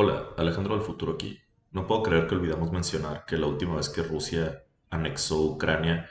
Hola, 0.00 0.28
Alejandro 0.36 0.76
del 0.76 0.84
Futuro 0.84 1.14
aquí. 1.14 1.40
No 1.72 1.88
puedo 1.88 2.04
creer 2.04 2.28
que 2.28 2.36
olvidamos 2.36 2.70
mencionar 2.70 3.24
que 3.26 3.36
la 3.36 3.48
última 3.48 3.74
vez 3.74 3.88
que 3.88 4.04
Rusia 4.04 4.62
anexó 4.90 5.40
Ucrania 5.40 6.08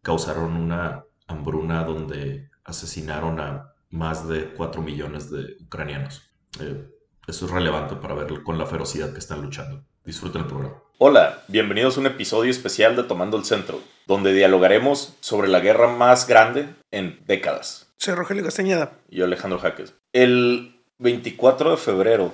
causaron 0.00 0.54
una 0.54 1.02
hambruna 1.26 1.82
donde 1.82 2.50
asesinaron 2.62 3.40
a 3.40 3.74
más 3.90 4.28
de 4.28 4.50
4 4.50 4.80
millones 4.80 5.28
de 5.28 5.56
ucranianos. 5.60 6.22
Eh, 6.60 6.88
eso 7.26 7.46
es 7.46 7.50
relevante 7.50 7.96
para 7.96 8.14
ver 8.14 8.44
con 8.44 8.58
la 8.58 8.66
ferocidad 8.66 9.12
que 9.12 9.18
están 9.18 9.42
luchando. 9.42 9.82
Disfruten 10.04 10.42
el 10.42 10.46
programa. 10.46 10.80
Hola, 10.98 11.42
bienvenidos 11.48 11.96
a 11.96 12.02
un 12.02 12.06
episodio 12.06 12.52
especial 12.52 12.94
de 12.94 13.02
Tomando 13.02 13.36
el 13.36 13.44
Centro, 13.44 13.80
donde 14.06 14.34
dialogaremos 14.34 15.16
sobre 15.18 15.48
la 15.48 15.58
guerra 15.58 15.88
más 15.88 16.28
grande 16.28 16.68
en 16.92 17.24
décadas. 17.26 17.92
Soy 17.96 18.14
Rogelio 18.14 18.44
Castañeda. 18.44 19.00
Y 19.10 19.16
yo, 19.16 19.24
Alejandro 19.24 19.58
Jaques. 19.58 19.94
El 20.12 20.80
24 20.98 21.72
de 21.72 21.76
febrero, 21.76 22.32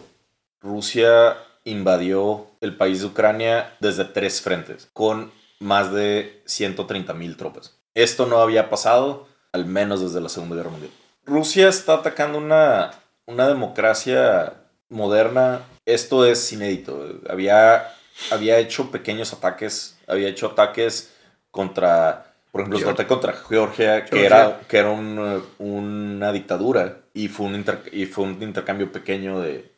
Rusia 0.62 1.36
invadió 1.64 2.46
el 2.60 2.76
país 2.76 3.00
de 3.00 3.06
Ucrania 3.06 3.74
desde 3.80 4.04
tres 4.04 4.40
frentes, 4.40 4.88
con 4.92 5.32
más 5.60 5.92
de 5.92 6.42
130 6.46 7.14
mil 7.14 7.36
tropas. 7.36 7.76
Esto 7.94 8.26
no 8.26 8.38
había 8.40 8.70
pasado, 8.70 9.26
al 9.52 9.66
menos 9.66 10.00
desde 10.00 10.20
la 10.20 10.28
Segunda 10.28 10.56
Guerra 10.56 10.70
Mundial. 10.70 10.92
Rusia 11.24 11.68
está 11.68 11.94
atacando 11.94 12.38
una, 12.38 12.92
una 13.26 13.46
democracia 13.48 14.54
moderna. 14.88 15.60
Esto 15.86 16.24
es 16.26 16.52
inédito. 16.52 17.06
Había, 17.28 17.88
había 18.30 18.58
hecho 18.58 18.90
pequeños 18.90 19.32
ataques, 19.32 19.96
había 20.06 20.28
hecho 20.28 20.46
ataques 20.46 21.12
contra, 21.50 22.34
por 22.50 22.62
ejemplo, 22.62 22.78
Georgia. 22.78 23.06
contra 23.06 23.32
Georgia, 23.34 24.04
que 24.04 24.10
Georgia. 24.18 24.26
era, 24.26 24.60
que 24.68 24.78
era 24.78 24.90
un, 24.90 25.44
una 25.58 26.32
dictadura 26.32 26.98
y 27.14 27.28
fue 27.28 27.46
un, 27.46 27.54
inter- 27.54 27.82
y 27.92 28.06
fue 28.06 28.24
un 28.24 28.42
intercambio 28.42 28.90
pequeño 28.90 29.40
de, 29.40 29.70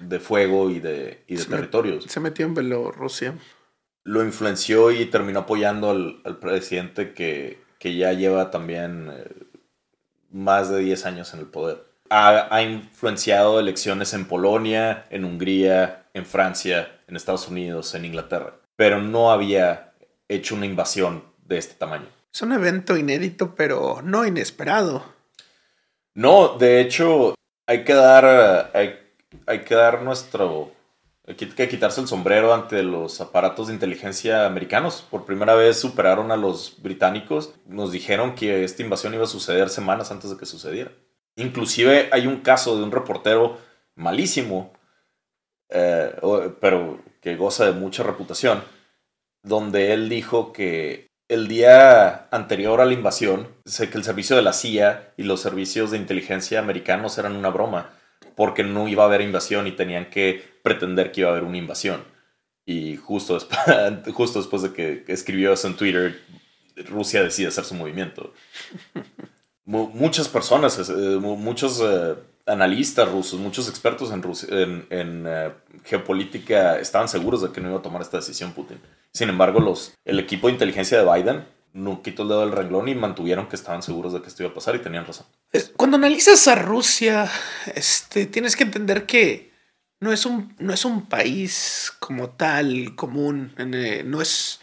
de 0.00 0.18
fuego 0.20 0.70
y 0.70 0.80
de, 0.80 1.22
y 1.26 1.36
de 1.36 1.42
Se 1.42 1.48
me- 1.50 1.56
territorios 1.56 2.04
Se 2.04 2.20
metió 2.20 2.46
en 2.46 2.54
Bielorrusia. 2.54 3.34
lo 4.04 4.24
influenció 4.24 4.90
y 4.90 5.04
terminó 5.06 5.40
apoyando 5.40 5.90
al, 5.90 6.20
al 6.24 6.38
presidente 6.38 7.12
que, 7.14 7.60
que 7.78 7.96
ya 7.96 8.12
lleva 8.12 8.50
también 8.50 9.10
eh, 9.12 9.24
más 10.30 10.70
de 10.70 10.80
10 10.80 11.06
años 11.06 11.34
en 11.34 11.40
el 11.40 11.46
poder. 11.46 11.84
Ha, 12.08 12.54
ha 12.54 12.62
influenciado 12.62 13.60
elecciones 13.60 14.14
en 14.14 14.26
Polonia, 14.26 15.06
en 15.10 15.24
Hungría, 15.24 16.06
en 16.14 16.26
Francia, 16.26 17.00
en 17.06 17.16
Estados 17.16 17.46
Unidos, 17.48 17.94
en 17.94 18.04
Inglaterra, 18.04 18.54
pero 18.76 19.00
no 19.00 19.30
había 19.30 19.92
hecho 20.28 20.54
una 20.56 20.66
invasión 20.66 21.22
de 21.44 21.58
este 21.58 21.74
tamaño. 21.74 22.06
Es 22.32 22.42
un 22.42 22.52
evento 22.52 22.96
inédito, 22.96 23.54
pero 23.56 24.00
no 24.02 24.24
inesperado. 24.26 25.04
No, 26.14 26.56
de 26.58 26.80
hecho, 26.80 27.34
hay 27.66 27.84
que 27.84 27.92
dar, 27.94 28.24
eh, 28.74 28.78
hay, 28.78 28.94
hay 29.46 29.60
que 29.60 29.74
dar 29.74 30.02
nuestro, 30.02 30.72
hay 31.26 31.34
que 31.34 31.68
quitarse 31.68 32.00
el 32.00 32.08
sombrero 32.08 32.52
ante 32.54 32.82
los 32.82 33.20
aparatos 33.20 33.68
de 33.68 33.74
inteligencia 33.74 34.46
americanos. 34.46 35.06
Por 35.08 35.24
primera 35.24 35.54
vez 35.54 35.78
superaron 35.78 36.30
a 36.30 36.36
los 36.36 36.76
británicos. 36.82 37.54
Nos 37.66 37.92
dijeron 37.92 38.34
que 38.34 38.64
esta 38.64 38.82
invasión 38.82 39.14
iba 39.14 39.24
a 39.24 39.28
suceder 39.28 39.68
semanas 39.68 40.10
antes 40.10 40.30
de 40.30 40.36
que 40.36 40.46
sucediera. 40.46 40.92
Inclusive 41.36 42.08
hay 42.12 42.26
un 42.26 42.40
caso 42.40 42.76
de 42.76 42.82
un 42.82 42.92
reportero 42.92 43.58
malísimo, 43.94 44.72
eh, 45.68 46.12
pero 46.60 47.00
que 47.20 47.36
goza 47.36 47.66
de 47.66 47.72
mucha 47.72 48.02
reputación, 48.02 48.62
donde 49.42 49.92
él 49.92 50.08
dijo 50.08 50.52
que 50.52 51.10
el 51.28 51.46
día 51.46 52.26
anterior 52.32 52.80
a 52.80 52.84
la 52.84 52.92
invasión, 52.92 53.48
sé 53.64 53.88
que 53.88 53.98
el 53.98 54.04
servicio 54.04 54.34
de 54.34 54.42
la 54.42 54.52
CIA 54.52 55.12
y 55.16 55.22
los 55.22 55.40
servicios 55.40 55.92
de 55.92 55.98
inteligencia 55.98 56.58
americanos 56.58 57.18
eran 57.18 57.36
una 57.36 57.50
broma, 57.50 57.92
porque 58.40 58.64
no 58.64 58.88
iba 58.88 59.02
a 59.02 59.06
haber 59.06 59.20
invasión 59.20 59.66
y 59.66 59.72
tenían 59.72 60.08
que 60.08 60.42
pretender 60.62 61.12
que 61.12 61.20
iba 61.20 61.28
a 61.28 61.32
haber 61.32 61.44
una 61.44 61.58
invasión. 61.58 62.02
Y 62.64 62.96
justo 62.96 63.34
después, 63.34 63.58
justo 64.14 64.38
después 64.38 64.62
de 64.62 64.72
que 64.72 65.04
escribió 65.08 65.52
eso 65.52 65.66
en 65.68 65.76
Twitter, 65.76 66.18
Rusia 66.88 67.22
decide 67.22 67.48
hacer 67.48 67.64
su 67.66 67.74
movimiento. 67.74 68.32
Mu- 69.66 69.88
muchas 69.92 70.26
personas, 70.28 70.78
eh, 70.88 70.92
mu- 71.20 71.36
muchos 71.36 71.82
eh, 71.84 72.14
analistas 72.46 73.10
rusos, 73.12 73.38
muchos 73.38 73.68
expertos 73.68 74.10
en, 74.10 74.22
Rusia- 74.22 74.48
en, 74.88 75.24
eh, 75.28 75.50
geopolítica 75.84 76.78
estaban 76.78 77.08
seguros 77.08 77.42
de 77.42 77.50
que 77.52 77.60
no 77.60 77.68
iba 77.68 77.78
a 77.80 77.82
tomar 77.82 78.00
esta 78.00 78.16
decisión 78.16 78.52
Putin. 78.54 78.78
Sin 79.12 79.28
embargo, 79.28 79.60
el 80.06 80.18
equipo 80.18 80.46
de 80.46 80.54
inteligencia 80.54 80.96
de 81.02 81.12
Biden 81.12 81.44
no 81.72 82.02
quitó 82.02 82.22
el 82.22 82.28
dedo 82.28 82.40
del 82.40 82.52
renglón 82.52 82.88
y 82.88 82.94
mantuvieron 82.94 83.48
que 83.48 83.56
estaban 83.56 83.82
seguros 83.82 84.12
de 84.12 84.22
que 84.22 84.28
esto 84.28 84.42
iba 84.42 84.50
a 84.50 84.54
pasar 84.54 84.74
y 84.76 84.80
tenían 84.80 85.06
razón. 85.06 85.26
Cuando 85.76 85.96
analizas 85.96 86.46
a 86.48 86.54
Rusia, 86.54 87.30
este, 87.74 88.26
tienes 88.26 88.56
que 88.56 88.64
entender 88.64 89.06
que 89.06 89.50
no 90.00 90.12
es 90.12 90.26
un, 90.26 90.54
no 90.58 90.72
es 90.72 90.84
un 90.84 91.06
país 91.06 91.92
como 91.98 92.30
tal, 92.30 92.94
común. 92.96 93.52
eh, 93.58 94.02
no 94.04 94.20
es. 94.20 94.60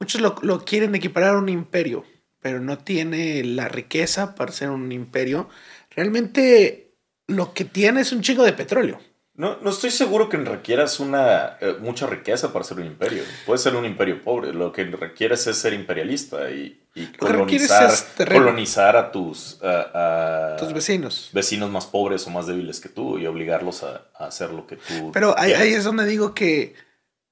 Muchos 0.00 0.20
lo, 0.20 0.36
lo 0.42 0.64
quieren 0.64 0.94
equiparar 0.94 1.34
a 1.34 1.38
un 1.38 1.48
imperio, 1.48 2.04
pero 2.40 2.60
no 2.60 2.78
tiene 2.78 3.42
la 3.42 3.68
riqueza 3.68 4.34
para 4.34 4.52
ser 4.52 4.70
un 4.70 4.92
imperio. 4.92 5.48
Realmente 5.90 6.94
lo 7.26 7.52
que 7.52 7.64
tiene 7.64 8.02
es 8.02 8.12
un 8.12 8.22
chingo 8.22 8.44
de 8.44 8.52
petróleo. 8.52 9.00
No, 9.38 9.56
no 9.62 9.70
estoy 9.70 9.92
seguro 9.92 10.28
que 10.28 10.36
requieras 10.36 10.98
una, 10.98 11.56
eh, 11.60 11.76
mucha 11.80 12.06
riqueza 12.08 12.52
para 12.52 12.64
ser 12.64 12.78
un 12.80 12.86
imperio. 12.86 13.22
Puede 13.46 13.58
ser 13.60 13.76
un 13.76 13.84
imperio 13.84 14.22
pobre. 14.24 14.52
Lo 14.52 14.72
que 14.72 14.82
requieres 14.84 15.46
es 15.46 15.56
ser 15.56 15.72
imperialista 15.74 16.50
y, 16.50 16.80
y 16.96 17.06
colonizar, 17.12 17.90
colonizar 18.26 18.96
a 18.96 19.12
tus, 19.12 19.62
a- 19.62 20.52
a 20.54 20.56
Tus 20.56 20.72
vecinos. 20.72 21.30
vecinos 21.32 21.70
más 21.70 21.86
pobres 21.86 22.26
o 22.26 22.30
más 22.30 22.48
débiles 22.48 22.80
que 22.80 22.88
tú 22.88 23.16
y 23.16 23.26
obligarlos 23.26 23.84
a, 23.84 24.08
a 24.18 24.26
hacer 24.26 24.50
lo 24.50 24.66
que 24.66 24.74
tú. 24.74 25.12
Pero 25.12 25.38
ahí, 25.38 25.52
es 25.72 25.84
donde 25.84 26.04
digo 26.04 26.34
que, 26.34 26.74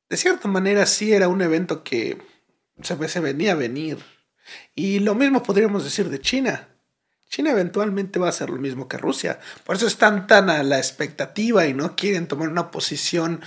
de 0.08 0.16
cierta 0.16 0.46
manera, 0.46 0.86
sí 0.86 1.12
era 1.12 1.26
un 1.26 1.42
evento 1.42 1.82
que 1.82 2.18
se, 2.82 3.08
se 3.08 3.18
venía 3.20 3.50
a 3.52 3.56
venir. 3.56 3.98
Y 4.76 5.00
lo 5.00 5.16
mismo 5.16 5.42
podríamos 5.42 5.82
decir 5.82 6.08
de 6.08 6.20
China. 6.20 6.68
China 7.28 7.50
eventualmente 7.50 8.18
va 8.18 8.26
a 8.26 8.30
hacer 8.30 8.50
lo 8.50 8.56
mismo 8.58 8.88
que 8.88 8.98
Rusia. 8.98 9.38
Por 9.64 9.76
eso 9.76 9.86
están 9.86 10.26
tan 10.26 10.48
a 10.50 10.62
la 10.62 10.78
expectativa 10.78 11.66
y 11.66 11.74
no 11.74 11.96
quieren 11.96 12.28
tomar 12.28 12.48
una 12.48 12.70
posición 12.70 13.40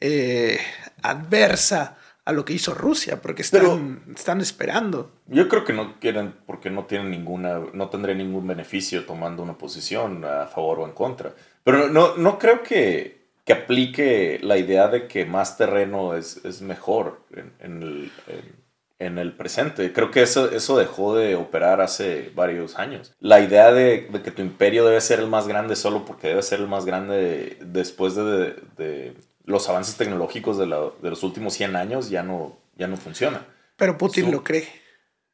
eh, 0.00 0.58
adversa 1.02 1.96
a 2.24 2.32
lo 2.32 2.44
que 2.46 2.54
hizo 2.54 2.72
Rusia, 2.72 3.20
porque 3.20 3.42
están, 3.42 4.02
están 4.16 4.40
esperando. 4.40 5.10
Yo 5.26 5.46
creo 5.46 5.64
que 5.64 5.74
no 5.74 6.00
quieren, 6.00 6.34
porque 6.46 6.70
no 6.70 6.86
tienen 6.86 7.10
ninguna, 7.10 7.60
no 7.74 7.90
tendría 7.90 8.14
ningún 8.14 8.46
beneficio 8.46 9.04
tomando 9.04 9.42
una 9.42 9.58
posición 9.58 10.24
a 10.24 10.46
favor 10.46 10.80
o 10.80 10.86
en 10.86 10.92
contra. 10.92 11.34
Pero 11.64 11.88
no, 11.90 12.16
no 12.16 12.38
creo 12.38 12.62
que, 12.62 13.26
que 13.44 13.52
aplique 13.52 14.38
la 14.42 14.56
idea 14.56 14.88
de 14.88 15.06
que 15.06 15.26
más 15.26 15.58
terreno 15.58 16.14
es, 16.16 16.42
es 16.46 16.62
mejor 16.62 17.20
en, 17.36 17.52
en 17.60 17.82
el, 17.82 18.12
en- 18.28 18.63
en 18.98 19.18
el 19.18 19.32
presente. 19.32 19.92
Creo 19.92 20.10
que 20.10 20.22
eso, 20.22 20.50
eso 20.50 20.78
dejó 20.78 21.14
de 21.16 21.34
operar 21.34 21.80
hace 21.80 22.30
varios 22.34 22.76
años. 22.78 23.12
La 23.20 23.40
idea 23.40 23.72
de, 23.72 24.08
de 24.10 24.22
que 24.22 24.30
tu 24.30 24.40
imperio 24.42 24.84
debe 24.86 25.00
ser 25.00 25.18
el 25.20 25.26
más 25.26 25.48
grande 25.48 25.76
solo 25.76 26.04
porque 26.04 26.28
debe 26.28 26.42
ser 26.42 26.60
el 26.60 26.68
más 26.68 26.84
grande 26.84 27.58
después 27.60 28.14
de, 28.14 28.54
de 28.76 29.14
los 29.44 29.68
avances 29.68 29.96
tecnológicos 29.96 30.56
de, 30.58 30.66
la- 30.66 30.90
de 31.02 31.10
los 31.10 31.22
últimos 31.22 31.54
100 31.54 31.76
años 31.76 32.08
ya 32.10 32.22
no, 32.22 32.56
ya 32.76 32.86
no 32.86 32.96
funciona. 32.96 33.46
Pero 33.76 33.98
Putin 33.98 34.30
lo 34.30 34.44
cree. 34.44 34.68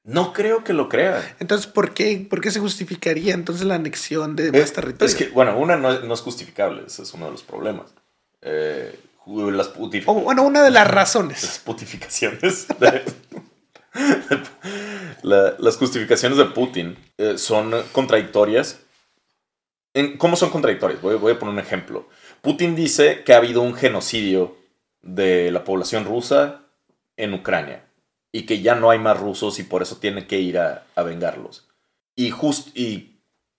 No 0.03 0.33
creo 0.33 0.65
que 0.65 0.73
lo 0.73 0.89
crea. 0.89 1.37
Entonces, 1.41 1.67
¿por 1.67 1.93
qué, 1.93 2.27
¿por 2.29 2.41
qué 2.41 2.51
se 2.51 2.59
justificaría 2.59 3.35
entonces 3.35 3.67
la 3.67 3.75
anexión 3.75 4.35
de 4.35 4.51
más 4.51 4.63
Es, 4.63 4.73
territorio? 4.73 5.07
es 5.07 5.15
que, 5.15 5.29
bueno, 5.29 5.59
una 5.59 5.77
no 5.77 5.93
es, 5.93 6.03
no 6.05 6.15
es 6.15 6.21
justificable, 6.23 6.85
ese 6.87 7.03
es 7.03 7.13
uno 7.13 7.27
de 7.27 7.33
los 7.33 7.43
problemas. 7.43 7.93
Eh, 8.41 8.99
las, 9.27 9.71
bueno, 10.07 10.43
una 10.43 10.63
de 10.63 10.71
las 10.71 10.91
razones. 10.91 11.43
las 11.43 11.59
putificaciones. 11.59 12.67
Las 15.23 15.77
justificaciones 15.77 16.39
de 16.39 16.47
Putin 16.47 16.97
eh, 17.19 17.39
son 17.39 17.73
contradictorias. 17.93 18.81
En- 19.95 20.17
¿Cómo 20.17 20.37
son 20.37 20.51
contradictorias? 20.51 21.01
Voy, 21.01 21.33
a 21.33 21.39
poner 21.39 21.55
un 21.55 21.59
ejemplo. 21.59 22.09
Putin 22.43 22.77
dice 22.77 23.23
que 23.25 23.35
ha 23.35 23.39
habido 23.39 23.63
un 23.63 23.75
genocidio 23.75 24.57
de 25.03 25.51
la 25.51 25.65
población 25.65 26.05
rusa 26.05 26.63
en 27.17 27.35
Ucrania 27.35 27.85
y 28.33 28.43
que 28.43 28.61
ya 28.61 28.75
no 28.75 28.91
hay 28.91 28.99
más 28.99 29.19
rusos 29.19 29.59
y 29.59 29.65
por 29.65 29.83
eso 29.83 29.97
tiene 29.97 30.27
que 30.27 30.39
ir 30.39 30.59
a, 30.59 30.87
vengarlos. 30.97 31.69
Y, 32.15 32.33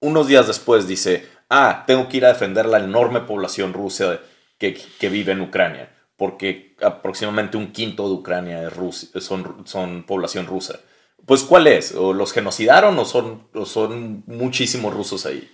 unos 0.03 0.27
días 0.27 0.47
después 0.47 0.87
dice, 0.87 1.27
ah, 1.49 1.83
tengo 1.85 2.09
que 2.09 2.17
ir 2.17 2.25
a 2.25 2.29
defender 2.33 2.65
la 2.65 2.79
enorme 2.79 3.21
población 3.21 3.73
rusa 3.73 4.19
que 4.57 5.09
vive 5.09 5.33
en 5.33 5.41
Ucrania, 5.41 5.89
porque 6.21 6.75
aproximadamente 6.83 7.57
un 7.57 7.71
quinto 7.71 8.07
de 8.07 8.13
Ucrania 8.13 8.61
es 8.67 8.71
Rus- 8.77 9.09
son, 9.19 9.63
son 9.65 10.03
población 10.03 10.45
rusa. 10.45 10.79
Pues, 11.25 11.41
¿cuál 11.41 11.65
es? 11.65 11.95
¿O 11.95 12.13
los 12.13 12.31
genocidaron 12.31 12.99
o 12.99 13.05
son, 13.05 13.47
o 13.55 13.65
son 13.65 14.23
muchísimos 14.27 14.93
rusos 14.93 15.25
ahí? 15.25 15.49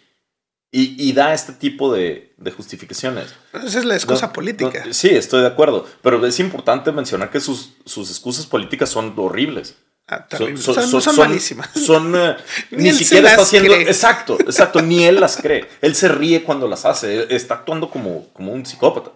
Y, 0.70 1.02
y 1.02 1.14
da 1.14 1.34
este 1.34 1.54
tipo 1.54 1.94
de, 1.94 2.34
de 2.38 2.52
justificaciones. 2.52 3.34
Esa 3.54 3.80
es 3.80 3.86
la 3.86 3.96
excusa 3.96 4.28
No, 4.28 4.34
política. 4.34 4.84
no, 4.86 4.94
sí, 4.94 5.08
estoy 5.08 5.40
de 5.40 5.48
acuerdo. 5.48 5.86
Pero 6.02 6.26
es 6.26 6.38
importante 6.42 6.92
mencionar 6.92 7.30
que 7.32 7.40
sus, 7.40 7.76
sus 7.86 8.10
excusas 8.10 8.46
políticas 8.46 8.90
son 8.90 9.14
horribles. 9.16 9.78
Ah, 10.10 10.28
Son, 10.38 10.58
son- 10.58 10.90
Son- 10.90 11.02
son- 11.02 11.16
malísimas. 11.18 11.70
Son, 11.76 12.14
eh, 12.14 12.36
Ni 12.72 12.84
ni 12.84 12.92
siquiera 12.92 13.30
está 13.30 13.44
haciendo. 13.44 13.72
cree. 13.74 13.84
Exacto, 13.88 14.38
exacto. 14.42 14.82
Ni 14.82 15.06
él 15.06 15.22
las 15.22 15.38
cree. 15.38 15.66
Él 15.82 15.96
se 15.96 16.10
ríe 16.10 16.44
cuando 16.44 16.68
las 16.68 16.84
hace. 16.84 17.34
Está 17.34 17.54
actuando 17.56 17.90
como, 17.90 18.28
como 18.34 18.52
un 18.52 18.66
psicópata. 18.66 19.12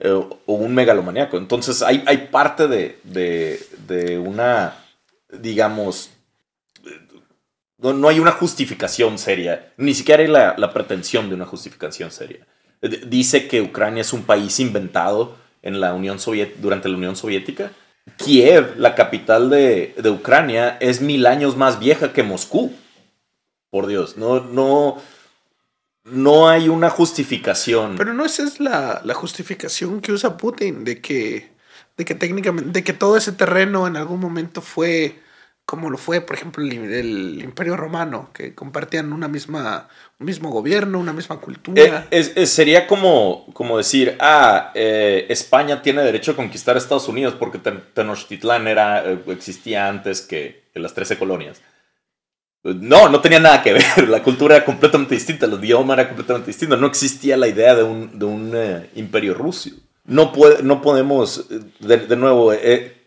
Eh, 0.00 0.10
o 0.10 0.54
un 0.54 0.74
megalomaníaco. 0.74 1.36
Entonces 1.36 1.82
hay, 1.82 2.02
hay 2.06 2.28
parte 2.28 2.66
de, 2.66 2.98
de, 3.04 4.18
una, 4.18 4.74
digamos, 5.30 6.10
no, 7.76 7.92
no, 7.92 8.08
hay 8.08 8.18
una 8.18 8.32
justificación 8.32 9.18
seria, 9.18 9.72
ni 9.76 9.94
siquiera 9.94 10.22
hay 10.22 10.28
la, 10.28 10.54
la 10.56 10.72
pretensión 10.72 11.28
de 11.28 11.34
una 11.34 11.44
justificación 11.44 12.10
seria. 12.10 12.46
Dice 12.80 13.46
que 13.46 13.60
Ucrania 13.60 14.00
es 14.00 14.14
un 14.14 14.22
país 14.22 14.58
inventado 14.58 15.36
en 15.60 15.80
la 15.80 15.92
Unión 15.92 16.18
durante 16.58 16.88
la 16.88 16.96
Unión 16.96 17.14
Soviética. 17.14 17.72
Kiev, 18.16 18.76
la 18.78 18.94
capital 18.94 19.50
de, 19.50 19.94
de, 19.98 20.10
Ucrania, 20.10 20.78
es 20.80 21.02
mil 21.02 21.26
años 21.26 21.56
más 21.56 21.78
vieja 21.78 22.14
que 22.14 22.22
Moscú. 22.22 22.72
Por 23.70 23.86
Dios, 23.86 24.16
no, 24.16 24.40
no, 24.40 24.96
no 26.04 26.48
hay 26.48 26.68
una 26.68 26.90
justificación. 26.90 27.96
Pero 27.96 28.14
no 28.14 28.24
esa 28.24 28.42
es 28.42 28.60
la, 28.60 29.00
la 29.04 29.14
justificación 29.14 30.00
que 30.00 30.12
usa 30.12 30.36
Putin, 30.36 30.84
de 30.84 31.00
que, 31.00 31.50
de 31.96 32.04
que 32.04 32.14
técnicamente, 32.14 32.70
de 32.70 32.84
que 32.84 32.92
todo 32.92 33.16
ese 33.16 33.32
terreno 33.32 33.86
en 33.86 33.96
algún 33.96 34.20
momento 34.20 34.60
fue 34.62 35.16
como 35.70 35.88
lo 35.88 35.98
fue, 35.98 36.20
por 36.20 36.34
ejemplo, 36.34 36.64
el, 36.64 37.40
Imperio 37.40 37.76
Romano, 37.76 38.30
que 38.34 38.56
compartían 38.56 39.12
una 39.12 39.28
misma, 39.28 39.86
un 40.18 40.26
mismo 40.26 40.50
gobierno, 40.50 40.98
una 40.98 41.12
misma 41.12 41.36
cultura. 41.38 42.08
Eh, 42.10 42.46
sería 42.46 42.88
como, 42.88 43.46
como 43.52 43.78
decir, 43.78 44.16
ah, 44.18 44.72
eh, 44.74 45.26
España 45.28 45.80
tiene 45.80 46.02
derecho 46.02 46.32
a 46.32 46.36
conquistar 46.36 46.76
Estados 46.76 47.06
Unidos 47.06 47.36
porque 47.38 47.60
Tenochtitlán 47.94 48.66
era, 48.66 49.08
eh, 49.08 49.20
existía 49.28 49.86
antes 49.86 50.22
que, 50.22 50.64
que 50.74 50.80
las 50.80 50.92
13 50.92 51.18
colonias. 51.18 51.62
No, 52.62 53.08
no 53.08 53.20
tenía 53.20 53.40
nada 53.40 53.62
que 53.62 53.72
ver. 53.72 54.08
La 54.08 54.22
cultura 54.22 54.56
era 54.56 54.64
completamente 54.64 55.14
distinta, 55.14 55.46
el 55.46 55.54
idioma 55.64 55.94
era 55.94 56.08
completamente 56.08 56.48
distinto. 56.48 56.76
No 56.76 56.86
existía 56.86 57.36
la 57.36 57.48
idea 57.48 57.74
de 57.74 57.82
un, 57.82 58.18
de 58.18 58.24
un 58.24 58.52
eh, 58.54 58.90
imperio 58.96 59.34
ruso. 59.34 59.70
No, 60.04 60.32
puede, 60.32 60.62
no 60.62 60.82
podemos, 60.82 61.46
de, 61.78 61.96
de 61.98 62.16
nuevo, 62.16 62.52
eh, 62.52 63.00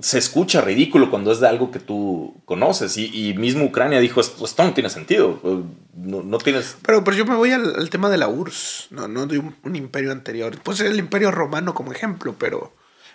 se 0.00 0.18
escucha 0.18 0.60
ridículo 0.60 1.10
cuando 1.10 1.32
es 1.32 1.40
de 1.40 1.48
algo 1.48 1.70
que 1.70 1.78
tú 1.78 2.34
conoces. 2.44 2.96
Y, 2.96 3.30
y 3.30 3.34
mismo 3.34 3.64
Ucrania 3.64 4.00
dijo, 4.00 4.20
esto, 4.20 4.44
esto, 4.44 4.64
no 4.64 4.74
tiene 4.74 4.90
sentido. 4.90 5.40
No, 5.94 6.22
no 6.22 6.38
tienes... 6.38 6.76
Pero, 6.84 7.02
pero 7.02 7.16
yo 7.16 7.24
me 7.24 7.36
voy 7.36 7.52
al, 7.52 7.74
al 7.76 7.90
tema 7.90 8.10
de 8.10 8.18
la 8.18 8.28
URSS, 8.28 8.88
no, 8.90 9.08
no 9.08 9.26
de 9.26 9.38
un, 9.38 9.56
un, 9.62 9.76
imperio 9.76 10.12
anterior. 10.12 10.58
Pues 10.62 10.80
el 10.80 10.98
imperio 10.98 11.30
romano 11.30 11.74
como 11.74 11.92
ejemplo, 11.92 12.34
pero 12.38 12.72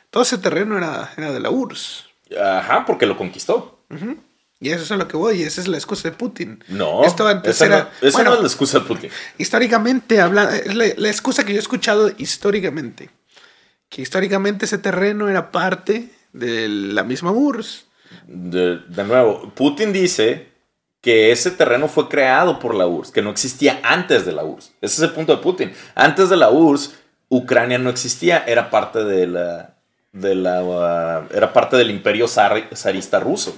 todo 0.10 0.24
ese 0.24 0.38
terreno 0.38 0.78
era, 0.78 1.12
era 1.18 1.31
de 1.31 1.40
la 1.40 1.50
URSS. 1.50 2.06
Ajá, 2.42 2.86
porque 2.86 3.06
lo 3.06 3.18
conquistó. 3.18 3.80
Uh 3.90 3.95
-huh. 3.95 4.18
Y 4.63 4.69
eso 4.69 4.83
es 4.83 4.92
a 4.92 4.95
lo 4.95 5.10
que 5.10 5.18
voy, 5.18 5.42
y 5.42 5.44
esa 5.44 5.60
es 5.60 5.68
la 5.68 5.75
excusa 5.75 6.10
de 6.10 6.15
Putin. 6.15 6.63
No, 6.69 7.04
Esto 7.04 7.27
antes 7.27 7.57
esa, 7.57 7.65
era, 7.65 7.77
no, 8.01 8.07
esa 8.07 8.18
bueno, 8.18 8.30
no 8.30 8.36
es 8.38 8.42
la 8.44 8.48
excusa 8.48 8.80
de 8.80 8.86
Putin. 8.86 9.10
Históricamente, 9.38 10.21
habla, 10.21 10.56
es 10.56 10.74
la, 10.74 10.86
la, 10.95 11.10
excusa 11.10 11.44
que 11.44 11.51
yo 11.51 11.57
he 11.57 11.62
escuchado 11.62 12.10
históricamente. 12.18 13.10
Que 13.89 14.01
históricamente 14.01 14.63
ese 14.63 14.77
terreno 14.77 15.27
era 15.27 15.51
parte 15.51 16.12
de 16.31 16.69
la 16.69 17.04
misma 17.04 17.31
URSS. 17.31 17.88
De, 18.25 18.77
de 18.88 19.04
nuevo, 19.04 19.51
Putin 19.54 19.92
dice 19.92 20.48
que 21.01 21.33
ese 21.33 21.51
terreno 21.51 21.89
fue 21.89 22.07
creado 22.07 22.59
por 22.59 22.74
la 22.74 22.88
URSS, 22.88 23.12
que 23.12 23.21
no 23.21 23.31
existía 23.31 23.81
antes 23.83 24.25
de 24.25 24.31
la 24.31 24.45
URSS. 24.45 24.71
Ese 24.80 24.95
es 24.95 25.01
el 25.01 25.12
punto 25.12 25.36
de 25.36 25.44
Putin. 25.44 25.74
Antes 25.94 26.30
de 26.30 26.38
la 26.38 26.50
URSS, 26.50 26.94
Ucrania 27.27 27.80
no 27.80 27.89
existía, 27.89 28.45
era 28.48 28.69
parte 28.69 29.04
de 29.04 29.27
la, 29.27 29.75
de 30.13 30.36
la 30.36 30.63
uh, 30.63 31.36
era 31.36 31.51
parte 31.51 31.75
del 31.75 31.89
imperio 31.89 32.30
zar, 32.30 32.69
zarista 32.74 33.19
ruso. 33.19 33.54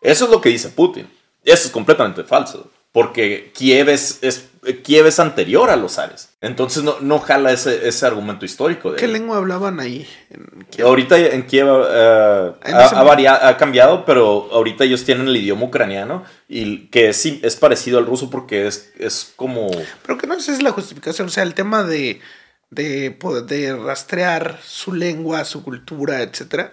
Eso 0.00 0.24
es 0.24 0.30
lo 0.30 0.40
que 0.40 0.48
dice 0.48 0.68
Putin. 0.70 1.08
Eso 1.44 1.66
es 1.66 1.70
completamente 1.70 2.24
falso. 2.24 2.70
Porque 2.92 3.52
Kiev 3.54 3.90
es, 3.90 4.18
es 4.22 4.48
Kiev 4.82 5.06
es 5.06 5.20
anterior 5.20 5.70
a 5.70 5.76
los 5.76 5.94
zares. 5.94 6.30
Entonces 6.40 6.82
no, 6.82 6.96
no 7.00 7.18
jala 7.18 7.52
ese, 7.52 7.86
ese 7.86 8.06
argumento 8.06 8.44
histórico. 8.44 8.92
De 8.92 8.98
¿Qué 8.98 9.06
lengua 9.06 9.36
hablaban 9.36 9.78
ahí? 9.78 10.06
En 10.30 10.66
Kiev? 10.70 10.86
Ahorita 10.86 11.18
en 11.18 11.46
Kiev 11.46 11.66
uh, 11.66 12.54
¿En 12.64 12.74
ha, 12.74 12.86
ha, 12.86 13.48
ha, 13.48 13.56
cambiado, 13.56 14.04
pero 14.04 14.48
ahorita 14.52 14.84
ellos 14.84 15.04
tienen 15.04 15.28
el 15.28 15.36
idioma 15.36 15.64
ucraniano 15.64 16.24
y 16.48 16.86
que 16.86 17.10
es, 17.10 17.24
es 17.26 17.56
parecido 17.56 17.98
al 17.98 18.06
ruso 18.06 18.30
porque 18.30 18.66
es, 18.66 18.92
es 18.98 19.32
como... 19.36 19.70
Pero 20.04 20.18
que 20.18 20.26
no 20.26 20.34
esa 20.34 20.52
es 20.52 20.62
la 20.62 20.72
justificación. 20.72 21.28
O 21.28 21.30
sea, 21.30 21.42
el 21.42 21.54
tema 21.54 21.82
de, 21.84 22.20
de, 22.70 23.16
de 23.46 23.76
rastrear 23.76 24.58
su 24.62 24.94
lengua, 24.94 25.44
su 25.44 25.62
cultura, 25.62 26.22
etcétera. 26.22 26.72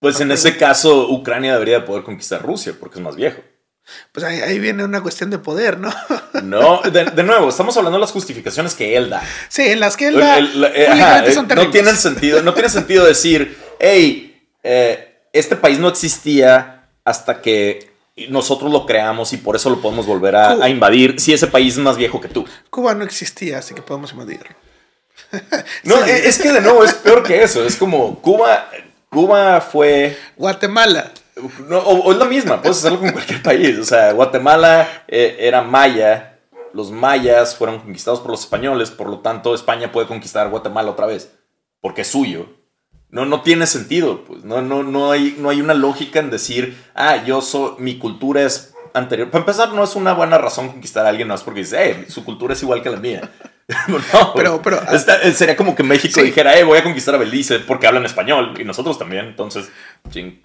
Pues 0.00 0.20
en 0.20 0.30
ese 0.30 0.56
caso, 0.56 1.08
Ucrania 1.10 1.54
debería 1.54 1.84
poder 1.84 2.04
conquistar 2.04 2.42
Rusia 2.42 2.74
porque 2.78 2.98
es 2.98 3.04
más 3.04 3.16
viejo. 3.16 3.40
Pues 4.12 4.24
ahí, 4.24 4.40
ahí 4.40 4.58
viene 4.58 4.84
una 4.84 5.00
cuestión 5.00 5.30
de 5.30 5.38
poder, 5.38 5.78
¿no? 5.78 5.92
No, 6.42 6.82
de, 6.82 7.06
de, 7.06 7.22
nuevo, 7.24 7.48
estamos 7.48 7.76
hablando 7.76 7.96
de 7.98 8.02
las 8.02 8.12
justificaciones 8.12 8.74
que 8.74 8.96
él 8.96 9.10
da. 9.10 9.22
Sí, 9.48 9.62
en 9.62 9.80
las 9.80 9.96
que 9.96 10.08
él 10.08 10.20
da. 10.20 10.38
El, 10.38 10.64
el, 10.64 10.72
eh, 10.76 10.86
ajá, 10.86 11.32
son 11.32 11.48
no 11.48 11.70
tiene 11.70 11.92
sentido, 11.94 12.42
no 12.42 12.54
tiene 12.54 12.68
sentido 12.68 13.04
decir, 13.04 13.58
hey, 13.80 14.46
eh, 14.62 15.22
este 15.32 15.56
país 15.56 15.78
no 15.78 15.88
existía 15.88 16.88
hasta 17.04 17.40
que 17.40 17.90
nosotros 18.28 18.70
lo 18.70 18.86
creamos 18.86 19.32
y 19.32 19.38
por 19.38 19.56
eso 19.56 19.70
lo 19.70 19.80
podemos 19.80 20.06
volver 20.06 20.36
a, 20.36 20.50
a, 20.50 20.68
invadir 20.68 21.18
si 21.18 21.32
ese 21.32 21.46
país 21.46 21.74
es 21.74 21.80
más 21.80 21.96
viejo 21.96 22.20
que 22.20 22.28
tú. 22.28 22.46
Cuba 22.70 22.94
no 22.94 23.04
existía, 23.04 23.58
así 23.58 23.74
que 23.74 23.82
podemos 23.82 24.12
invadirlo. 24.12 24.54
no, 25.84 25.96
sí. 26.04 26.10
es 26.10 26.38
que 26.38 26.52
de 26.52 26.60
nuevo 26.60 26.84
es 26.84 26.94
peor 26.94 27.22
que 27.22 27.42
eso. 27.42 27.64
Es 27.64 27.76
como 27.76 28.20
Cuba, 28.20 28.70
Cuba 29.10 29.60
fue. 29.60 30.16
Guatemala. 30.36 31.12
No, 31.68 31.78
o, 31.78 32.00
o, 32.04 32.12
es 32.12 32.18
la 32.18 32.24
misma, 32.24 32.60
puedes 32.60 32.78
hacerlo 32.78 32.98
con 32.98 33.12
cualquier 33.12 33.42
país. 33.42 33.78
O 33.78 33.84
sea, 33.84 34.12
Guatemala 34.12 35.04
eh, 35.06 35.36
era 35.40 35.62
maya, 35.62 36.38
los 36.72 36.90
mayas 36.90 37.54
fueron 37.54 37.78
conquistados 37.78 38.20
por 38.20 38.32
los 38.32 38.40
españoles, 38.40 38.90
por 38.90 39.08
lo 39.08 39.20
tanto 39.20 39.54
España 39.54 39.92
puede 39.92 40.08
conquistar 40.08 40.50
Guatemala 40.50 40.90
otra 40.90 41.06
vez, 41.06 41.32
porque 41.80 42.02
es 42.02 42.08
suyo. 42.08 42.46
No, 43.10 43.24
no 43.24 43.40
tiene 43.42 43.66
sentido, 43.66 44.24
pues. 44.24 44.44
No, 44.44 44.60
no, 44.60 44.82
no, 44.82 45.12
hay, 45.12 45.36
no 45.38 45.48
hay 45.48 45.60
una 45.60 45.74
lógica 45.74 46.18
en 46.18 46.30
decir, 46.30 46.76
ah, 46.94 47.24
yo 47.24 47.40
soy, 47.40 47.72
mi 47.78 47.98
cultura 47.98 48.42
es 48.42 48.74
anterior. 48.92 49.30
Para 49.30 49.42
empezar, 49.42 49.72
no 49.72 49.82
es 49.82 49.96
una 49.96 50.12
buena 50.12 50.38
razón 50.38 50.68
conquistar 50.68 51.06
a 51.06 51.08
alguien 51.08 51.28
más 51.28 51.42
porque 51.42 51.60
dice, 51.60 51.78
hey, 51.80 52.06
su 52.08 52.24
cultura 52.24 52.52
es 52.52 52.62
igual 52.62 52.82
que 52.82 52.90
la 52.90 52.98
mía. 52.98 53.30
no, 53.88 54.32
pero, 54.34 54.62
pero 54.62 54.80
Esta, 54.90 55.20
sería 55.32 55.54
como 55.54 55.74
que 55.74 55.82
México 55.82 56.20
sí. 56.20 56.26
dijera, 56.26 56.52
hey, 56.54 56.62
voy 56.64 56.78
a 56.78 56.82
conquistar 56.82 57.14
a 57.14 57.18
Belice 57.18 57.58
porque 57.60 57.86
hablan 57.86 58.04
español 58.06 58.54
y 58.58 58.64
nosotros 58.64 58.98
también. 58.98 59.26
Entonces, 59.26 59.70
ching, 60.08 60.42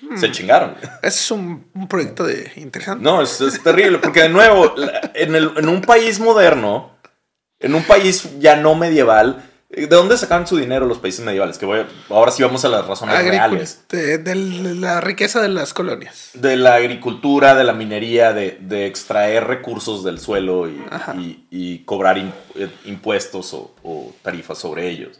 hmm. 0.00 0.16
se 0.16 0.30
chingaron. 0.30 0.74
Es 1.02 1.30
un, 1.30 1.70
un 1.74 1.88
proyecto 1.88 2.24
de 2.24 2.50
interesante. 2.56 3.04
No, 3.04 3.20
es, 3.20 3.38
es 3.40 3.62
terrible 3.62 3.98
porque 3.98 4.22
de 4.22 4.28
nuevo, 4.30 4.74
en, 5.14 5.34
el, 5.34 5.52
en 5.56 5.68
un 5.68 5.82
país 5.82 6.18
moderno, 6.20 6.96
en 7.60 7.74
un 7.74 7.84
país 7.84 8.38
ya 8.38 8.56
no 8.56 8.74
medieval, 8.74 9.42
¿De 9.76 9.86
dónde 9.86 10.16
sacaban 10.16 10.46
su 10.46 10.56
dinero 10.56 10.86
los 10.86 10.98
países 10.98 11.24
medievales? 11.24 11.58
Que 11.58 11.66
voy 11.66 11.80
a, 11.80 11.88
ahora 12.10 12.30
sí 12.30 12.42
vamos 12.42 12.64
a 12.64 12.68
las 12.68 12.86
razones 12.86 13.16
reales. 13.24 13.84
De, 13.88 14.18
de, 14.18 14.34
la 14.34 15.00
riqueza 15.00 15.40
de 15.40 15.48
las 15.48 15.74
colonias. 15.74 16.30
De 16.34 16.56
la 16.56 16.74
agricultura, 16.74 17.54
de 17.54 17.64
la 17.64 17.72
minería, 17.72 18.32
de, 18.32 18.58
de 18.60 18.86
extraer 18.86 19.46
recursos 19.46 20.04
del 20.04 20.18
suelo 20.20 20.68
y, 20.68 20.80
y, 21.18 21.46
y 21.50 21.78
cobrar 21.80 22.18
in, 22.18 22.32
impuestos 22.84 23.52
o, 23.54 23.74
o, 23.82 24.12
tarifas 24.22 24.58
sobre 24.58 24.88
ellos. 24.88 25.18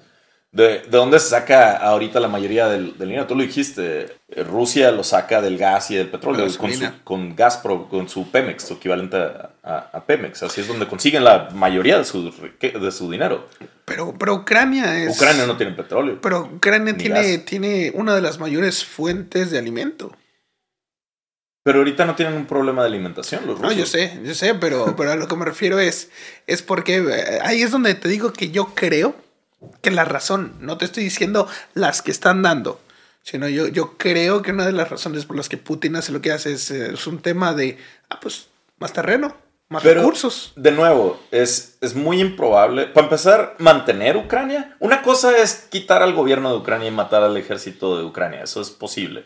¿De, 0.54 0.82
¿De, 0.82 0.88
dónde 0.88 1.18
se 1.18 1.30
saca 1.30 1.76
ahorita 1.76 2.20
la 2.20 2.28
mayoría 2.28 2.68
del, 2.68 2.96
del, 2.96 3.08
dinero? 3.08 3.26
Tú 3.26 3.34
lo 3.34 3.42
dijiste, 3.42 4.16
Rusia 4.49 4.92
lo 4.92 5.02
saca 5.02 5.42
del 5.42 5.58
gas 5.58 5.90
y 5.90 5.96
del 5.96 6.08
petróleo, 6.08 6.46
con, 6.56 6.73
su, 6.73 6.84
con 7.02 7.34
Gazprom, 7.34 7.88
con 7.88 8.08
su 8.08 8.30
Pemex, 8.30 8.68
su 8.68 8.75
equivalente 8.75 9.16
a, 9.16 9.50
a, 9.64 9.90
a, 9.92 10.04
Pemex. 10.04 10.44
Así 10.44 10.61
es 10.61 10.68
donde 10.68 10.87
consiguen 10.87 11.25
la 11.25 11.49
mayoría 11.52 11.99
de 11.99 12.04
su, 12.04 12.32
de 12.61 12.92
su 12.92 13.11
dinero. 13.11 13.49
Pero, 13.84 14.14
pero 14.16 14.34
Ucrania 14.34 14.96
es... 15.02 15.16
Ucrania 15.16 15.44
no 15.44 15.56
tiene 15.56 15.73
petróleo. 15.73 16.20
Pero 16.23 16.49
Ucrania 16.54 16.96
tiene, 16.96 17.38
tiene 17.38 17.90
una 17.92 18.14
de 18.14 18.23
las 18.23 18.38
mayores 18.38 18.84
fuentes 18.84 19.50
de 19.50 19.58
alimento. 19.58 20.16
Pero 21.64 21.78
ahorita 21.78 22.04
no 22.04 22.14
tienen 22.14 22.34
un 22.34 22.46
problema 22.46 22.82
de 22.82 22.90
alimentación 22.90 23.44
los 23.44 23.58
rusos. 23.58 23.75
No, 23.75 23.76
yo 23.76 23.87
sé, 23.87 24.20
yo 24.23 24.34
sé, 24.34 24.54
pero, 24.54 24.94
pero 24.96 25.11
a 25.11 25.16
lo 25.16 25.26
que 25.26 25.34
me 25.34 25.46
refiero 25.46 25.80
es, 25.80 26.11
es 26.46 26.62
porque 26.62 26.99
eh, 26.99 27.40
ahí 27.42 27.62
es 27.62 27.73
donde 27.73 27.94
te 27.94 28.06
digo 28.06 28.32
que 28.32 28.52
yo 28.52 28.66
creo 28.75 29.24
que 29.80 29.90
la 29.90 30.04
razón, 30.04 30.54
no 30.61 30.78
te 30.78 30.85
estoy 30.85 31.04
diciendo 31.04 31.49
las 31.75 32.02
que 32.02 32.11
están 32.11 32.42
dando, 32.42 32.80
sino 33.23 33.49
yo, 33.49 33.68
yo 33.68 33.97
creo 33.97 34.42
que 34.42 34.52
una 34.52 34.66
de 34.66 34.73
las 34.73 34.90
razones 34.90 35.25
por 35.25 35.37
las 35.37 35.49
que 35.49 35.56
Putin 35.56 35.97
hace 35.97 36.12
lo 36.12 36.21
que 36.21 36.33
hace 36.33 36.52
es, 36.52 36.71
es 36.71 37.06
un 37.06 37.18
tema 37.21 37.54
de, 37.54 37.78
ah, 38.11 38.21
pues, 38.21 38.49
más 38.78 38.92
terreno, 38.92 39.37
más 39.68 39.83
Pero, 39.83 40.00
recursos. 40.00 40.52
De 40.56 40.73
nuevo, 40.73 41.18
es, 41.30 41.78
es 41.80 41.94
muy 41.94 42.21
improbable. 42.21 42.87
Para 42.87 43.06
empezar, 43.06 43.56
mantener 43.59 44.16
Ucrania. 44.16 44.76
Una 44.78 45.02
cosa 45.02 45.37
es 45.38 45.66
quitar 45.71 46.02
al 46.02 46.12
gobierno 46.12 46.50
de 46.50 46.59
Ucrania 46.59 46.88
y 46.88 46.92
matar 46.92 47.23
al 47.23 47.37
ejército 47.37 47.97
de 47.97 48.04
Ucrania. 48.04 48.42
Eso 48.42 48.61
es 48.61 48.71
posible. 48.71 49.25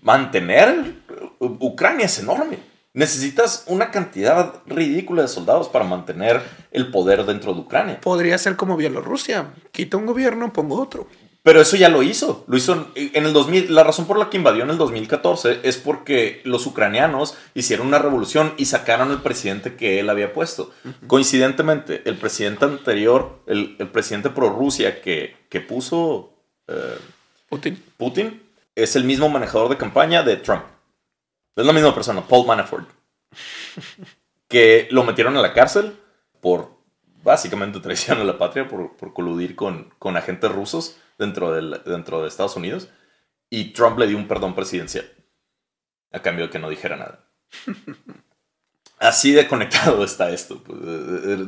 Mantener 0.00 0.94
Ucrania 1.38 2.06
es 2.06 2.18
enorme. 2.18 2.58
Necesitas 2.98 3.62
una 3.68 3.92
cantidad 3.92 4.54
ridícula 4.66 5.22
de 5.22 5.28
soldados 5.28 5.68
para 5.68 5.84
mantener 5.84 6.42
el 6.72 6.90
poder 6.90 7.24
dentro 7.26 7.54
de 7.54 7.60
Ucrania. 7.60 8.00
Podría 8.00 8.36
ser 8.38 8.56
como 8.56 8.76
Bielorrusia. 8.76 9.54
Quita 9.70 9.96
un 9.96 10.04
gobierno, 10.04 10.52
pongo 10.52 10.82
otro. 10.82 11.06
Pero 11.44 11.60
eso 11.60 11.76
ya 11.76 11.90
lo 11.90 12.02
hizo. 12.02 12.44
Lo 12.48 12.56
hizo 12.56 12.90
en 12.96 13.24
el 13.24 13.32
2000. 13.32 13.72
La 13.72 13.84
razón 13.84 14.08
por 14.08 14.18
la 14.18 14.28
que 14.28 14.36
invadió 14.36 14.64
en 14.64 14.70
el 14.70 14.78
2014 14.78 15.60
es 15.62 15.76
porque 15.76 16.40
los 16.42 16.66
ucranianos 16.66 17.36
hicieron 17.54 17.86
una 17.86 18.00
revolución 18.00 18.52
y 18.56 18.64
sacaron 18.64 19.12
al 19.12 19.22
presidente 19.22 19.76
que 19.76 20.00
él 20.00 20.10
había 20.10 20.32
puesto. 20.32 20.72
Coincidentemente, 21.06 22.02
el 22.04 22.16
presidente 22.16 22.64
anterior, 22.64 23.44
el, 23.46 23.76
presidente 23.92 24.30
pro 24.30 24.50
Rusia 24.50 25.00
que, 25.02 25.36
que 25.48 25.60
puso 25.60 26.32
eh, 26.66 26.98
Putin. 27.48 27.80
Putin, 27.96 28.42
es 28.74 28.96
el 28.96 29.04
mismo 29.04 29.28
manejador 29.28 29.68
de 29.68 29.76
campaña 29.76 30.24
de 30.24 30.36
Trump. 30.38 30.64
Es 31.58 31.66
la 31.66 31.72
misma 31.72 31.92
persona, 31.92 32.26
Paul 32.26 32.46
Manafort. 32.46 32.88
que 34.48 34.86
lo 34.92 35.02
metieron 35.02 35.36
a 35.36 35.42
la 35.42 35.52
cárcel 35.52 35.98
por 36.40 36.78
básicamente 37.24 37.80
traición 37.80 38.20
a 38.20 38.24
la 38.24 38.38
patria, 38.38 38.68
por, 38.68 38.96
por 38.96 39.12
coludir 39.12 39.56
con, 39.56 39.92
con 39.98 40.16
agentes 40.16 40.52
rusos 40.52 40.96
dentro, 41.18 41.52
del, 41.52 41.82
dentro 41.84 42.22
de 42.22 42.28
Estados 42.28 42.54
Unidos. 42.54 42.88
Y 43.50 43.72
Trump 43.72 43.98
le 43.98 44.06
dio 44.06 44.16
un 44.16 44.28
perdón 44.28 44.54
presidencial. 44.54 45.10
A 46.12 46.20
cambio 46.20 46.46
de 46.46 46.50
que 46.50 46.60
no 46.60 46.70
dijera 46.70 46.96
nada. 46.96 47.24
Así 48.98 49.32
de 49.32 49.48
conectado 49.48 50.04
está 50.04 50.30
esto. 50.30 50.62
Pues, 50.62 50.78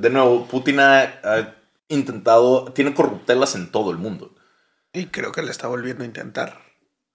de 0.01 0.11
nuevo, 0.11 0.47
Putin 0.47 0.81
ha, 0.81 1.55
intentado, 1.89 2.73
tiene 2.73 2.95
corruptelas 2.95 3.55
en 3.55 3.71
todo 3.71 3.93
el 3.93 3.99
mundo. 3.99 4.35
Y 4.93 5.07
creo 5.07 5.31
que 5.31 5.43
le 5.43 5.53
está 5.53 5.69
volviendo 5.69 6.03
a 6.03 6.07
intentar. 6.07 6.70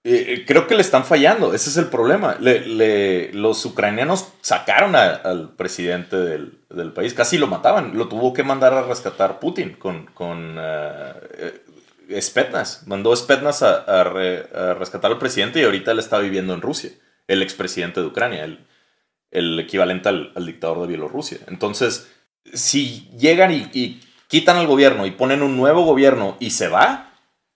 Eh, 0.08 0.34
eh, 0.34 0.44
creo 0.46 0.68
que 0.68 0.76
le 0.76 0.82
están 0.82 1.04
fallando, 1.04 1.52
ese 1.52 1.68
es 1.68 1.76
el 1.78 1.86
problema. 1.88 2.36
Le, 2.38 3.32
los 3.32 3.64
ucranianos 3.64 4.28
sacaron 4.40 4.94
al 4.94 5.56
presidente 5.56 6.14
del, 6.14 6.60
del, 6.70 6.92
país, 6.92 7.12
casi 7.12 7.38
lo 7.38 7.48
mataban, 7.48 7.98
lo 7.98 8.06
tuvo 8.06 8.32
que 8.32 8.44
mandar 8.44 8.72
a 8.72 8.84
rescatar 8.84 9.40
Putin 9.40 9.72
con, 9.72 10.06
con 10.06 10.58
uh, 10.58 11.12
Mandó 12.86 13.16
Spetnas 13.16 13.64
a, 13.64 14.04
rescatar 14.78 15.10
al 15.10 15.18
presidente 15.18 15.58
y 15.58 15.64
ahorita 15.64 15.90
él 15.90 15.98
está 15.98 16.20
viviendo 16.20 16.54
en 16.54 16.62
Rusia, 16.62 16.92
el 17.26 17.42
expresidente 17.42 18.00
de 18.00 18.06
Ucrania, 18.06 18.44
el, 18.44 18.64
el 19.32 19.58
equivalente 19.58 20.08
al, 20.08 20.46
dictador 20.46 20.82
de 20.82 20.86
Bielorrusia. 20.86 21.38
Entonces, 21.48 22.12
si 22.54 23.10
llegan 23.18 23.50
y, 23.50 23.68
y 23.72 24.00
quitan 24.28 24.56
al 24.56 24.68
gobierno 24.68 25.04
y 25.04 25.10
ponen 25.10 25.42
un 25.42 25.56
nuevo 25.56 25.82
gobierno 25.84 26.36
y 26.38 26.50
se 26.50 26.68
va, 26.68 27.05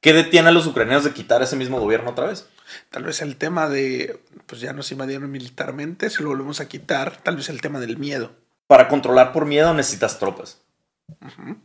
¿Qué 0.01 0.15
detiene 0.15 0.49
a 0.49 0.53
los 0.53 0.67
ucranianos 0.67 1.05
de 1.05 1.13
quitar 1.13 1.43
ese 1.43 1.57
mismo 1.57 1.79
gobierno 1.79 2.11
otra 2.11 2.27
vez? 2.27 2.49
Tal 2.91 3.05
vez 3.05 3.21
el 3.21 3.37
tema 3.37 3.69
de, 3.69 4.21
pues 4.47 4.61
ya 4.61 4.73
nos 4.73 4.91
invadieron 4.93 5.31
militarmente, 5.31 6.09
si 6.09 6.23
lo 6.23 6.31
volvemos 6.31 6.61
a 6.61 6.69
quitar, 6.69 7.19
tal 7.19 7.37
vez 7.37 7.51
el 7.51 7.61
tema 7.61 7.81
del 7.81 7.99
miedo. 7.99 8.33
Para 8.67 8.89
controlar 8.89 9.33
por 9.33 9.45
miedo 9.45 9.75
necesitas 9.75 10.19
tropas. 10.19 10.63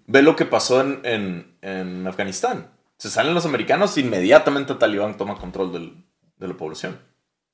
Ve 0.08 0.22
lo 0.22 0.36
que 0.36 0.46
pasó 0.46 0.82
en, 0.82 1.56
en, 1.62 2.08
Afganistán. 2.08 2.72
Se 2.98 3.10
salen 3.10 3.34
los 3.34 3.46
americanos, 3.46 3.98
inmediatamente 3.98 4.75
Talibán 4.75 5.15
toma 5.15 5.38
control 5.38 5.72
del, 5.72 6.04
de 6.38 6.48
la 6.48 6.56
población. 6.56 7.00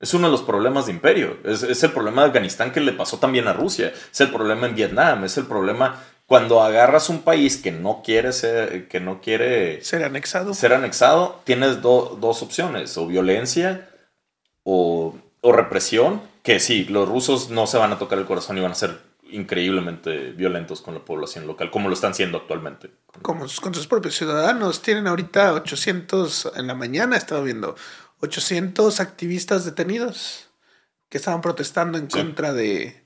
Es 0.00 0.14
uno 0.14 0.26
de 0.26 0.32
los 0.32 0.42
problemas 0.42 0.86
de 0.86 0.92
imperio. 0.92 1.38
Es, 1.44 1.62
es, 1.62 1.84
el 1.84 1.92
problema 1.92 2.22
de 2.22 2.28
Afganistán 2.28 2.72
que 2.72 2.80
le 2.80 2.92
pasó 2.92 3.18
también 3.18 3.46
a 3.46 3.52
Rusia. 3.52 3.92
Es 4.10 4.20
el 4.20 4.30
problema 4.30 4.66
en 4.66 4.74
Vietnam. 4.74 5.22
Es 5.22 5.36
el 5.36 5.46
problema 5.46 6.02
cuando 6.32 6.62
agarras 6.62 7.10
un 7.10 7.20
país 7.20 7.58
que 7.58 7.72
no 7.72 8.00
quiere 8.02 8.32
ser, 8.32 8.88
que 8.88 9.00
no 9.00 9.20
quiere 9.20 9.84
ser 9.84 10.02
anexado, 10.02 10.54
ser 10.54 10.72
anexado 10.72 11.42
tienes 11.44 11.82
dos 11.82 12.42
opciones, 12.42 12.96
o 12.96 13.06
violencia 13.06 13.90
o, 14.64 15.14
represión, 15.42 16.22
que 16.42 16.58
sí, 16.58 16.84
los 16.84 17.06
rusos 17.06 17.50
no 17.50 17.66
se 17.66 17.76
van 17.76 17.92
a 17.92 17.98
tocar 17.98 18.18
el 18.18 18.24
corazón 18.24 18.56
y 18.56 18.62
van 18.62 18.72
a 18.72 18.76
ser 18.76 18.98
increíblemente 19.30 20.32
violentos 20.32 20.80
con 20.80 20.94
la 20.94 21.04
población 21.04 21.46
local, 21.46 21.70
como 21.70 21.90
lo 21.90 21.94
están 21.94 22.14
siendo 22.14 22.38
actualmente. 22.38 22.90
Como 23.20 23.40
con 23.60 23.74
sus 23.74 23.86
propios 23.86 24.16
ciudadanos. 24.16 24.80
Tienen 24.80 25.08
ahorita 25.08 25.52
800, 25.52 26.52
en 26.56 26.66
la 26.66 26.74
mañana 26.74 27.16
he 27.16 27.18
estado 27.18 27.44
viendo, 27.44 27.76
800 28.20 29.00
activistas 29.00 29.66
detenidos 29.66 30.48
que 31.10 31.18
estaban 31.18 31.42
protestando 31.42 31.98
en 31.98 32.06
contra 32.06 32.54
de, 32.54 33.01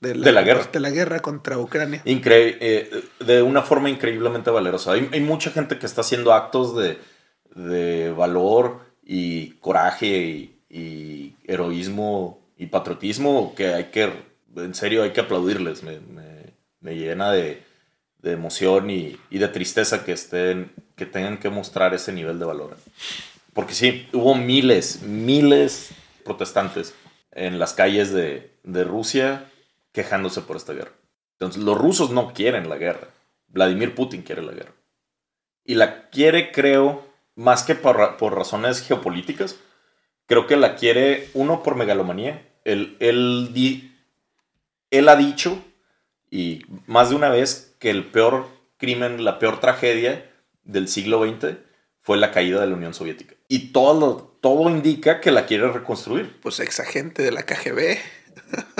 de 0.00 0.14
la, 0.14 0.42
guerra. 0.42 0.68
De 0.72 0.80
la 0.80 0.90
guerra 0.90 1.20
contra 1.20 1.58
Ucrania. 1.58 2.02
Eh, 2.04 3.04
de 3.20 3.42
una 3.42 3.62
forma 3.62 3.90
increíblemente 3.90 4.50
valerosa. 4.50 4.92
Hay, 4.92 5.20
mucha 5.20 5.50
gente 5.50 5.78
que 5.78 5.86
está 5.86 6.00
haciendo 6.00 6.32
actos 6.32 6.74
de, 6.74 8.12
valor 8.16 8.80
y 9.04 9.50
coraje 9.60 10.52
y, 10.68 11.36
heroísmo 11.44 12.40
y 12.56 12.66
patriotismo 12.66 13.54
que 13.56 13.74
hay 13.74 13.84
que, 13.84 14.10
en 14.56 14.74
serio, 14.74 15.02
hay 15.02 15.10
que 15.10 15.20
aplaudirles. 15.20 15.82
Me, 15.82 16.94
llena 16.94 17.30
de, 17.32 17.62
emoción 18.22 18.88
y, 18.88 19.18
de 19.30 19.48
tristeza 19.48 20.04
que, 20.04 20.12
estén, 20.12 20.72
que 20.96 21.04
tengan 21.04 21.38
que 21.38 21.50
mostrar 21.50 21.92
ese 21.92 22.12
nivel 22.12 22.38
de 22.38 22.46
valor. 22.46 22.76
Porque 23.52 23.74
sí, 23.74 24.08
hubo 24.14 24.34
miles, 24.34 25.02
miles 25.02 25.90
protestantes 26.24 26.94
en 27.32 27.58
las 27.58 27.74
calles 27.74 28.12
de, 28.12 28.50
de 28.62 28.84
Rusia 28.84 29.49
quejándose 29.92 30.40
por 30.42 30.56
esta 30.56 30.72
guerra. 30.72 30.92
Entonces, 31.32 31.62
los 31.62 31.76
rusos 31.76 32.10
no 32.10 32.32
quieren 32.32 32.68
la 32.68 32.76
guerra. 32.76 33.08
Vladimir 33.48 33.94
Putin 33.94 34.22
quiere 34.22 34.42
la 34.42 34.52
guerra. 34.52 34.72
Y 35.64 35.74
la 35.74 36.10
quiere, 36.10 36.52
creo, 36.52 37.06
más 37.34 37.62
que 37.62 37.74
por, 37.74 37.96
razones 37.96 38.82
geopolíticas, 38.82 39.56
creo 40.26 40.46
que 40.46 40.56
la 40.56 40.76
quiere, 40.76 41.28
uno, 41.34 41.62
por 41.62 41.76
megalomanía. 41.76 42.46
Él, 42.64 42.96
él, 43.00 43.92
él 44.90 45.08
ha 45.08 45.16
dicho, 45.16 45.62
y 46.30 46.64
más 46.86 47.10
de 47.10 47.16
una 47.16 47.30
vez, 47.30 47.74
que 47.78 47.90
el 47.90 48.04
peor 48.04 48.46
crimen, 48.76 49.24
la 49.24 49.38
peor 49.38 49.60
tragedia 49.60 50.30
del 50.62 50.88
siglo 50.88 51.24
XX 51.24 51.56
fue 52.02 52.16
la 52.16 52.32
caída 52.32 52.60
de 52.60 52.66
la 52.66 52.76
Unión 52.76 52.94
Soviética. 52.94 53.34
Y 53.48 53.72
todo, 53.72 54.36
todo 54.40 54.70
indica 54.70 55.20
que 55.20 55.30
la 55.30 55.46
quiere 55.46 55.70
reconstruir. 55.70 56.38
Pues 56.40 56.60
ex 56.60 56.80
agente 56.80 57.22
de 57.22 57.32
la 57.32 57.42
KGB. 57.42 57.98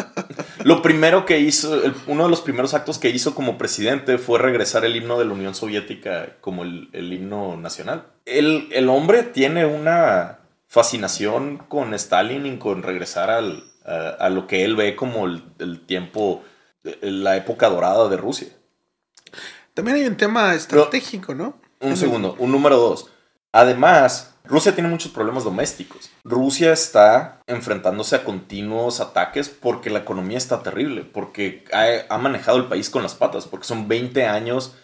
Lo 0.64 0.82
primero 0.82 1.24
que 1.24 1.40
hizo, 1.40 1.80
uno 2.06 2.24
de 2.24 2.30
los 2.30 2.40
primeros 2.40 2.74
actos 2.74 2.98
que 2.98 3.10
hizo 3.10 3.34
como 3.34 3.58
presidente 3.58 4.18
fue 4.18 4.38
regresar 4.38 4.84
el 4.84 4.96
himno 4.96 5.18
de 5.18 5.24
la 5.24 5.32
Unión 5.32 5.54
Soviética 5.54 6.36
como 6.40 6.64
el, 6.64 7.12
himno 7.12 7.56
nacional. 7.56 8.06
El, 8.26 8.68
el, 8.72 8.88
hombre 8.88 9.22
tiene 9.22 9.66
una 9.66 10.40
fascinación 10.66 11.58
con 11.58 11.94
Stalin 11.94 12.46
y 12.46 12.58
con 12.58 12.82
regresar 12.82 13.30
al, 13.30 13.64
a, 13.84 14.28
lo 14.28 14.46
que 14.46 14.64
él 14.64 14.76
ve 14.76 14.96
como 14.96 15.26
el, 15.26 15.42
el, 15.58 15.80
tiempo, 15.80 16.42
la 17.00 17.36
época 17.36 17.68
dorada 17.68 18.08
de 18.08 18.16
Rusia. 18.16 18.48
También 19.74 19.98
hay 19.98 20.06
un 20.06 20.16
tema 20.16 20.54
estratégico, 20.54 21.34
¿no? 21.34 21.58
Un 21.80 21.96
segundo, 21.96 22.36
un 22.38 22.52
número 22.52 22.76
dos. 22.76 23.10
Además, 23.52 24.34
Rusia 24.44 24.74
tiene 24.74 24.88
muchos 24.88 25.12
problemas 25.12 25.44
domésticos. 25.44 26.10
Rusia 26.24 26.72
está 26.72 27.40
enfrentándose 27.46 28.16
a 28.16 28.24
continuos 28.24 29.00
ataques 29.00 29.48
porque 29.48 29.90
la 29.90 30.00
economía 30.00 30.38
está 30.38 30.62
terrible, 30.62 31.04
porque 31.04 31.64
ha, 32.08 32.18
manejado 32.18 32.58
el 32.58 32.66
país 32.66 32.90
con 32.90 33.02
las 33.02 33.14
patas, 33.14 33.46
porque 33.46 33.66
son 33.66 33.88
20 33.88 34.26
años 34.26 34.74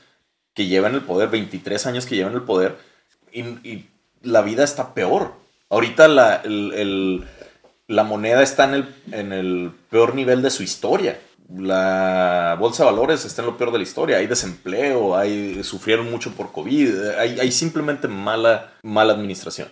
que 0.55 0.67
llevan 0.67 0.95
el 0.95 1.03
poder, 1.03 1.29
23 1.29 1.87
años 1.87 2.07
que 2.07 2.17
llevan 2.17 2.35
el 2.35 2.43
poder, 2.43 2.79
y, 3.33 3.87
la 4.23 4.43
vida 4.43 4.65
está 4.65 4.95
peor. 4.95 5.35
Ahorita 5.69 6.09
la, 6.09 6.43
la 7.87 8.05
moneda 8.05 8.43
está 8.43 8.65
en 8.65 8.75
el, 8.75 8.95
en 9.13 9.33
el 9.33 9.73
peor 9.91 10.15
nivel 10.17 10.43
de 10.43 10.51
su 10.51 10.65
historia 10.65 11.21
la 11.55 12.57
bolsa 12.59 12.85
de 12.85 12.91
valores 12.91 13.25
está 13.25 13.43
en 13.43 13.47
lo 13.47 13.57
peor 13.57 13.73
de 13.73 13.79
la 13.79 13.85
historia. 13.85 14.19
Hay 14.19 14.27
desempleo, 14.27 15.17
hay, 15.17 15.63
sufrieron 15.63 16.11
mucho 16.11 16.33
por 16.33 16.53
COVID, 16.53 17.11
hay, 17.19 17.53
simplemente 17.53 18.09
mala, 18.09 18.73
mala 18.83 19.13
administración. 19.13 19.69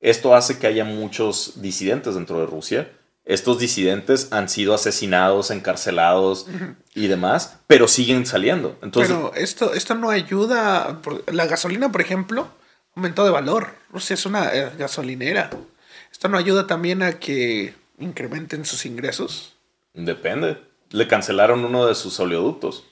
Esto 0.00 0.34
hace 0.34 0.58
que 0.58 0.66
haya 0.66 0.84
muchos 0.84 1.62
disidentes 1.62 2.14
dentro 2.14 2.40
de 2.40 2.46
Rusia. 2.46 2.90
Estos 3.24 3.58
disidentes 3.58 4.28
han 4.30 4.48
sido 4.48 4.74
asesinados, 4.74 5.50
encarcelados 5.50 6.46
y 6.94 7.08
demás, 7.08 7.58
pero 7.66 7.88
siguen 7.88 8.24
saliendo. 8.24 8.78
Entonces, 8.82 9.12
pero 9.12 9.34
esto, 9.34 9.74
esto 9.74 9.94
no 9.94 10.10
ayuda. 10.10 11.00
La 11.32 11.46
gasolina, 11.46 11.90
por 11.90 12.00
ejemplo, 12.00 12.48
aumentó 12.94 13.24
de 13.24 13.30
valor. 13.30 13.68
Rusia 13.90 14.14
es 14.14 14.26
una 14.26 14.54
eh, 14.54 14.70
gasolinera. 14.78 15.50
¿Esto 16.12 16.28
no 16.28 16.38
ayuda 16.38 16.68
también 16.68 17.02
a 17.02 17.18
que 17.18 17.74
incrementen 17.98 18.64
sus 18.64 18.86
ingresos? 18.86 19.56
Depende 19.92 20.65
le 20.90 21.08
cancelaron 21.08 21.64
uno 21.64 21.86
de 21.86 21.94
sus 21.94 22.18
oleoductos. 22.20 22.84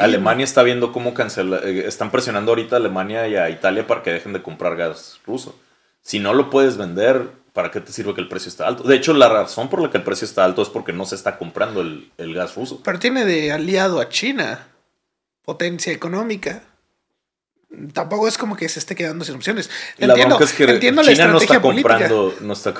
Alemania 0.00 0.44
está 0.44 0.62
viendo 0.62 0.92
cómo 0.92 1.14
cancelar, 1.14 1.64
eh, 1.64 1.86
están 1.86 2.10
presionando 2.10 2.50
ahorita 2.50 2.76
a 2.76 2.78
Alemania 2.78 3.28
y 3.28 3.36
a 3.36 3.48
Italia 3.50 3.86
para 3.86 4.02
que 4.02 4.10
dejen 4.10 4.32
de 4.32 4.42
comprar 4.42 4.76
gas 4.76 5.20
ruso. 5.24 5.56
Si 6.02 6.18
no 6.18 6.34
lo 6.34 6.50
puedes 6.50 6.76
vender, 6.76 7.30
¿para 7.52 7.70
qué 7.70 7.80
te 7.80 7.92
sirve 7.92 8.14
que 8.14 8.20
el 8.20 8.28
precio 8.28 8.48
está 8.48 8.66
alto? 8.66 8.82
De 8.82 8.96
hecho, 8.96 9.14
la 9.14 9.28
razón 9.28 9.68
por 9.68 9.80
la 9.80 9.90
que 9.90 9.98
el 9.98 10.04
precio 10.04 10.24
está 10.24 10.44
alto 10.44 10.62
es 10.62 10.68
porque 10.68 10.92
no 10.92 11.04
se 11.04 11.14
está 11.14 11.38
comprando 11.38 11.80
el, 11.80 12.34
gas 12.34 12.56
ruso. 12.56 12.80
Pero 12.84 12.98
tiene 12.98 13.24
de 13.24 13.52
aliado 13.52 14.00
a 14.00 14.08
China, 14.08 14.66
potencia 15.44 15.92
económica. 15.92 16.62
Tampoco 17.92 18.26
es 18.26 18.38
como 18.38 18.56
que 18.56 18.68
se 18.68 18.80
esté 18.80 18.94
quedando 18.96 19.24
sin 19.24 19.36
opciones. 19.36 19.70
Entiendo, 19.98 20.38
es 20.40 20.52
que 20.52 20.64
entiendo 20.64 21.02
China 21.02 21.28
no 21.28 21.38
está 21.38 21.60
comprando, 21.60 22.34
no 22.40 22.52
está 22.52 22.74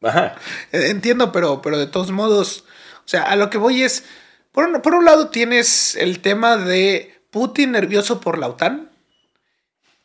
Entiendo, 0.72 1.30
pero, 1.30 1.62
pero 1.62 1.78
de 1.78 1.86
todos 1.86 2.10
modos, 2.10 2.64
sea, 3.10 3.24
a 3.24 3.34
lo 3.34 3.50
que 3.50 3.58
voy 3.58 3.82
es, 3.82 4.04
por 4.52 4.64
un, 4.68 4.80
por 4.82 4.94
un 4.94 5.04
lado 5.04 5.30
tienes 5.30 5.96
el 5.96 6.20
tema 6.20 6.56
de 6.56 7.20
Putin 7.30 7.72
nervioso 7.72 8.20
por 8.20 8.38
la 8.38 8.48
OTAN 8.48 8.88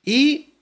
y 0.04 0.56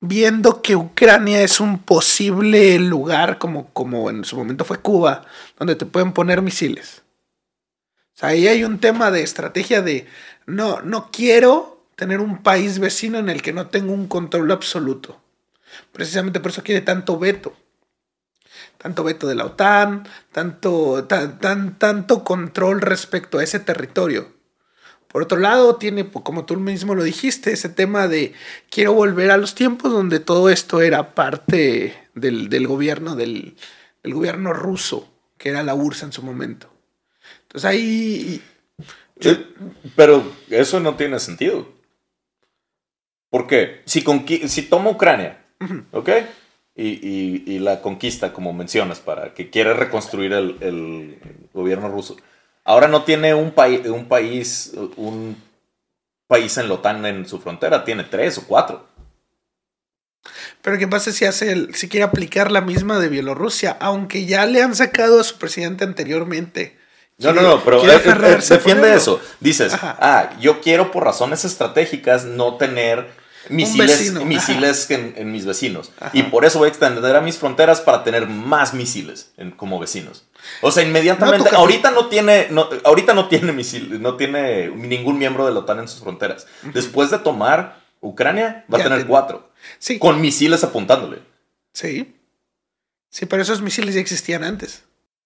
viendo 0.00 0.62
que 0.62 0.76
Ucrania 0.76 1.42
es 1.42 1.60
un 1.60 1.78
posible 1.78 2.78
lugar, 2.78 3.36
como, 3.38 3.68
como 3.74 4.08
en 4.08 4.24
su 4.24 4.36
momento 4.36 4.64
fue 4.64 4.78
Cuba, 4.78 5.26
donde 5.58 5.76
te 5.76 5.86
pueden 5.86 6.12
poner 6.12 6.40
misiles. 6.40 7.02
O 8.14 8.18
sea, 8.18 8.30
ahí 8.30 8.48
hay 8.48 8.64
un 8.64 8.78
tema 8.78 9.10
de 9.10 9.22
estrategia 9.22 9.82
de 9.82 10.06
no, 10.46 10.80
no 10.80 11.10
quiero 11.10 11.84
tener 11.96 12.20
un 12.20 12.42
país 12.42 12.78
vecino 12.78 13.18
en 13.18 13.28
el 13.28 13.42
que 13.42 13.52
no 13.52 13.66
tengo 13.66 13.92
un 13.92 14.06
control 14.06 14.50
absoluto. 14.50 15.20
Precisamente 15.92 16.40
por 16.40 16.52
eso 16.52 16.62
quiere 16.62 16.80
tanto 16.80 17.18
veto. 17.18 17.54
Tanto 18.78 19.04
veto 19.04 19.26
de 19.26 19.34
la 19.34 19.46
OTAN, 19.46 20.08
tanto, 20.32 21.04
tan, 21.04 21.78
tanto 21.78 22.24
control 22.24 22.80
respecto 22.80 23.38
a 23.38 23.44
ese 23.44 23.60
territorio. 23.60 24.36
Por 25.16 25.22
otro 25.22 25.38
lado, 25.38 25.76
tiene, 25.76 26.10
como 26.10 26.44
tú 26.44 26.56
mismo 26.56 26.94
lo 26.94 27.02
dijiste, 27.02 27.50
ese 27.50 27.70
tema 27.70 28.06
de 28.06 28.34
quiero 28.68 28.92
volver 28.92 29.30
a 29.30 29.38
los 29.38 29.54
tiempos 29.54 29.90
donde 29.90 30.20
todo 30.20 30.50
esto 30.50 30.82
era 30.82 31.14
parte 31.14 31.96
del, 32.14 32.66
gobierno, 32.66 33.16
del, 33.16 33.56
del, 34.02 34.12
gobierno 34.12 34.52
ruso, 34.52 35.10
que 35.38 35.48
era 35.48 35.62
la 35.62 35.74
URSS 35.74 36.02
en 36.02 36.12
su 36.12 36.22
momento. 36.22 36.70
Entonces 37.44 37.64
ahí... 37.64 38.42
pero 39.94 40.22
eso 40.50 40.80
no 40.80 40.96
tiene 40.96 41.18
sentido. 41.18 41.66
¿Por 43.30 43.46
qué? 43.46 43.80
Si, 43.86 44.04
si 44.48 44.62
toma 44.64 44.90
Ucrania, 44.90 45.42
¿ok? 45.92 46.10
Y, 46.76 47.58
la 47.58 47.80
conquista, 47.80 48.32
como 48.32 48.52
mencionas, 48.52 49.00
para 49.00 49.32
que 49.32 49.48
quiere 49.50 49.72
reconstruir 49.72 50.32
el, 50.34 50.56
el 50.60 51.18
gobierno 51.54 51.88
ruso 51.88 52.16
Ahora 52.66 52.88
no 52.88 53.04
tiene 53.04 53.32
un, 53.32 53.52
país 53.52 53.86
un 53.86 54.06
país, 54.06 54.72
un 54.96 55.40
país 56.26 56.58
en 56.58 56.68
la 56.68 56.74
OTAN 56.74 57.06
en 57.06 57.28
su 57.28 57.38
frontera, 57.38 57.84
tiene 57.84 58.02
tres 58.02 58.38
o 58.38 58.44
cuatro. 58.44 58.84
Pero 60.62 60.76
¿qué 60.76 60.88
pasa 60.88 61.12
si 61.12 61.24
hace 61.24 61.72
si 61.74 61.88
quiere 61.88 62.02
aplicar 62.02 62.50
la 62.50 62.60
misma 62.60 62.98
de 62.98 63.08
Bielorrusia? 63.08 63.76
Aunque 63.78 64.26
ya 64.26 64.44
le 64.46 64.62
han 64.62 64.74
sacado 64.74 65.20
a 65.20 65.24
su 65.24 65.38
presidente 65.38 65.84
anteriormente. 65.84 66.76
No, 67.18 67.32
no, 67.32 67.40
no, 67.40 67.62
pero 67.64 67.88
eh, 67.88 68.02
eh, 68.04 68.38
defiende 68.48 68.92
eso. 68.96 69.20
Dices, 69.38 69.72
ah, 69.80 70.30
yo 70.40 70.60
quiero 70.60 70.90
por 70.90 71.04
razones 71.04 71.44
estratégicas 71.44 72.24
no 72.24 72.56
tener 72.56 73.06
misiles, 73.48 74.12
misiles 74.24 74.90
en, 74.90 75.32
mis 75.32 75.44
vecinos. 75.46 75.92
Y 76.12 76.24
por 76.24 76.44
eso 76.44 76.58
voy 76.58 76.66
a 76.66 76.68
extender 76.68 77.16
a 77.16 77.20
mis 77.20 77.38
fronteras 77.38 77.80
para 77.80 78.04
tener 78.04 78.26
más 78.26 78.74
misiles 78.74 79.32
como 79.56 79.78
vecinos. 79.78 80.24
O 80.60 80.70
sea, 80.70 80.82
inmediatamente, 80.82 81.50
ahorita 81.54 81.90
no 81.90 82.06
tiene, 82.06 82.48
no, 82.50 82.68
ahorita 82.84 83.14
no 83.14 83.28
tiene 83.28 83.52
misiles, 83.52 84.00
no 84.00 84.16
tiene 84.16 84.68
ningún 84.68 85.18
miembro 85.18 85.46
de 85.46 85.52
la 85.52 85.60
OTAN 85.60 85.80
en 85.80 85.88
sus 85.88 86.00
fronteras. 86.00 86.46
Después 86.74 87.10
de 87.10 87.18
tomar 87.18 87.80
Ucrania, 88.00 88.64
va 88.72 88.78
a 88.78 88.82
tener 88.82 89.06
cuatro. 89.06 89.50
Sí. 89.78 89.98
Con 89.98 90.20
misiles 90.20 90.62
apuntándole. 90.62 91.20
Sí. 91.72 92.14
Sí, 93.10 93.26
pero 93.26 93.42
esos 93.42 93.62
misiles 93.62 93.94
ya 93.94 94.00
existían 94.00 94.44
antes. 94.44 94.82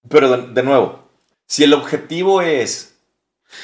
Pero 0.09 0.37
de 0.37 0.63
nuevo, 0.63 1.07
si 1.45 1.63
el 1.63 1.73
objetivo 1.73 2.41
es 2.41 2.95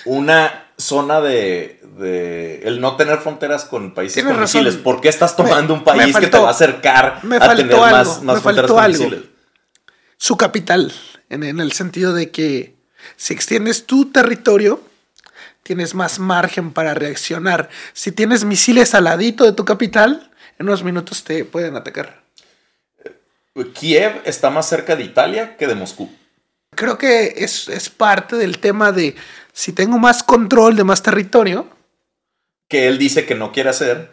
una 0.05 0.66
zona 0.77 1.21
de, 1.21 2.61
el 2.63 2.79
no 2.79 2.95
tener 2.95 3.17
fronteras 3.19 3.65
con 3.65 3.93
países 3.93 4.23
con 4.23 4.39
misiles. 4.39 4.75
¿Por 4.75 5.01
qué 5.01 5.09
estás 5.09 5.35
tomando 5.35 5.73
un 5.73 5.83
país 5.83 6.15
que 6.15 6.27
te 6.27 6.37
va 6.37 6.49
a 6.49 6.51
acercar 6.51 7.21
a 7.39 7.55
tener 7.55 7.75
más, 7.75 8.19
fronteras 8.41 8.71
con 8.71 8.87
misiles? 8.87 9.19
Su 10.17 10.37
capital, 10.37 10.93
en, 11.29 11.43
el 11.43 11.71
sentido 11.71 12.13
de 12.13 12.31
que 12.31 12.75
si 13.15 13.33
extiendes 13.33 13.85
tu 13.85 14.11
territorio, 14.11 14.81
tienes 15.63 15.95
más 15.95 16.19
margen 16.19 16.71
para 16.71 16.93
reaccionar. 16.93 17.69
Si 17.93 18.11
tienes 18.11 18.43
misiles 18.45 18.93
al 18.93 19.05
ladito 19.05 19.43
de 19.43 19.53
tu 19.53 19.65
capital, 19.65 20.31
en 20.59 20.67
unos 20.67 20.83
minutos 20.83 21.23
te 21.23 21.45
pueden 21.45 21.75
atacar. 21.75 22.21
Kiev 23.73 24.21
está 24.25 24.49
más 24.49 24.69
cerca 24.69 24.95
de 24.95 25.03
Italia 25.03 25.57
que 25.57 25.67
de 25.67 25.75
Moscú. 25.75 26.09
Creo 26.77 26.97
que 26.99 27.33
es, 27.37 27.67
es 27.69 27.89
parte 27.89 28.35
del 28.35 28.59
tema 28.59 28.91
de 28.91 29.15
si 29.51 29.73
tengo 29.73 29.97
más 29.97 30.21
control 30.21 30.75
de 30.75 30.83
más 30.83 31.01
territorio. 31.01 31.67
Que 32.69 32.87
él 32.87 32.99
dice 32.99 33.25
que 33.25 33.33
no 33.33 33.51
quiere 33.51 33.71
hacer. 33.71 34.11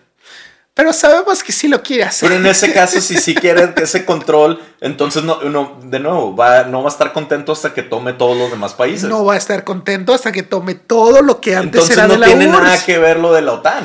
Pero 0.73 0.95
sabemos 0.95 1.45
que 1.45 1.53
sí 1.53 1.69
lo 1.69 1.83
quiere 1.83 2.05
hacer. 2.05 2.27
Pero 2.27 2.41
en 2.41 2.47
ese 2.47 2.73
caso, 2.75 3.03
si 3.03 3.19
sí 3.19 3.35
quiere 3.35 3.75
ese 3.77 4.07
control, 4.07 4.59
entonces 4.81 5.23
no, 5.23 5.37
de 5.83 6.01
nuevo, 6.01 6.35
va, 6.35 6.65
no 6.65 6.83
va 6.83 6.89
a 6.89 6.93
estar 6.93 7.13
contento 7.13 7.53
hasta 7.53 7.75
que 7.75 7.83
tome 7.83 8.15
todos 8.15 8.39
los 8.39 8.51
demás 8.51 8.73
países. 8.73 9.09
No 9.09 9.27
va 9.27 9.35
a 9.35 9.37
estar 9.37 9.65
contento 9.65 10.15
hasta 10.15 10.33
que 10.33 10.43
tome 10.43 10.75
todo 10.75 11.21
lo 11.21 11.43
que 11.43 11.55
antes 11.55 11.83
entonces 11.83 11.99
era 11.99 12.09
de 12.09 12.17
la 12.17 12.27
tiene 12.27 12.47
nada 12.47 12.83
que 12.83 12.99
ver 12.99 13.19
lo 13.21 13.35
de 13.35 13.43
la 13.43 13.53
OTAN. 13.53 13.85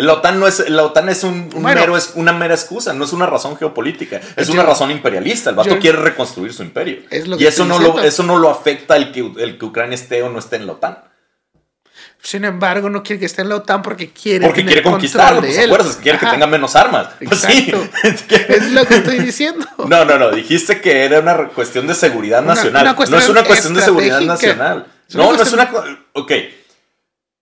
La 0.00 0.14
OTAN 0.14 0.40
no 0.40 0.46
es, 0.46 0.68
la 0.68 0.84
OTAN 0.84 1.08
es, 1.08 1.24
un, 1.24 1.50
mero, 1.58 1.96
es 1.96 2.12
una 2.14 2.32
mera 2.32 2.54
excusa, 2.54 2.92
no 2.92 3.04
es 3.04 3.12
una 3.12 3.26
razón 3.26 3.56
geopolítica, 3.56 4.20
es 4.36 4.48
una 4.48 4.62
razón 4.62 4.90
imperialista. 4.90 5.50
El 5.50 5.56
vato 5.56 5.78
quiere 5.78 5.98
reconstruir 5.98 6.52
su 6.52 6.62
imperio. 6.62 7.00
y 7.38 7.44
eso 7.44 7.64
no, 7.64 7.78
lo, 7.78 8.00
eso 8.00 8.22
no 8.22 8.38
lo 8.38 8.50
afecta 8.50 8.96
el 8.96 9.12
que, 9.12 9.20
el 9.20 9.58
que 9.58 9.64
Ucrania 9.64 9.94
esté 9.94 10.22
o 10.22 10.30
no 10.30 10.38
esté 10.38 10.56
en 10.56 10.66
la 10.66 10.72
OTAN. 10.72 10.98
Sin 12.22 12.44
embargo, 12.44 12.90
no 12.90 13.02
quiere 13.02 13.18
que 13.18 13.26
esté 13.26 13.42
en 13.42 13.48
la 13.48 13.56
OTAN 13.56 13.80
porque 13.80 14.10
quiere. 14.10 14.46
Porque 14.46 14.64
quiere 14.64 14.82
conquistarlo, 14.82 15.40
pues 15.40 15.58
acuerdas, 15.58 15.96
quiere 15.96 16.18
que 16.18 16.26
tenga 16.26 16.46
menos 16.46 16.76
armas. 16.76 17.08
Pues 17.24 17.44
es 18.48 18.70
lo 18.72 18.84
que 18.86 18.94
estoy 18.94 19.18
diciendo. 19.18 19.66
No, 19.90 20.04
no, 20.04 20.18
no. 20.18 20.30
Dijiste 20.30 20.80
que 20.80 21.04
era 21.04 21.20
una 21.20 21.48
cuestión 21.48 21.86
de 21.86 21.94
seguridad 21.94 22.42
nacional. 22.42 22.94
no 23.08 23.18
es 23.18 23.28
una 23.28 23.42
cuestión 23.42 23.74
de 23.74 23.82
seguridad 23.82 24.20
nacional. 24.20 24.86
No, 25.14 25.32
no 25.32 25.42
es 25.42 25.52
una. 25.52 25.70
Ok 26.12 26.32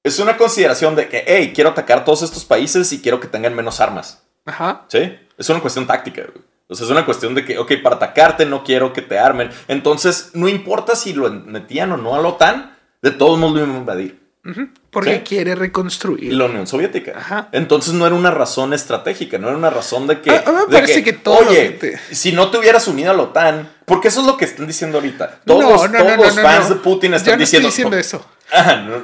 es 0.03 0.19
una 0.19 0.37
consideración 0.37 0.95
de 0.97 1.09
que, 1.09 1.25
hey, 1.27 1.53
quiero 1.55 1.71
atacar 1.71 2.05
todos 2.05 2.23
estos 2.23 2.45
países 2.45 2.93
y 2.93 3.01
quiero 3.01 3.21
que 3.21 3.29
tengan 3.29 3.55
menos 3.55 3.81
armas. 3.81 4.23
Ajá. 4.47 4.85
¿Sí? 4.89 5.19
Es 5.37 5.49
una 5.49 5.61
cuestión 5.61 5.87
táctica. 5.87 6.23
O 6.69 6.75
sea, 6.75 6.85
es 6.85 6.91
una 6.91 7.05
cuestión 7.05 7.35
de 7.35 7.45
que, 7.45 7.59
ok, 7.59 7.73
para 7.83 7.97
atacarte 7.97 8.45
no 8.47 8.63
quiero 8.63 8.93
que 8.93 9.03
te 9.03 9.19
armen. 9.19 9.51
Entonces, 9.69 10.31
no 10.35 10.49
importa 10.49 10.97
si 10.97 11.13
lo 11.13 11.31
metían 11.31 11.93
o 11.93 11.97
no 11.97 12.15
a 12.15 12.21
la 12.21 12.29
OTAN, 12.29 12.77
de 13.03 13.11
todos 13.11 13.39
modos 13.39 13.55
lo 13.55 13.61
iban 13.65 13.75
a 13.75 13.79
invadir. 13.79 14.29
Porque 14.91 15.23
quiere 15.23 15.55
reconstruir. 15.55 16.33
La 16.33 16.47
Unión 16.47 16.67
Soviética. 16.67 17.13
Ajá. 17.17 17.49
Entonces 17.53 17.93
no 17.93 18.07
era 18.07 18.15
una 18.15 18.31
razón 18.31 18.73
estratégica, 18.73 19.37
no 19.37 19.49
era 19.49 19.57
una 19.59 19.69
razón 19.69 20.07
de 20.07 20.23
que. 20.23 20.31
A, 20.31 20.51
me 20.51 20.73
parece 20.73 21.05
que, 21.05 21.13
todo. 21.13 21.49
Oye, 21.49 21.79
si 22.13 22.33
no 22.33 22.51
te 22.51 22.57
hubieras 22.57 22.89
unido 22.89 23.11
a 23.11 23.15
la 23.15 23.25
OTAN, 23.25 23.71
porque 23.85 24.09
eso 24.09 24.21
es 24.23 24.27
lo 24.27 24.39
que 24.39 24.47
están 24.47 24.67
diciendo 24.67 24.99
ahorita. 24.99 25.41
Todos, 25.45 25.91
los 25.91 26.41
fans 26.41 26.71
de 26.71 26.77
Putin 26.77 27.15
están 27.15 27.39
diciendo. 27.39 27.69
Estoy 27.69 27.85
diciendo 27.85 27.97
eso. 27.99 28.25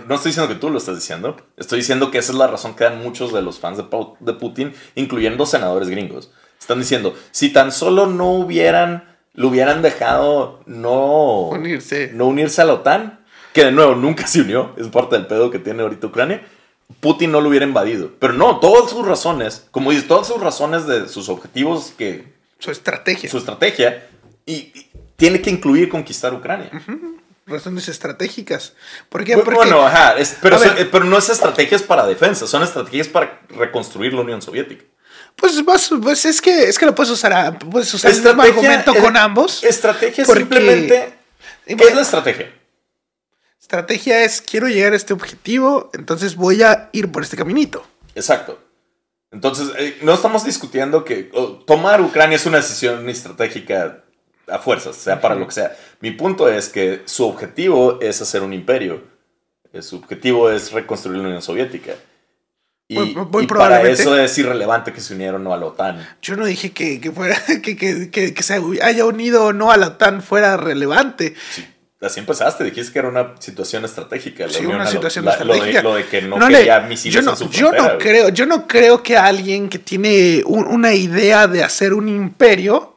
No, 0.09 0.15
estoy 0.15 0.31
diciendo 0.31 0.49
que 0.49 0.59
tú 0.59 0.71
lo 0.71 0.79
estás 0.79 0.97
diciendo. 0.97 1.37
Estoy 1.57 1.81
diciendo 1.81 2.11
que 2.11 2.19
esa 2.19 2.33
es 2.33 2.39
la 2.39 2.47
razón 2.47 2.75
que 2.75 2.85
dan 2.85 3.03
muchos 3.03 3.33
de 3.33 3.43
los 3.43 3.59
fans 3.59 3.79
de, 3.79 3.85
de 4.21 4.33
Putin, 4.33 4.73
incluyendo 4.95 5.47
senadores 5.47 5.89
gringos. 5.89 6.31
Están 6.59 6.79
diciendo, 6.79 7.15
si 7.31 7.53
tan 7.53 7.73
solo 7.73 8.07
no 8.07 8.31
hubieran, 8.33 9.17
lo 9.35 9.49
hubieran 9.49 9.83
dejado 9.83 10.61
no 10.67 11.49
unirse. 11.49 12.11
no 12.15 12.27
unirse 12.27 12.63
a 12.63 12.65
la 12.65 12.75
OTAN, 12.75 13.21
que 13.53 13.65
de 13.65 13.73
nuevo 13.73 13.95
nunca 13.95 14.27
se 14.27 14.41
unió, 14.41 14.73
es 14.79 14.89
parte 14.89 15.17
del 15.17 15.27
pedo 15.27 15.51
que 15.51 15.59
tiene 15.59 15.83
ahorita 15.83 16.07
Ucrania, 16.07 16.43
Putin 17.01 17.33
no 17.33 17.41
lo 17.41 17.51
hubiera 17.51 17.67
invadido. 17.67 18.11
Pero 18.19 18.33
no, 18.33 18.61
todas 18.61 18.91
sus 18.91 19.07
razones, 19.07 19.67
como 19.71 19.91
dices, 19.91 20.09
todas 20.09 20.27
sus 20.27 20.41
razones 20.41 20.87
de 20.87 21.09
sus 21.09 21.29
objetivos 21.29 21.93
que... 21.99 22.33
Su 22.59 22.71
estrategia. 22.71 23.29
Su 23.29 23.37
estrategia, 23.37 24.07
y, 24.47 24.73
tiene 25.17 25.43
que 25.43 25.51
incluir 25.51 25.89
conquistar 25.89 26.33
Ucrania 26.33 26.71
razones 27.47 27.89
estratégicas. 27.89 28.75
¿Por 29.09 29.25
qué? 29.25 29.37
Porque, 29.37 29.55
bueno, 29.55 29.87
ajá, 29.87 30.15
pero, 30.41 30.63
eh, 30.63 30.89
pero, 30.91 31.05
no 31.05 31.19
es 31.19 31.29
estrategias 31.29 31.83
para 31.83 32.07
defensa, 32.07 32.47
son 32.47 32.63
estrategias 32.63 33.09
para 33.09 33.41
reconstruir 33.51 34.13
la 34.13 34.23
Unión 34.23 34.43
Soviética. 34.43 34.85
Pues, 35.37 35.63
pues 36.01 36.25
es 36.25 36.41
que 36.41 36.69
es 36.69 36.79
que 36.79 36.87
lo 36.87 36.95
puedes 36.95 37.11
usar, 37.11 37.59
puedes 37.59 37.93
usar 37.93 38.13
el 38.13 38.23
mismo 38.23 38.43
argumento 38.43 38.95
con 38.95 39.17
ambos. 39.17 39.65
Estrategia 39.65 40.25
simplemente. 40.25 41.19
¿Qué 41.67 41.75
es 41.75 41.95
la 41.95 42.03
estrategia? 42.03 42.53
Estrategia 43.61 44.25
es 44.25 44.41
quiero 44.41 44.69
llegar 44.69 44.93
a 44.93 44.97
este 44.97 45.13
objetivo, 45.13 45.91
entonces 45.95 46.37
voy 46.37 46.63
a 46.63 46.91
ir 46.93 47.11
por 47.11 47.23
este 47.23 47.37
caminito. 47.37 47.85
Exacto. 48.15 48.61
Entonces, 49.33 49.71
eh, 49.79 49.99
no 50.03 50.15
estamos 50.15 50.45
discutiendo 50.45 51.05
que 51.05 51.33
tomar 51.67 52.01
Ucrania 52.01 52.37
es 52.37 52.47
una 52.47 52.59
decisión 52.59 53.09
estratégica 53.09 54.04
a 54.49 54.59
fuerzas, 54.59 54.97
sea 54.97 55.21
para 55.21 55.35
lo 55.35 55.47
que 55.47 55.53
sea. 55.53 55.77
Mi 56.01 56.11
punto 56.11 56.49
es 56.49 56.69
que 56.69 57.03
su 57.07 57.27
objetivo 57.27 57.99
es 58.01 58.21
hacer 58.21 58.43
un 58.43 58.53
imperio. 58.53 59.03
Eh, 59.73 59.83
su 59.83 59.97
objetivo 59.97 60.51
es 60.51 60.73
reconstruir 60.73 61.19
la 61.19 61.25
Unión 61.25 61.43
Soviética. 61.43 61.95
Y, 62.87 63.15
para 63.47 63.83
eso 63.89 64.17
es 64.19 64.37
irrelevante 64.37 64.93
que 64.93 65.01
se 65.01 65.15
unieron 65.15 65.41
o 65.41 65.45
no 65.45 65.55
a 65.55 65.57
la 65.57 65.67
OTAN. 65.67 66.07
Yo 66.21 66.37
no 66.37 66.45
dije 66.45 66.73
que, 66.73 67.01
fuera, 67.13 67.37
que, 67.63 67.77
que, 67.77 68.11
que, 68.11 68.43
se 68.43 68.61
haya 68.83 69.05
unido 69.07 69.47
o 69.47 69.53
no 69.53 69.73
a 69.73 69.79
la 69.79 69.89
OTAN 69.89 70.23
fuera 70.23 70.59
relevante. 70.59 71.35
Sí, 71.51 71.67
así 72.03 72.21
empezaste, 72.21 72.63
dijiste 72.63 72.93
que 72.93 72.99
era 72.99 73.09
una 73.09 73.35
situación 73.39 73.87
estratégica. 73.87 74.49
sí, 74.51 74.67
una 74.67 74.87
situación 74.87 75.27
estratégica. 75.27 75.83
Lo 75.83 75.95
de, 75.95 76.05
que 76.05 76.21
no, 76.23 76.39
quería 76.47 76.81
misiles 76.81 77.15
yo 77.15 77.23
no, 77.23 77.31
en 77.31 77.37
su 77.39 77.51
yo 77.51 77.73
no 77.73 77.97
creo, 77.99 78.29
Yo 78.29 78.45
no 78.45 78.67
creo 78.69 79.03
que 79.03 79.17
alguien 79.17 79.71
que 79.71 79.79
tiene 79.79 80.43
una 80.45 80.93
idea 80.93 81.47
de 81.47 81.65
hacer 81.65 81.95
un 81.95 82.07
imperio 82.07 82.94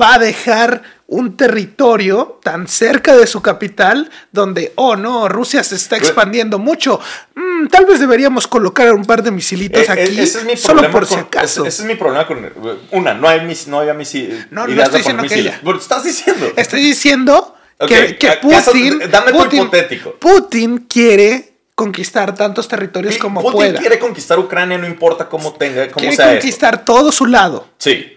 va 0.00 0.14
a 0.14 0.18
dejar 0.18 0.82
un 1.06 1.36
territorio 1.36 2.38
tan 2.42 2.66
cerca 2.66 3.14
de 3.16 3.26
su 3.26 3.42
capital 3.42 4.10
donde, 4.30 4.72
oh 4.76 4.96
no, 4.96 5.28
Rusia 5.28 5.62
se 5.62 5.74
está 5.74 5.96
expandiendo 5.98 6.58
mucho. 6.58 6.98
Mm, 7.34 7.66
tal 7.68 7.84
vez 7.84 8.00
deberíamos 8.00 8.46
colocar 8.46 8.92
un 8.94 9.04
par 9.04 9.22
de 9.22 9.30
misilitos 9.30 9.82
Eh, 9.82 9.86
eh, 9.88 9.92
aquí, 9.92 10.20
ese 10.20 10.38
es 10.38 10.44
mi 10.44 10.56
solo 10.56 10.90
por 10.90 11.06
si 11.06 11.16
acaso. 11.16 11.62
Ese, 11.62 11.68
ese 11.68 11.82
es 11.82 11.88
mi 11.88 11.94
problema 11.96 12.26
con. 12.26 12.50
Una, 12.92 13.12
no, 13.14 13.28
hay 13.28 13.42
mis, 13.42 13.68
no 13.68 13.80
había 13.80 13.92
misiles. 13.94 14.46
No, 14.50 14.66
no 14.66 14.82
estoy 14.82 15.00
diciendo 15.00 15.22
que. 15.24 15.52
Pero 15.62 15.78
estás 15.78 16.04
diciendo. 16.04 16.52
Estoy 16.56 16.80
diciendo 16.80 17.56
que, 17.86 18.16
que 18.16 18.28
¿a- 18.28 18.40
caso- 18.40 18.72
Putin, 18.72 18.98
dame 19.10 19.32
tu 19.32 19.38
Putin, 19.38 19.60
hipotético. 19.60 20.12
Putin 20.18 20.78
quiere 20.88 21.52
conquistar 21.74 22.34
tantos 22.34 22.68
territorios 22.68 23.18
como 23.18 23.42
Putin 23.42 23.56
pueda. 23.56 23.80
quiere 23.80 23.98
conquistar 23.98 24.38
Ucrania, 24.38 24.78
no 24.78 24.86
importa 24.86 25.28
cómo 25.28 25.52
tenga, 25.54 25.88
cómo 25.88 26.00
Quiere 26.00 26.16
sea 26.16 26.30
conquistar 26.32 26.84
todo 26.84 27.12
su 27.12 27.26
lado. 27.26 27.66
Sí. 27.76 28.16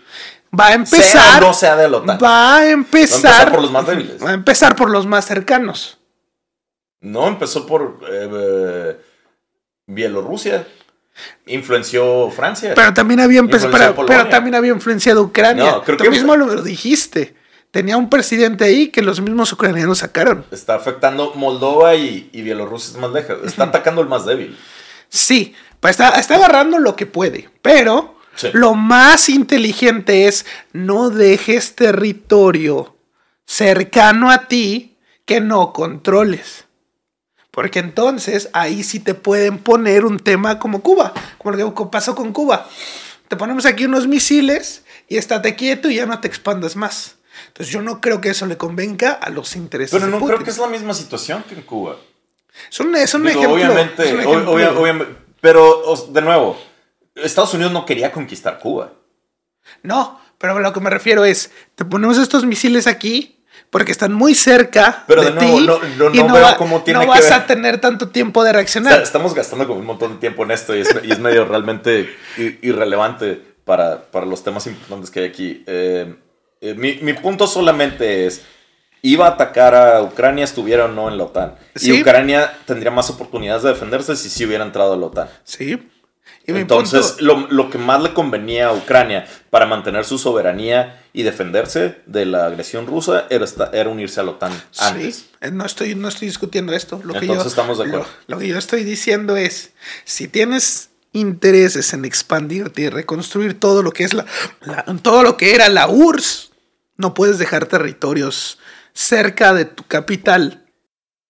Va 0.58 0.68
a 0.68 0.74
empezar. 0.74 1.04
Sea 1.04 1.40
no 1.40 1.54
sea 1.54 1.76
de 1.76 1.86
OTAN. 1.88 2.20
Va 2.24 2.58
a 2.58 2.70
empezar. 2.70 3.26
Va 3.26 3.30
a 3.30 3.44
empezar 3.44 3.52
por 3.52 3.62
los 3.62 3.72
más 3.72 3.88
débiles. 3.88 4.24
Va 4.24 4.30
a 4.30 4.34
empezar 4.34 4.76
por 4.76 4.90
los 4.90 5.06
más 5.06 5.26
cercanos. 5.26 5.98
No, 7.02 7.28
empezó 7.28 7.66
por 7.68 8.00
eh, 8.10 8.30
eh, 8.32 8.98
Bielorrusia. 9.88 10.68
Influenció 11.46 12.30
Francia. 12.32 12.74
Pero 12.76 12.94
también 12.94 13.20
había 13.20 13.40
empezado. 13.40 13.72
Pero, 14.06 14.28
también 14.28 14.56
había 14.56 14.72
influenciado 14.72 15.22
Ucrania. 15.24 15.72
No, 15.72 15.84
creo 15.84 15.98
Tú 15.98 16.04
que- 16.06 16.10
mismo 16.10 16.36
lo 16.36 16.62
dijiste. 16.62 17.36
Tenía 17.72 17.98
un 17.98 18.10
presidente 18.10 18.64
ahí 18.64 18.88
que 18.88 19.02
los 19.02 19.20
mismos 19.20 19.52
ucranianos 19.52 19.98
sacaron. 20.00 20.46
Está 20.50 20.76
afectando 20.76 21.34
Moldova 21.36 21.94
y, 21.96 22.30
y 22.32 22.42
Bielorrusia 22.42 22.92
es 22.94 22.98
más 22.98 23.12
lejos. 23.12 23.38
Está 23.46 23.66
atacando 23.66 24.02
el 24.02 24.08
más 24.08 24.26
débil. 24.26 24.58
Sí, 25.10 25.54
pues 25.82 25.92
está, 25.92 26.10
está 26.20 26.36
agarrando 26.36 26.80
lo 26.80 26.96
que 26.96 27.06
puede. 27.06 27.50
Pero 27.62 28.15
Sí. 28.36 28.50
lo 28.54 28.74
más 28.74 29.30
inteligente 29.30 30.28
es 30.28 30.46
no 30.74 31.10
dejes 31.10 31.76
territorio 31.76 32.96
cercano 33.46 34.30
a 34.30 34.48
ti 34.48 34.98
que 35.26 35.40
no 35.42 35.72
controles. 35.74 36.66
Porque 37.52 37.80
entonces 37.80 38.50
ahí 38.54 38.84
sí 38.84 39.00
te 39.00 39.14
pueden 39.14 39.60
poner 39.60 40.04
un 40.06 40.20
tema 40.20 40.60
como 40.60 40.82
Cuba, 40.82 41.14
como 41.38 41.56
lo 41.56 41.74
que 41.74 41.86
pasó 41.86 42.14
con 42.14 42.34
Cuba. 42.34 42.68
Te 43.30 43.38
ponemos 43.38 43.66
aquí 43.66 43.86
unos 43.86 44.08
misiles 44.08 44.84
y 45.08 45.18
estate 45.18 45.56
quieto 45.56 45.90
y 45.90 45.96
ya 45.96 46.06
no 46.06 46.20
te 46.20 46.28
expandas 46.28 46.76
más. 46.76 47.16
Entonces 47.48 47.72
yo 47.74 47.82
no 47.82 48.02
creo 48.02 48.20
que 48.22 48.30
eso 48.30 48.46
le 48.46 48.58
convenga 48.58 49.12
a 49.14 49.30
los 49.30 49.56
intereses 49.56 49.92
Pero 49.92 50.06
de 50.06 50.12
no 50.12 50.20
Putin. 50.20 50.36
creo 50.36 50.46
que 50.46 50.52
es 50.52 50.58
la 50.58 50.68
misma 50.68 50.94
situación 50.94 51.44
que 51.48 51.56
en 51.56 51.62
Cuba. 51.62 51.96
Es 52.70 52.80
un, 52.80 52.94
es 52.96 53.14
un 53.14 53.24
Digo, 53.24 53.40
ejemplo. 53.40 53.56
obviamente, 53.56 54.04
es 54.06 54.14
un 54.14 54.20
ejemplo. 54.22 54.52
obvia- 54.54 54.72
obviamente, 54.78 55.16
pero 55.42 55.84
de 56.10 56.22
nuevo, 56.22 56.58
Estados 57.16 57.54
Unidos 57.54 57.72
no 57.72 57.86
quería 57.86 58.12
conquistar 58.12 58.60
Cuba. 58.60 58.92
No, 59.84 60.20
pero 60.38 60.56
a 60.58 60.60
lo 60.60 60.74
que 60.74 60.80
me 60.80 60.90
refiero 60.90 61.26
es, 61.26 61.52
te 61.76 61.86
ponemos 61.86 62.18
estos 62.18 62.46
misiles 62.46 62.88
aquí 62.88 63.32
porque 63.70 63.92
están 63.92 64.14
muy 64.14 64.36
cerca 64.36 65.04
Pero 65.08 65.22
de, 65.24 65.32
de 65.32 65.34
nuevo, 65.36 65.58
ti 65.58 65.66
no- 65.66 65.80
no- 66.10 66.14
y 66.16 66.22
no 66.24 66.34
veo 66.34 66.58
cómo 66.58 66.84
tiene 66.84 67.00
no 67.00 67.08
vas 67.08 67.32
a 67.32 67.46
tener 67.48 67.80
tanto 67.82 68.10
tiempo 68.10 68.44
de 68.44 68.50
O 68.50 68.52
sea, 68.52 68.60
reaccionar. 68.60 69.02
estamos 69.02 69.34
gastando 69.34 69.66
como 69.66 69.80
un 69.80 69.86
montón 69.86 70.14
de 70.14 70.20
tiempo 70.20 70.44
en 70.44 70.52
esto 70.52 70.76
y 70.76 70.82
es, 70.82 70.90
y 71.04 71.12
es 71.12 71.20
medio 71.20 71.46
realmente 71.46 72.10
irrelevante 72.62 73.42
para, 73.64 74.04
para 74.12 74.26
los 74.26 74.44
temas 74.44 74.68
importantes 74.68 75.10
que 75.10 75.22
hay 75.22 75.26
aquí. 75.28 75.64
Eh, 75.68 76.16
eh, 76.62 76.74
mi, 76.76 76.96
mi 77.02 77.14
punto 77.14 77.48
solamente 77.48 78.28
es, 78.28 78.44
iba 79.02 79.26
a 79.26 79.32
atacar 79.32 79.74
a 79.74 80.02
Ucrania 80.04 80.44
estuviera 80.44 80.86
o 80.86 80.88
no 80.90 81.10
en 81.10 81.18
la 81.18 81.24
OTAN. 81.24 81.56
Sí. 81.76 81.92
Y 81.96 82.02
Ucrania 82.02 82.56
tendría 82.66 82.92
más 82.92 83.10
oportunidades 83.10 83.64
de 83.64 83.70
defenderse 83.70 84.16
si 84.16 84.30
sí 84.30 84.46
hubiera 84.46 84.64
entrado 84.64 84.94
a 84.94 84.98
la 84.98 85.06
OTAN. 85.08 85.30
Sí. 85.44 85.90
Entonces, 86.48 87.14
punto- 87.18 87.24
lo, 87.24 87.48
lo 87.52 87.70
que 87.70 87.78
más 87.78 88.02
le 88.04 88.14
convenía 88.14 88.68
a 88.68 88.74
Ucrania 88.74 89.28
para 89.50 89.66
mantener 89.66 90.06
su 90.06 90.18
soberanía 90.18 91.02
y 91.14 91.24
defenderse 91.24 91.98
de 92.06 92.26
la 92.26 92.46
agresión 92.46 92.86
rusa 92.88 93.26
era, 93.30 93.46
era 93.74 93.90
unirse 93.90 94.20
a 94.20 94.24
la 94.24 94.32
OTAN 94.32 94.52
antes. 94.80 95.16
Sí, 95.16 95.30
eh, 95.42 95.52
no 95.52 95.66
estoy, 95.66 95.96
no 95.96 96.08
estoy 96.08 96.28
discutiendo 96.28 96.74
esto. 96.74 97.00
Lo 97.04 97.14
que 97.14 97.20
Entonces 97.20 97.44
yo, 97.46 97.50
estamos 97.50 97.78
de 97.80 97.86
acuerdo. 97.86 98.06
Lo, 98.28 98.36
lo 98.36 98.40
que 98.40 98.48
yo 98.48 98.58
estoy 98.58 98.84
diciendo 98.84 99.38
es, 99.38 99.72
si 100.04 100.28
tienes 100.28 100.90
intereses 101.14 101.94
en 101.94 102.04
expandirte 102.06 102.82
y 102.84 102.90
reconstruir 102.90 103.60
todo 103.60 103.82
lo 103.82 103.92
que 103.92 104.04
es 104.04 104.14
la, 104.14 104.26
la- 104.62 104.84
todo 105.02 105.24
lo 105.24 105.38
que 105.38 105.56
era 105.56 105.70
la 105.70 105.88
URSS, 105.88 106.52
no 106.98 107.14
puedes 107.14 107.40
dejar 107.40 107.66
territorios 107.66 108.60
cerca 108.94 109.54
de 109.54 109.66
tu 109.66 109.84
capital. 109.84 110.66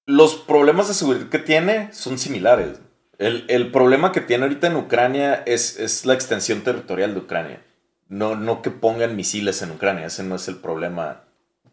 Los 0.07 0.35
problemas 0.35 0.87
de 0.87 0.93
seguridad 0.93 1.29
que 1.29 1.39
tiene 1.39 1.89
son 1.93 2.17
similares. 2.19 2.79
El, 3.17 3.45
el 3.47 3.71
problema 3.71 4.11
que 4.11 4.21
tiene 4.21 4.43
ahorita 4.43 4.67
en 4.67 4.75
Ucrania 4.75 5.43
es, 5.45 5.79
es 5.79 6.05
la 6.05 6.13
extensión 6.13 6.61
territorial 6.61 7.13
de 7.13 7.19
Ucrania. 7.21 7.61
No, 8.07 8.35
no 8.35 8.61
que 8.61 8.69
pongan 8.71 9.15
misiles 9.15 9.61
en 9.61 9.71
Ucrania, 9.71 10.07
ese 10.07 10.23
no 10.23 10.35
es 10.35 10.47
el 10.47 10.57
problema. 10.57 11.21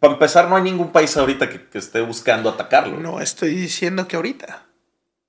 Para 0.00 0.14
empezar, 0.14 0.48
no 0.48 0.56
hay 0.56 0.62
ningún 0.62 0.90
país 0.92 1.16
ahorita 1.16 1.48
que, 1.48 1.68
que 1.68 1.78
esté 1.78 2.00
buscando 2.00 2.48
atacarlo. 2.48 2.98
No 2.98 3.20
estoy 3.20 3.54
diciendo 3.54 4.08
que 4.08 4.16
ahorita, 4.16 4.66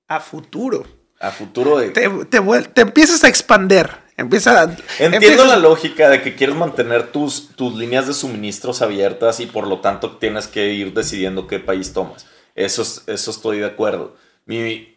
a 0.08 0.20
futuro. 0.20 0.86
A 1.20 1.30
futuro 1.30 1.78
de... 1.78 1.90
Te, 1.90 2.08
te, 2.26 2.80
empiezas 2.80 3.22
a 3.24 3.28
expander. 3.28 3.90
Empieza 4.16 4.60
a, 4.60 4.64
Entiendo 4.64 5.16
empiezas- 5.16 5.48
la 5.48 5.56
lógica 5.56 6.08
de 6.08 6.22
que 6.22 6.34
quieres 6.36 6.54
mantener 6.56 7.08
tus, 7.10 7.48
tus 7.56 7.74
líneas 7.76 8.06
de 8.06 8.14
suministros 8.14 8.82
abiertas 8.82 9.40
y 9.40 9.46
por 9.46 9.66
lo 9.66 9.80
tanto 9.80 10.16
tienes 10.18 10.46
que 10.46 10.72
ir 10.72 10.92
decidiendo 10.94 11.46
qué 11.46 11.58
país 11.60 11.92
tomas. 11.92 12.26
Eso, 12.54 12.82
es- 12.82 13.02
eso 13.06 13.30
estoy 13.30 13.58
de 13.58 13.66
acuerdo. 13.66 14.16
Mi- 14.46 14.93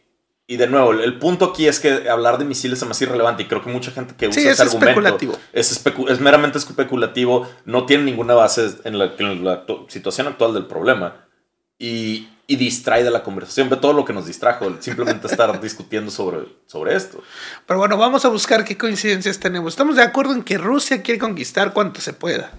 y 0.48 0.56
de 0.58 0.68
nuevo, 0.68 0.94
el, 0.94 1.20
punto 1.20 1.46
aquí 1.46 1.68
es 1.68 1.80
que 1.82 2.10
hablar 2.10 2.38
de 2.38 2.46
misiles 2.46 2.82
es 2.82 2.88
más 2.88 3.02
irrelevante 3.02 3.44
y 3.44 3.48
creo 3.48 3.62
que 3.62 3.70
mucha 3.70 3.92
gente 3.92 4.16
que 4.18 4.30
usa 4.30 4.42
Sí, 4.42 4.48
ese 4.48 4.52
es 4.52 4.60
argumento 4.62 4.88
especulativo. 5.02 5.38
Es, 5.52 5.84
especu- 5.86 6.10
es 6.10 6.22
meramente 6.22 6.58
especulativo, 6.58 7.48
no 7.66 7.86
tiene 7.86 8.06
ninguna 8.06 8.34
base 8.34 8.76
en 8.86 8.98
la, 8.98 9.12
en 9.20 9.44
la 9.44 9.66
situación 9.90 10.28
actual 10.28 10.54
del 10.54 10.66
problema 10.66 11.26
y, 11.78 12.30
y 12.48 12.56
distrae 12.56 13.04
de 13.04 13.12
la 13.12 13.24
conversación. 13.24 13.70
Ve 13.70 13.76
todo 13.76 13.92
lo 13.92 14.06
que 14.06 14.14
nos 14.14 14.26
distrajo, 14.26 14.72
simplemente 14.80 15.28
estar 15.28 15.60
discutiendo 15.62 16.12
sobre, 16.12 16.48
sobre 16.66 16.96
esto. 16.96 17.22
Pero 17.66 17.80
bueno, 17.80 17.98
vamos 17.98 18.24
a 18.24 18.30
buscar 18.30 18.64
qué 18.64 18.78
coincidencias 18.78 19.40
tenemos. 19.40 19.74
Estamos 19.74 19.98
de 19.98 20.04
acuerdo 20.04 20.34
en 20.34 20.44
que 20.44 20.58
Rusia 20.58 21.02
quiere 21.04 21.20
conquistar 21.20 21.74
cuanto 21.74 22.00
se 22.00 22.14
pueda. 22.14 22.52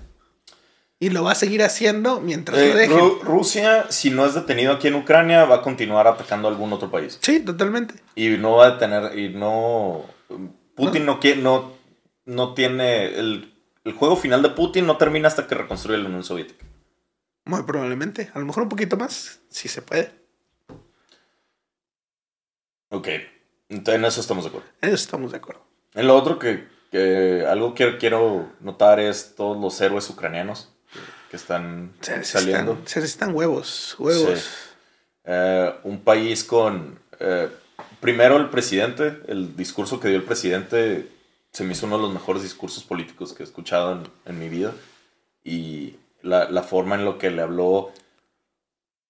Y 1.00 1.10
lo 1.10 1.22
va 1.22 1.32
a 1.32 1.34
seguir 1.36 1.62
haciendo 1.62 2.20
mientras 2.20 2.58
Eh, 2.58 2.68
lo 2.70 2.74
dejen. 2.76 2.98
Ru- 2.98 3.20
Rusia, 3.22 3.86
si 3.90 4.10
no 4.10 4.26
es 4.26 4.34
detenido 4.34 4.72
aquí 4.72 4.88
en 4.88 4.96
Ucrania, 4.96 5.44
va 5.44 5.56
a 5.56 5.62
continuar 5.62 6.08
atacando 6.08 6.48
a 6.48 6.50
algún 6.50 6.72
otro 6.72 6.90
país. 6.90 7.18
Sí, 7.22 7.38
totalmente. 7.40 7.94
Y 8.16 8.30
no 8.30 8.56
va 8.56 8.66
a 8.66 8.70
detener, 8.72 9.16
y 9.18 9.28
no... 9.28 10.04
Putin 10.74 11.06
no, 11.06 11.20
quiere, 11.20 11.40
no, 11.40 11.72
no 12.24 12.54
tiene... 12.54 13.04
El, 13.16 13.54
el 13.84 13.92
juego 13.92 14.16
final 14.16 14.42
de 14.42 14.50
Putin 14.50 14.86
no 14.86 14.96
termina 14.96 15.28
hasta 15.28 15.46
que 15.46 15.54
reconstruye 15.54 15.98
la 15.98 16.08
Unión 16.08 16.24
Soviética. 16.24 16.64
Muy 17.44 17.62
probablemente. 17.62 18.30
A 18.34 18.40
lo 18.40 18.46
mejor 18.46 18.64
un 18.64 18.68
poquito 18.68 18.96
más, 18.96 19.40
si 19.48 19.68
se 19.68 19.82
puede. 19.82 20.10
Ok, 22.90 23.08
entonces 23.68 23.94
en 23.94 24.04
eso 24.04 24.20
estamos 24.20 24.44
de 24.44 24.48
acuerdo. 24.48 24.68
En 24.80 24.88
eso 24.88 24.96
estamos 24.96 25.30
de 25.30 25.36
acuerdo. 25.38 25.62
En 25.94 26.06
lo 26.06 26.16
otro 26.16 26.38
que, 26.38 26.66
que 26.90 27.44
algo 27.48 27.74
que 27.74 27.98
quiero 27.98 28.50
notar 28.60 28.98
es 28.98 29.34
todos 29.36 29.58
los 29.60 29.80
héroes 29.80 30.08
ucranianos 30.10 30.74
que, 31.30 31.36
están 31.36 31.92
Se 32.00 32.24
saliendo. 32.24 32.78
se 32.84 33.00
necesitan 33.00 33.34
huevos. 33.34 33.96
Huevos. 33.98 34.38
Sí. 34.38 34.48
Eh, 35.24 35.74
un 35.84 36.00
país 36.00 36.44
con... 36.44 36.98
eh, 37.20 37.48
primero 38.00 38.36
el 38.36 38.48
presidente, 38.48 39.20
el 39.28 39.56
discurso 39.56 40.00
que 40.00 40.08
dio 40.08 40.16
el 40.16 40.24
presidente 40.24 41.08
se 41.52 41.64
me 41.64 41.72
hizo 41.72 41.86
uno 41.86 41.96
de 41.96 42.02
los 42.02 42.12
mejores 42.12 42.42
discursos 42.42 42.84
políticos 42.84 43.32
que 43.32 43.42
he 43.42 43.46
escuchado 43.46 43.92
en, 43.92 44.02
en 44.26 44.38
mi 44.38 44.48
vida. 44.48 44.72
Y 45.44 45.96
la, 46.22 46.48
la 46.50 46.62
forma 46.62 46.94
en 46.94 47.04
lo 47.04 47.18
que 47.18 47.30
le 47.30 47.42
habló 47.42 47.92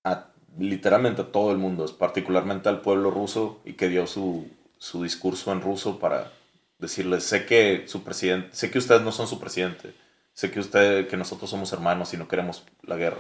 a 0.05 0.27
literalmente 0.59 1.23
a 1.23 1.33
todo 1.33 1.53
el 1.53 1.59
mundo, 1.59 1.87
particularmente 1.99 2.69
al 2.69 2.81
pueblo 2.81 3.11
ruso, 3.11 3.61
y 3.65 3.75
que 3.75 3.89
dio 3.89 4.07
su, 4.07 4.49
su 4.79 5.03
discurso 5.03 5.53
en 5.53 5.61
ruso 5.61 5.99
para 5.99 6.33
decirles, 6.79 7.25
sé 7.25 7.45
que 7.45 7.85
su 7.87 8.03
presidente, 8.05 8.49
sé 8.53 8.71
que 8.71 8.79
ustedes 8.79 9.03
no 9.03 9.11
son 9.13 9.27
su 9.27 9.39
presidente, 9.41 9.95
sé 10.39 10.51
que 10.53 10.61
usted, 10.61 11.09
que 11.09 11.17
nosotros 11.17 11.51
somos 11.51 11.73
hermanos 11.73 12.15
y 12.15 12.17
no 12.17 12.29
queremos 12.29 12.65
la 12.83 12.97
guerra 12.97 13.19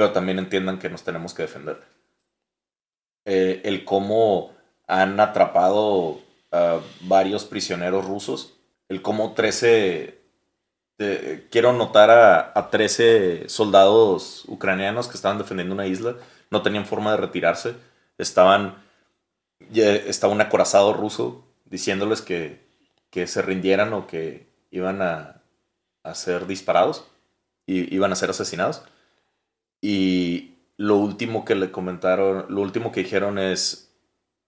pero 0.00 0.12
también 0.12 0.38
entiendan 0.38 0.78
que 0.78 0.88
nos 0.88 1.04
tenemos 1.04 1.34
que 1.34 1.42
defender. 1.42 1.78
Eh, 3.26 3.60
el 3.64 3.84
cómo 3.84 4.54
han 4.86 5.20
atrapado 5.20 6.22
a 6.50 6.80
varios 7.02 7.44
prisioneros 7.44 8.06
rusos, 8.06 8.54
el 8.88 9.02
cómo 9.02 9.34
13, 9.34 10.18
eh, 11.00 11.46
quiero 11.50 11.74
notar 11.74 12.10
a, 12.10 12.50
a 12.58 12.70
13 12.70 13.50
soldados 13.50 14.46
ucranianos 14.48 15.06
que 15.06 15.16
estaban 15.16 15.36
defendiendo 15.36 15.74
una 15.74 15.86
isla, 15.86 16.16
no 16.48 16.62
tenían 16.62 16.86
forma 16.86 17.10
de 17.10 17.18
retirarse, 17.18 17.74
estaban, 18.16 18.82
estaba 19.74 20.32
un 20.32 20.40
acorazado 20.40 20.94
ruso 20.94 21.44
diciéndoles 21.66 22.22
que, 22.22 22.64
que 23.10 23.26
se 23.26 23.42
rindieran 23.42 23.92
o 23.92 24.06
que 24.06 24.46
iban 24.70 25.02
a, 25.02 25.39
a 26.02 26.14
ser 26.14 26.46
disparados 26.46 27.04
y 27.66 27.94
iban 27.94 28.12
a 28.12 28.16
ser 28.16 28.30
asesinados. 28.30 28.82
Y 29.80 30.54
lo 30.76 30.96
último 30.96 31.44
que 31.44 31.54
le 31.54 31.70
comentaron, 31.70 32.46
lo 32.48 32.60
último 32.62 32.92
que 32.92 33.02
dijeron 33.02 33.38
es, 33.38 33.92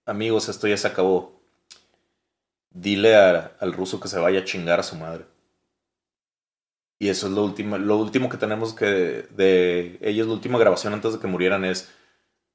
amigos, 0.06 0.48
esto 0.48 0.66
ya 0.66 0.76
se 0.76 0.88
acabó. 0.88 1.40
Dile 2.70 3.16
al 3.16 3.72
ruso 3.72 4.00
que 4.00 4.08
se 4.08 4.18
vaya 4.18 4.40
a 4.40 4.44
chingar 4.44 4.80
a 4.80 4.82
su 4.82 4.96
madre. 4.96 5.26
Y 6.98 7.08
eso 7.08 7.26
es 7.26 7.32
lo 7.32 7.44
último, 7.44 7.78
lo 7.78 7.98
último 7.98 8.28
que 8.28 8.36
tenemos 8.36 8.72
que 8.74 8.86
de 8.86 9.98
ellos, 10.00 10.26
la 10.28 10.34
última 10.34 10.58
grabación 10.58 10.94
antes 10.94 11.12
de 11.12 11.18
que 11.18 11.26
murieran 11.26 11.64
es 11.64 11.90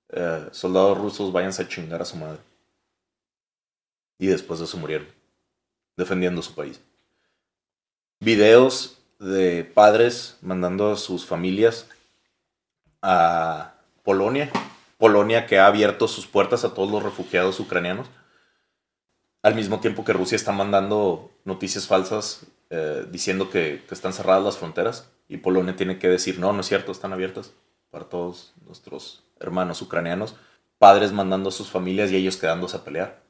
eh, 0.10 0.48
soldados 0.52 0.98
rusos 0.98 1.34
váyanse 1.34 1.64
a 1.64 1.68
chingar 1.68 2.02
a 2.02 2.06
su 2.06 2.16
madre. 2.16 2.40
Y 4.18 4.28
después 4.28 4.60
de 4.60 4.66
eso 4.66 4.78
murieron, 4.78 5.08
defendiendo 5.98 6.42
su 6.42 6.56
país. 6.56 6.82
Videos 8.20 8.98
de 9.20 9.64
padres 9.64 10.38
mandando 10.42 10.92
a 10.92 10.98
sus 10.98 11.26
familias 11.26 11.88
a 13.02 13.76
Polonia, 14.04 14.52
Polonia 14.98 15.46
que 15.46 15.60
ha 15.60 15.68
abierto 15.68 16.08
sus 16.08 16.26
puertas 16.26 16.66
a 16.66 16.74
todos 16.74 16.90
los 16.92 17.04
refugiados 17.04 17.60
ucranianos, 17.60 18.08
al 19.44 19.54
mismo 19.54 19.80
tiempo 19.80 20.04
que 20.04 20.14
Rusia 20.14 20.36
está 20.36 20.52
mandando 20.52 21.32
noticias 21.46 21.88
falsas 21.88 22.48
eh, 22.70 23.06
diciendo 23.12 23.50
que, 23.50 23.84
que, 23.88 23.94
están 23.94 24.14
cerradas 24.14 24.44
las 24.44 24.58
fronteras. 24.58 25.10
Y 25.30 25.38
Polonia 25.38 25.76
tiene 25.76 26.00
que 26.00 26.10
decir, 26.10 26.40
no, 26.40 26.54
no 26.54 26.62
es 26.62 26.68
cierto, 26.68 26.92
están 26.92 27.14
abiertas 27.14 27.54
para 27.92 28.06
todos 28.06 28.54
nuestros 28.66 29.24
hermanos 29.40 29.82
ucranianos, 29.82 30.36
padres 30.80 31.12
mandando 31.12 31.50
a 31.50 31.52
sus 31.52 31.70
familias 31.70 32.12
y 32.12 32.16
ellos 32.16 32.38
quedándose 32.38 32.78
a 32.78 32.84
pelear. 32.84 33.27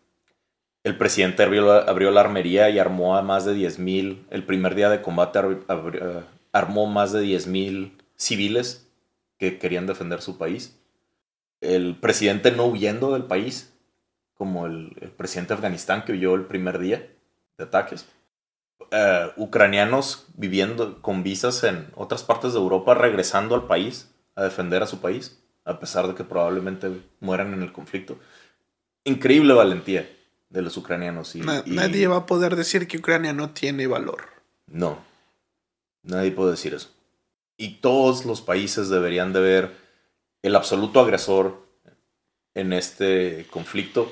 El 0.88 0.98
presidente 0.98 1.44
abrió, 1.44 2.12
la 2.12 2.22
armería 2.22 2.70
y 2.70 2.80
armó 2.80 3.18
a 3.18 3.22
más 3.22 3.44
de 3.44 3.54
10.000, 3.54 4.24
el 4.30 4.46
primer 4.46 4.74
día 4.74 4.90
de 4.90 5.02
combate 5.02 5.38
eh, 5.38 6.24
armó 6.54 6.86
más 6.86 7.12
de 7.12 7.26
10.000 7.26 7.92
civiles 8.16 8.88
que 9.38 9.60
querían 9.60 9.86
defender 9.86 10.22
su 10.22 10.38
país. 10.38 10.80
El 11.60 11.98
presidente 11.98 12.54
no 12.54 12.68
huyendo 12.68 13.12
del 13.12 13.26
país, 13.26 13.78
como 14.36 14.66
el, 14.66 15.12
presidente 15.18 15.50
de 15.50 15.56
Afganistán 15.56 16.06
que 16.06 16.14
huyó 16.14 16.36
el 16.36 16.46
primer 16.46 16.80
día 16.80 17.06
de 17.58 17.66
ataques. 17.66 18.08
Eh, 18.90 19.28
ucranianos 19.36 20.28
viviendo 20.36 21.02
con 21.02 21.22
visas 21.22 21.66
en 21.66 21.92
otras 21.96 22.24
partes 22.24 22.54
de 22.54 22.60
Europa, 22.60 22.94
regresando 22.94 23.56
al 23.56 23.68
país 23.68 24.16
a 24.36 24.44
defender 24.44 24.84
a 24.84 24.88
su 24.88 25.02
país 25.02 25.44
a 25.66 25.82
pesar 25.82 26.08
de 26.08 26.16
que 26.16 26.24
probablemente 26.24 26.90
mueran 27.20 27.54
en 27.54 27.62
el 27.62 27.74
conflicto. 27.74 28.18
Increíble 29.04 29.54
valentía 29.54 30.08
de 30.50 30.62
los 30.62 30.78
ucranianos. 30.78 31.36
Y, 31.36 31.42
Nadie 31.42 32.08
va 32.08 32.18
a 32.18 32.26
poder 32.26 32.56
decir 32.56 32.88
que 32.88 32.98
Ucrania 32.98 33.34
no 33.34 33.52
tiene 33.52 33.88
valor. 33.88 34.30
No, 34.68 35.04
nadie 36.04 36.32
puede 36.32 36.52
decir 36.52 36.74
eso. 36.74 36.90
Y 37.58 37.76
todos 37.76 38.26
los 38.26 38.42
países 38.42 38.90
deberían 38.90 39.34
de 39.34 39.40
ver 39.40 39.76
el 40.42 40.56
absoluto 40.56 41.00
agresor 41.00 41.66
en 42.54 42.74
este 42.74 43.48
conflicto 43.50 44.12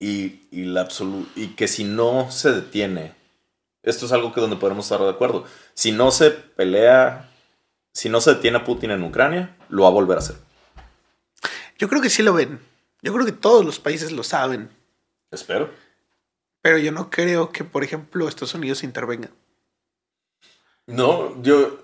y, 0.00 0.42
y, 0.50 0.64
la 0.64 0.88
y 1.34 1.48
que 1.48 1.68
si 1.68 1.84
no 1.84 2.30
se 2.30 2.52
detiene, 2.52 3.14
esto 3.82 4.06
es 4.06 4.12
algo 4.12 4.32
que 4.32 4.40
donde 4.40 4.56
podemos 4.56 4.86
estar 4.86 5.00
de 5.00 5.10
acuerdo, 5.10 5.44
si 5.74 5.92
no 5.92 6.10
se 6.10 6.30
pelea 6.30 7.30
si 7.96 8.10
no 8.10 8.20
se 8.20 8.34
detiene 8.34 8.58
a 8.58 8.64
Putin 8.64 8.90
en 8.90 9.02
Ucrania, 9.02 9.56
lo 9.70 9.84
va 9.84 9.88
a 9.88 9.92
volver 9.92 10.18
a 10.18 10.20
hacer. 10.20 10.36
Yo 11.78 11.88
creo 11.88 12.02
que 12.02 12.10
sí 12.10 12.22
lo 12.22 12.34
ven. 12.34 12.60
Yo 13.00 13.10
creo 13.14 13.24
que 13.24 13.32
todos 13.32 13.64
los 13.64 13.80
países 13.80 14.12
lo 14.12 14.22
saben. 14.22 14.68
Espero. 15.36 15.70
Pero 16.60 16.78
yo 16.78 16.90
no 16.90 17.10
creo 17.10 17.52
que, 17.52 17.62
por 17.62 17.84
ejemplo, 17.84 18.26
Estados 18.26 18.54
Unidos 18.54 18.82
intervenga. 18.82 19.30
No, 20.86 21.40
yo... 21.42 21.78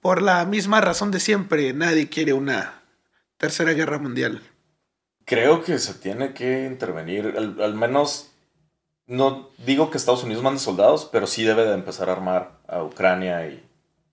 Por 0.00 0.22
la 0.22 0.44
misma 0.44 0.80
razón 0.80 1.10
de 1.10 1.18
siempre, 1.18 1.72
nadie 1.72 2.08
quiere 2.08 2.32
una 2.32 2.82
tercera 3.36 3.72
guerra 3.72 3.98
mundial. 3.98 4.40
Creo 5.24 5.64
que 5.64 5.78
se 5.78 5.94
tiene 5.94 6.32
que 6.32 6.64
intervenir, 6.64 7.34
al, 7.36 7.60
al 7.60 7.74
menos, 7.74 8.30
no 9.06 9.50
digo 9.58 9.90
que 9.90 9.98
Estados 9.98 10.22
Unidos 10.22 10.44
mande 10.44 10.60
soldados, 10.60 11.08
pero 11.10 11.26
sí 11.26 11.42
debe 11.42 11.64
de 11.64 11.74
empezar 11.74 12.08
a 12.08 12.12
armar 12.12 12.60
a 12.68 12.84
Ucrania 12.84 13.46
y 13.48 13.68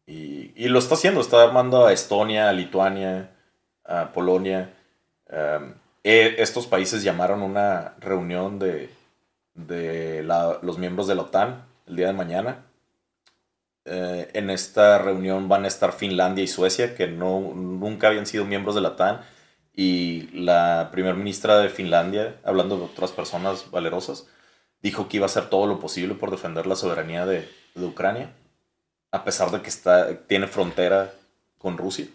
y, 0.08 0.68
lo 0.68 0.80
está 0.80 0.96
haciendo, 0.96 1.22
está 1.22 1.44
armando 1.44 1.86
a 1.86 1.94
Estonia, 1.94 2.50
a 2.50 2.54
Lituania, 2.54 3.32
a 3.84 4.12
Polonia. 4.14 4.74
Em, 5.28 5.74
e, 6.06 6.42
estos 6.42 6.68
países 6.68 7.04
llamaron 7.04 7.42
una 7.42 7.96
reunión 8.00 8.60
de, 8.60 8.90
los 10.62 10.78
miembros 10.78 11.08
de 11.08 11.16
la 11.16 11.24
OTAN 11.24 11.66
el 11.88 11.98
día 11.98 12.08
de 12.08 12.14
mañana. 12.14 12.64
Eh, 13.84 14.30
en 14.34 14.50
esta 14.50 14.98
reunión 15.00 15.50
van 15.50 15.66
a 15.66 15.68
estar 15.68 15.92
Finlandia 15.92 16.44
y 16.44 16.48
Suecia, 16.48 16.96
que 16.96 17.08
no, 17.08 17.40
nunca 17.54 18.08
habían 18.08 18.26
sido 18.26 18.46
miembros 18.46 18.76
de 18.76 18.82
la 18.82 18.90
OTAN. 18.90 19.22
Y 19.74 20.30
la 20.32 20.90
primera 20.94 21.16
ministra 21.16 21.60
de 21.60 21.68
Finlandia, 21.70 22.38
hablando 22.46 22.78
de 22.78 22.86
otras 22.86 23.12
personas 23.12 23.70
valerosas, 23.72 24.28
dijo 24.82 25.10
que 25.10 25.18
iba 25.18 25.26
a 25.26 25.28
hacer 25.28 25.50
todo 25.50 25.68
lo 25.68 25.80
posible 25.80 26.16
por 26.16 26.32
defender 26.32 26.68
la 26.68 26.78
soberanía 26.78 27.26
de 27.26 27.50
Ucrania 27.76 28.32
a 29.16 29.24
pesar 29.24 29.50
de 29.50 29.62
que 29.62 29.70
está, 29.70 30.14
tiene 30.28 30.48
frontera 30.48 31.14
con 31.58 31.78
Rusia. 31.78 32.08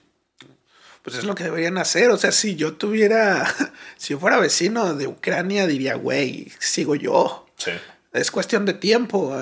Pues 1.02 1.16
es 1.16 1.24
lo 1.24 1.34
que 1.34 1.44
deberían 1.44 1.78
hacer. 1.78 2.10
O 2.10 2.16
sea, 2.16 2.32
si 2.32 2.56
yo 2.56 2.74
tuviera, 2.74 3.52
si 3.96 4.12
yo 4.12 4.18
fuera 4.18 4.38
vecino 4.38 4.94
de 4.94 5.06
Ucrania, 5.06 5.66
diría, 5.66 5.94
güey, 5.94 6.52
sigo 6.58 6.94
yo. 6.94 7.46
Sí. 7.56 7.72
Es 8.12 8.30
cuestión 8.30 8.66
de 8.66 8.74
tiempo. 8.74 9.34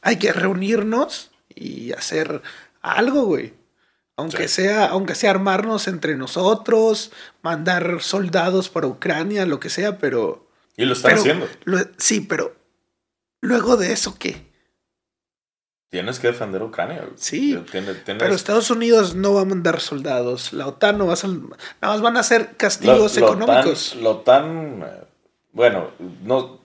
Hay 0.00 0.16
que 0.16 0.32
reunirnos 0.32 1.30
y 1.54 1.92
hacer 1.92 2.42
algo, 2.80 3.24
güey. 3.24 3.54
Aunque, 4.16 4.48
sea, 4.48 4.86
aunque 4.86 5.14
sea 5.14 5.30
armarnos 5.30 5.88
entre 5.88 6.16
nosotros, 6.16 7.12
mandar 7.42 8.02
soldados 8.02 8.68
para 8.68 8.86
Ucrania, 8.86 9.46
lo 9.46 9.58
que 9.58 9.70
sea, 9.70 9.98
pero... 9.98 10.46
Y 10.76 10.84
lo 10.84 10.92
están 10.94 11.18
haciendo. 11.18 11.48
sí, 11.98 12.20
pero 12.20 12.54
luego 13.40 13.76
de 13.76 13.92
eso, 13.92 14.16
¿qué? 14.18 14.51
Tienes 15.92 16.18
que 16.18 16.28
defender 16.28 16.62
Ucrania. 16.62 17.06
Sí. 17.16 17.62
Pero 17.70 18.34
Estados 18.34 18.70
Unidos 18.70 19.14
no 19.14 19.34
va 19.34 19.42
a 19.42 19.44
mandar 19.44 19.78
soldados. 19.78 20.54
La 20.54 20.66
OTAN 20.66 20.96
no 20.96 21.08
va 21.08 21.12
a 21.12 21.16
ser. 21.16 21.28
Nada 21.28 21.58
más 21.82 22.00
van 22.00 22.16
a 22.16 22.22
ser 22.22 22.56
castigos 22.56 23.18
económicos. 23.18 23.94
la 23.96 24.08
OTAN. 24.08 24.84
Eh, 24.86 25.04
bueno, 25.52 25.90
no, 26.22 26.60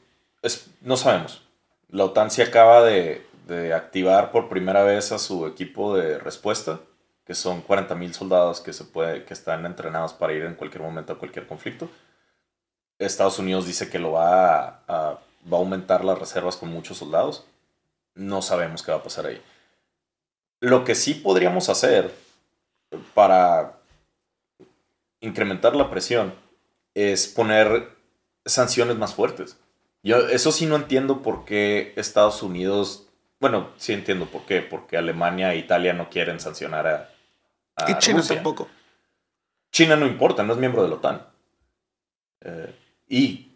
no 0.79 0.95
sabemos. 0.95 1.41
La 1.89 2.05
OTAN 2.05 2.31
se 2.31 2.41
acaba 2.41 2.81
de, 2.85 3.25
activar 3.75 4.31
por 4.31 4.47
primera 4.47 4.83
vez 4.83 5.11
a 5.11 5.19
su 5.19 5.45
equipo 5.45 5.97
de 5.97 6.19
respuesta, 6.19 6.79
que 7.25 7.35
son 7.35 7.61
40.000 7.61 8.13
soldados 8.13 8.61
que, 8.61 8.71
se 8.71 8.85
puede, 8.85 9.25
que 9.25 9.33
están 9.33 9.65
entrenados 9.65 10.13
para 10.13 10.31
ir 10.31 10.43
en 10.43 10.55
cualquier 10.55 10.83
momento 10.83 11.11
a 11.11 11.19
cualquier 11.19 11.47
conflicto. 11.47 11.89
Estados 12.97 13.39
Unidos 13.39 13.67
dice 13.67 13.89
que 13.89 13.99
lo 13.99 14.13
va 14.13 14.85
va 14.87 15.57
a 15.57 15.59
aumentar 15.59 16.05
las 16.05 16.17
reservas 16.17 16.55
con 16.55 16.69
muchos 16.69 16.97
soldados 16.97 17.45
no 18.17 18.41
sabemos 18.41 18.84
qué 18.84 18.91
va 18.91 18.97
a 18.97 19.03
pasar 19.03 19.27
ahí. 19.27 19.41
Lo 20.60 20.84
que 20.84 20.95
sí 20.95 21.13
podríamos 21.13 21.69
hacer 21.69 22.13
para 23.13 23.77
incrementar 25.21 25.75
la 25.75 25.89
presión 25.89 26.34
es 26.93 27.27
poner 27.27 27.89
sanciones 28.45 28.97
más 28.97 29.13
fuertes. 29.13 29.58
Yo 30.03 30.27
eso 30.30 30.51
sí 30.51 30.65
no 30.65 30.75
entiendo 30.75 31.21
por 31.21 31.45
qué 31.45 31.93
Estados 31.95 32.41
Unidos, 32.41 33.08
bueno, 33.39 33.69
sí 33.77 33.93
entiendo 33.93 34.25
por 34.25 34.45
qué, 34.45 34.62
porque 34.62 34.97
Alemania 34.97 35.53
e 35.53 35.58
Italia 35.58 35.93
no 35.93 36.10
quieren 36.10 36.39
sancionar 36.39 36.88
a, 36.88 37.10
y 37.88 37.97
China 37.99 38.23
tampoco. 38.27 38.67
China 39.71 39.95
no 39.95 40.08
importa, 40.08 40.43
no 40.43 40.53
es 40.53 40.60
miembro 40.60 40.82
de 40.82 40.89
la 40.89 40.95
OTAN. 40.95 41.27
Eh, 42.41 42.75
y 43.10 43.46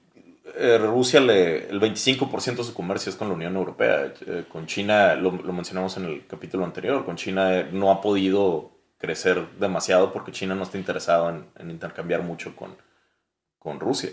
eh, 0.56 0.78
Rusia 0.78 1.20
le, 1.20 1.70
el 1.70 1.80
25% 1.80 2.58
de 2.58 2.64
su 2.64 2.74
comercio 2.74 3.10
es 3.10 3.16
con 3.16 3.28
la 3.30 3.36
Unión 3.36 3.56
Europea. 3.56 4.14
Eh, 4.26 4.46
con 4.50 4.66
China, 4.68 5.16
lo, 5.16 5.32
mencionamos 5.32 5.98
en 5.98 6.06
el 6.06 6.28
capítulo 6.28 6.66
anterior, 6.66 7.06
con 7.06 7.16
China 7.16 7.60
eh, 7.60 7.70
no 7.72 7.92
ha 7.92 8.02
podido 8.02 8.72
crecer 8.98 9.48
demasiado 9.60 10.14
porque 10.14 10.32
China 10.32 10.56
no 10.56 10.64
está 10.64 10.78
interesado 10.78 11.30
en, 11.30 11.70
intercambiar 11.70 12.22
mucho 12.24 12.56
con, 12.56 12.76
con 13.60 13.80
Rusia. 13.80 14.12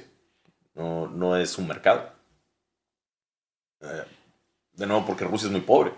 No, 0.74 1.06
no 1.08 1.36
es 1.36 1.58
un 1.58 1.66
mercado. 1.66 2.12
de 3.80 4.86
nuevo, 4.86 5.04
porque 5.06 5.24
Rusia 5.24 5.46
es 5.46 5.52
muy 5.52 5.62
pobre. 5.62 5.92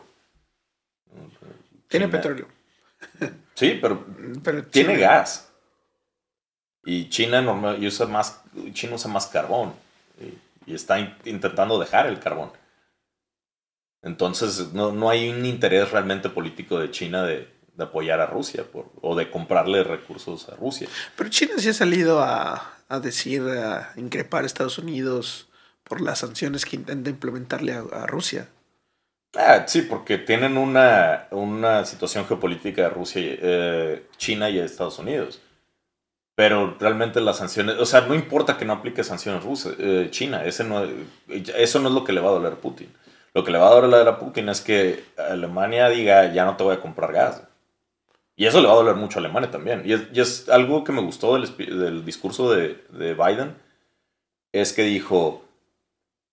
Tiene 1.88 2.08
petróleo. 2.08 2.46
Sí, 3.54 3.78
pero, 3.78 4.06
pero 4.42 4.64
tiene 4.64 4.96
gas. 4.96 5.52
Y 6.82 7.10
China 7.10 7.42
normal, 7.42 7.78
usa 7.84 8.06
más, 8.06 8.42
China 8.72 8.94
usa 8.94 9.10
más 9.10 9.26
carbón 9.26 9.74
y, 10.20 10.74
está 10.74 11.00
intentando 11.24 11.80
dejar 11.80 12.06
el 12.06 12.20
carbón. 12.20 12.52
Entonces, 14.02 14.72
no, 14.72 15.10
hay 15.10 15.28
un 15.28 15.44
interés 15.44 15.90
realmente 15.90 16.30
político 16.30 16.78
de 16.78 16.90
China 16.90 17.24
de, 17.24 17.48
apoyar 17.78 18.20
a 18.20 18.26
Rusia 18.26 18.64
por, 18.70 18.92
o 19.00 19.16
de 19.16 19.30
comprarle 19.30 19.82
recursos 19.82 20.50
a 20.50 20.54
Rusia. 20.54 20.86
Pero 21.16 21.30
China 21.30 21.54
sí 21.56 21.70
ha 21.70 21.72
salido 21.72 22.20
a, 22.22 22.74
decir, 23.02 23.40
a 23.40 23.94
increpar 23.96 24.42
a 24.42 24.46
Estados 24.46 24.76
Unidos 24.76 25.48
por 25.82 26.02
las 26.02 26.18
sanciones 26.18 26.66
que 26.66 26.76
intenta 26.76 27.08
implementarle 27.08 27.72
a, 27.72 28.06
Rusia. 28.06 28.48
Ah, 29.34 29.64
sí, 29.66 29.80
porque 29.80 30.18
tienen 30.18 30.58
una, 30.58 31.26
una 31.30 31.86
situación 31.86 32.26
geopolítica 32.26 32.82
de 32.82 32.90
Rusia, 32.90 33.22
eh, 33.24 34.06
China 34.18 34.50
y 34.50 34.58
Estados 34.58 34.98
Unidos. 34.98 35.40
Pero 36.40 36.74
realmente 36.80 37.20
las 37.20 37.36
sanciones, 37.36 37.76
o 37.76 37.84
sea, 37.84 38.00
no 38.00 38.14
importa 38.14 38.56
que 38.56 38.64
no 38.64 38.72
aplique 38.72 39.04
sanciones 39.04 39.44
rusas, 39.44 39.74
eh, 39.78 40.08
China, 40.10 40.42
ese 40.42 40.64
no, 40.64 40.82
eso 41.28 41.80
no 41.80 41.88
es 41.88 41.94
lo 41.94 42.02
que 42.02 42.14
le 42.14 42.22
va 42.22 42.30
a 42.30 42.32
doler 42.32 42.54
a 42.54 42.56
Putin. 42.56 42.90
Lo 43.34 43.44
que 43.44 43.50
le 43.50 43.58
va 43.58 43.68
a 43.68 43.78
doler 43.78 44.08
a 44.08 44.18
Putin 44.18 44.48
es 44.48 44.62
que 44.62 45.04
Alemania 45.18 45.90
diga, 45.90 46.32
ya 46.32 46.46
no 46.46 46.56
te 46.56 46.64
voy 46.64 46.74
a 46.74 46.80
comprar 46.80 47.12
gas. 47.12 47.42
Y 48.36 48.46
eso 48.46 48.62
le 48.62 48.68
va 48.68 48.72
a 48.72 48.76
doler 48.76 48.94
mucho 48.94 49.18
a 49.18 49.20
Alemania 49.20 49.50
también. 49.50 49.82
Y 49.84 49.92
es, 50.18 50.48
algo 50.48 50.82
que 50.82 50.92
me 50.92 51.02
gustó 51.02 51.34
del, 51.34 52.06
discurso 52.06 52.50
de, 52.50 52.78
Biden, 52.90 53.54
es 54.50 54.72
que 54.72 54.84
dijo, 54.84 55.44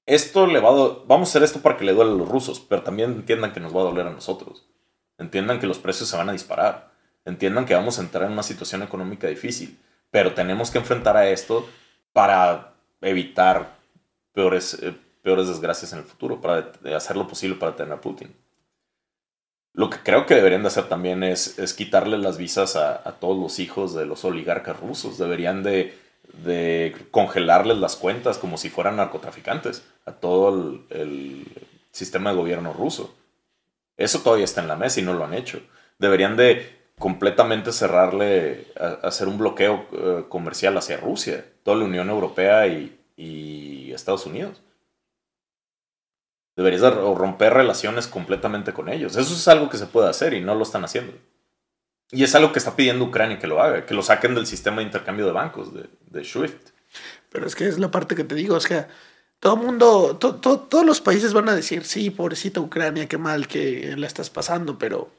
esto 0.05 0.47
le 0.47 0.61
va 0.61 0.71
vamos 1.05 1.27
a 1.27 1.31
hacer 1.31 1.43
esto 1.43 1.59
para 1.59 1.75
que 1.75 1.83
le 1.83 1.91
duele 1.91 2.11
a 2.11 2.15
los 2.15 2.29
rusos, 2.29 2.61
pero 2.61 2.81
también 2.81 3.11
entiendan 3.11 3.51
que 3.51 3.59
nos 3.59 3.75
va 3.75 3.81
a 3.81 3.89
doler 3.91 4.07
a 4.07 4.11
nosotros. 4.11 4.63
Entiendan 5.17 5.59
que 5.59 5.67
los 5.67 5.79
precios 5.79 6.07
se 6.07 6.15
van 6.15 6.29
a 6.29 6.31
disparar. 6.31 6.91
Entiendan 7.25 7.65
que 7.65 7.75
vamos 7.75 7.99
a 7.99 8.03
entrar 8.03 8.23
en 8.23 8.31
una 8.31 8.43
situación 8.43 8.83
económica 8.83 9.27
difícil. 9.27 9.77
Pero 10.17 10.33
tenemos 10.33 10.71
que 10.71 10.79
enfrentar 10.79 11.15
a 11.15 11.29
esto 11.29 11.69
para 12.11 12.73
evitar 13.01 13.77
peores, 14.33 14.75
eh, 14.81 14.95
peores 15.21 15.47
desgracias 15.47 15.93
en 15.93 15.99
el 15.99 16.05
futuro, 16.05 16.41
para 16.41 16.71
hacer 16.95 17.15
lo 17.15 17.27
posible 17.27 17.55
para 17.55 17.75
tener 17.75 17.93
a 17.93 18.01
Putin. 18.01 18.35
Lo 19.73 19.91
que 19.91 19.99
creo 19.99 20.25
que 20.25 20.33
deberían 20.33 20.63
de 20.63 20.69
hacer 20.69 20.85
también 20.85 21.21
es, 21.21 21.59
es 21.59 21.75
quitarle 21.75 22.17
las 22.17 22.39
visas 22.39 22.75
a, 22.75 23.03
todos 23.19 23.37
los 23.37 23.59
hijos 23.59 23.93
de 23.93 24.07
los 24.07 24.25
oligarcas 24.25 24.79
rusos. 24.79 25.19
Deberían 25.19 25.61
de, 25.61 25.95
de 26.43 26.95
congelarles 27.11 27.77
las 27.77 27.95
cuentas 27.95 28.39
como 28.39 28.57
si 28.57 28.71
fueran 28.71 28.95
narcotraficantes 28.95 29.85
a 30.07 30.13
todo 30.13 30.79
el, 30.89 31.45
sistema 31.91 32.31
de 32.31 32.37
gobierno 32.37 32.73
ruso. 32.73 33.15
Eso 33.97 34.21
todavía 34.21 34.45
está 34.45 34.61
en 34.61 34.67
la 34.67 34.77
mesa 34.77 34.99
y 34.99 35.03
no 35.03 35.13
lo 35.13 35.25
han 35.25 35.35
hecho. 35.35 35.61
Deberían 35.99 36.37
de 36.37 36.76
completamente 36.99 37.71
cerrarle, 37.71 38.67
hacer 39.03 39.27
un 39.27 39.37
bloqueo 39.37 39.85
eh, 39.91 40.25
comercial 40.29 40.77
hacia 40.77 40.97
Rusia, 40.97 41.45
toda 41.63 41.77
la 41.77 41.85
Unión 41.85 42.09
Europea 42.09 42.67
y, 42.67 42.93
Estados 43.93 44.27
Unidos. 44.27 44.61
Deberías 46.55 46.93
romper 46.93 47.51
relaciones 47.51 48.05
completamente 48.05 48.71
con 48.71 48.89
ellos. 48.89 49.15
Eso 49.15 49.33
es 49.33 49.47
algo 49.47 49.69
que 49.69 49.77
se 49.77 49.87
puede 49.87 50.07
hacer 50.07 50.35
y 50.35 50.41
no 50.41 50.53
lo 50.53 50.61
están 50.61 50.83
haciendo. 50.83 51.13
Y 52.11 52.23
es 52.23 52.35
algo 52.35 52.51
que 52.51 52.59
está 52.59 52.75
pidiendo 52.75 53.05
Ucrania 53.05 53.39
que 53.39 53.47
lo 53.47 53.59
haga, 53.59 53.87
que 53.87 53.95
lo 53.95 54.03
saquen 54.03 54.35
del 54.35 54.45
sistema 54.45 54.77
de 54.77 54.83
intercambio 54.83 55.25
de 55.25 55.31
bancos, 55.31 55.73
de, 55.73 55.89
de 56.11 56.23
SWIFT. 56.23 56.69
Pero 57.31 57.47
es 57.47 57.55
que 57.55 57.67
es 57.67 57.79
la 57.79 57.89
parte 57.89 58.13
que 58.13 58.23
te 58.23 58.35
digo, 58.35 58.55
o 58.55 58.59
sea, 58.59 58.87
todo 59.39 59.55
el 59.55 59.61
mundo, 59.61 60.17
todos 60.17 60.85
los 60.85 61.01
países 61.01 61.33
van 61.33 61.49
a 61.49 61.55
decir, 61.55 61.83
sí, 61.85 62.11
pobrecita 62.11 62.59
Ucrania, 62.59 63.07
qué 63.07 63.17
mal 63.17 63.47
que 63.47 63.95
la 63.97 64.05
estás 64.05 64.29
pasando, 64.29 64.77
pero 64.77 65.09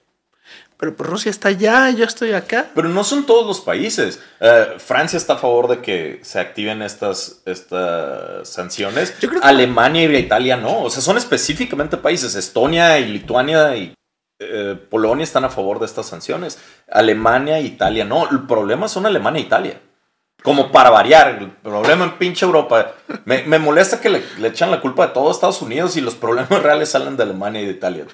pero 0.79 0.95
pues 0.95 1.11
Rusia 1.11 1.31
está 1.31 1.49
allá, 1.49 1.91
yo 1.91 2.05
estoy 2.05 2.33
acá. 2.33 2.71
Pero 2.73 2.89
no 2.89 3.03
son 3.03 3.27
todos 3.27 3.45
los 3.45 3.61
países. 3.61 4.21
Eh, 4.39 4.77
Francia 4.79 5.17
está 5.17 5.33
a 5.33 5.39
favor 5.39 5.67
de 5.67 5.81
que 5.81 6.21
se 6.23 6.39
activen 6.39 6.83
estas, 6.83 7.43
estas 7.47 8.49
sanciones. 8.49 9.13
Alemania 9.43 10.05
y 10.05 10.17
Italia 10.17 10.57
no. 10.57 10.85
O 10.85 10.91
sea, 10.91 11.03
son 11.03 11.17
específicamente 11.17 11.97
países. 11.97 12.37
Estonia 12.37 12.97
y 13.01 13.09
Lituania 13.09 13.75
y 13.75 13.93
eh, 14.39 14.79
Polonia 14.89 15.25
están 15.25 15.45
a 15.45 15.51
favor 15.51 15.81
de 15.81 15.87
estas 15.87 16.07
sanciones. 16.07 16.61
Alemania 16.89 17.59
e 17.59 17.63
Italia 17.63 18.05
no. 18.05 18.31
El 18.31 18.47
problema 18.47 18.87
son 18.87 19.05
Alemania 19.05 19.43
e 19.43 19.47
Italia. 19.47 19.81
Como 20.45 20.71
para 20.71 20.91
variar, 20.91 21.39
el 21.41 21.51
problema 21.51 22.05
en 22.05 22.19
pinche 22.19 22.47
Europa. 22.47 22.95
Me, 23.25 23.43
me 23.43 23.59
molesta 23.59 24.01
que 24.01 24.11
le, 24.11 24.23
le, 24.39 24.47
echan 24.47 24.71
la 24.71 24.81
culpa 24.81 25.09
de 25.09 25.13
todo 25.13 25.33
Estados 25.33 25.61
Unidos 25.61 25.97
y 25.97 26.01
los 26.01 26.15
problemas 26.15 26.51
reales 26.63 26.91
salen 26.91 27.17
de 27.17 27.25
Alemania 27.25 27.63
y 27.63 27.67
de 27.67 27.73
Italia. 27.73 28.07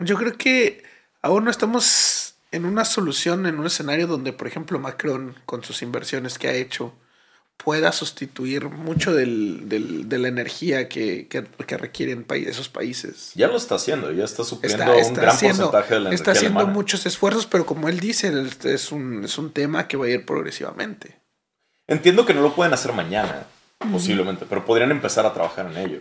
Yo 0.00 0.16
creo 0.16 0.36
que 0.36 0.82
aún 1.22 1.44
no 1.44 1.50
estamos 1.50 2.34
en 2.52 2.64
una 2.64 2.84
solución, 2.84 3.46
en 3.46 3.58
un 3.58 3.66
escenario 3.66 4.06
donde, 4.06 4.32
por 4.32 4.46
ejemplo, 4.46 4.78
Macron, 4.78 5.36
con 5.46 5.62
sus 5.62 5.82
inversiones 5.82 6.38
que 6.38 6.48
ha 6.48 6.54
hecho, 6.54 6.92
pueda 7.62 7.92
sustituir 7.92 8.68
mucho 8.70 9.14
del, 9.14 9.68
del, 9.68 10.08
de 10.08 10.18
la 10.18 10.28
energía 10.28 10.88
que, 10.88 11.28
que, 11.28 11.76
requieren 11.76 12.26
esos 12.30 12.68
países. 12.68 13.32
Ya 13.34 13.48
lo 13.48 13.56
está 13.56 13.74
haciendo, 13.74 14.10
ya 14.12 14.24
está 14.24 14.44
supliendo 14.44 14.84
un 14.84 15.14
gran 15.14 15.38
porcentaje 15.38 15.94
de 15.94 16.00
la 16.00 16.08
energía 16.08 16.14
Está 16.14 16.32
haciendo 16.32 16.66
muchos 16.66 17.06
esfuerzos, 17.06 17.46
pero 17.46 17.66
como 17.66 17.88
él 17.88 18.00
dice, 18.00 18.32
es 18.64 18.92
un, 18.92 19.24
es 19.24 19.38
un 19.38 19.52
tema 19.52 19.86
que 19.86 19.96
va 19.96 20.06
a 20.06 20.08
ir 20.08 20.24
progresivamente. 20.24 21.20
Entiendo 21.86 22.24
que 22.24 22.34
no 22.34 22.40
lo 22.40 22.54
pueden 22.54 22.72
hacer 22.72 22.92
mañana, 22.92 23.46
posiblemente, 23.92 24.46
pero 24.48 24.64
podrían 24.64 24.90
empezar 24.90 25.26
a 25.26 25.34
trabajar 25.34 25.70
en 25.70 25.76
ello. 25.76 26.00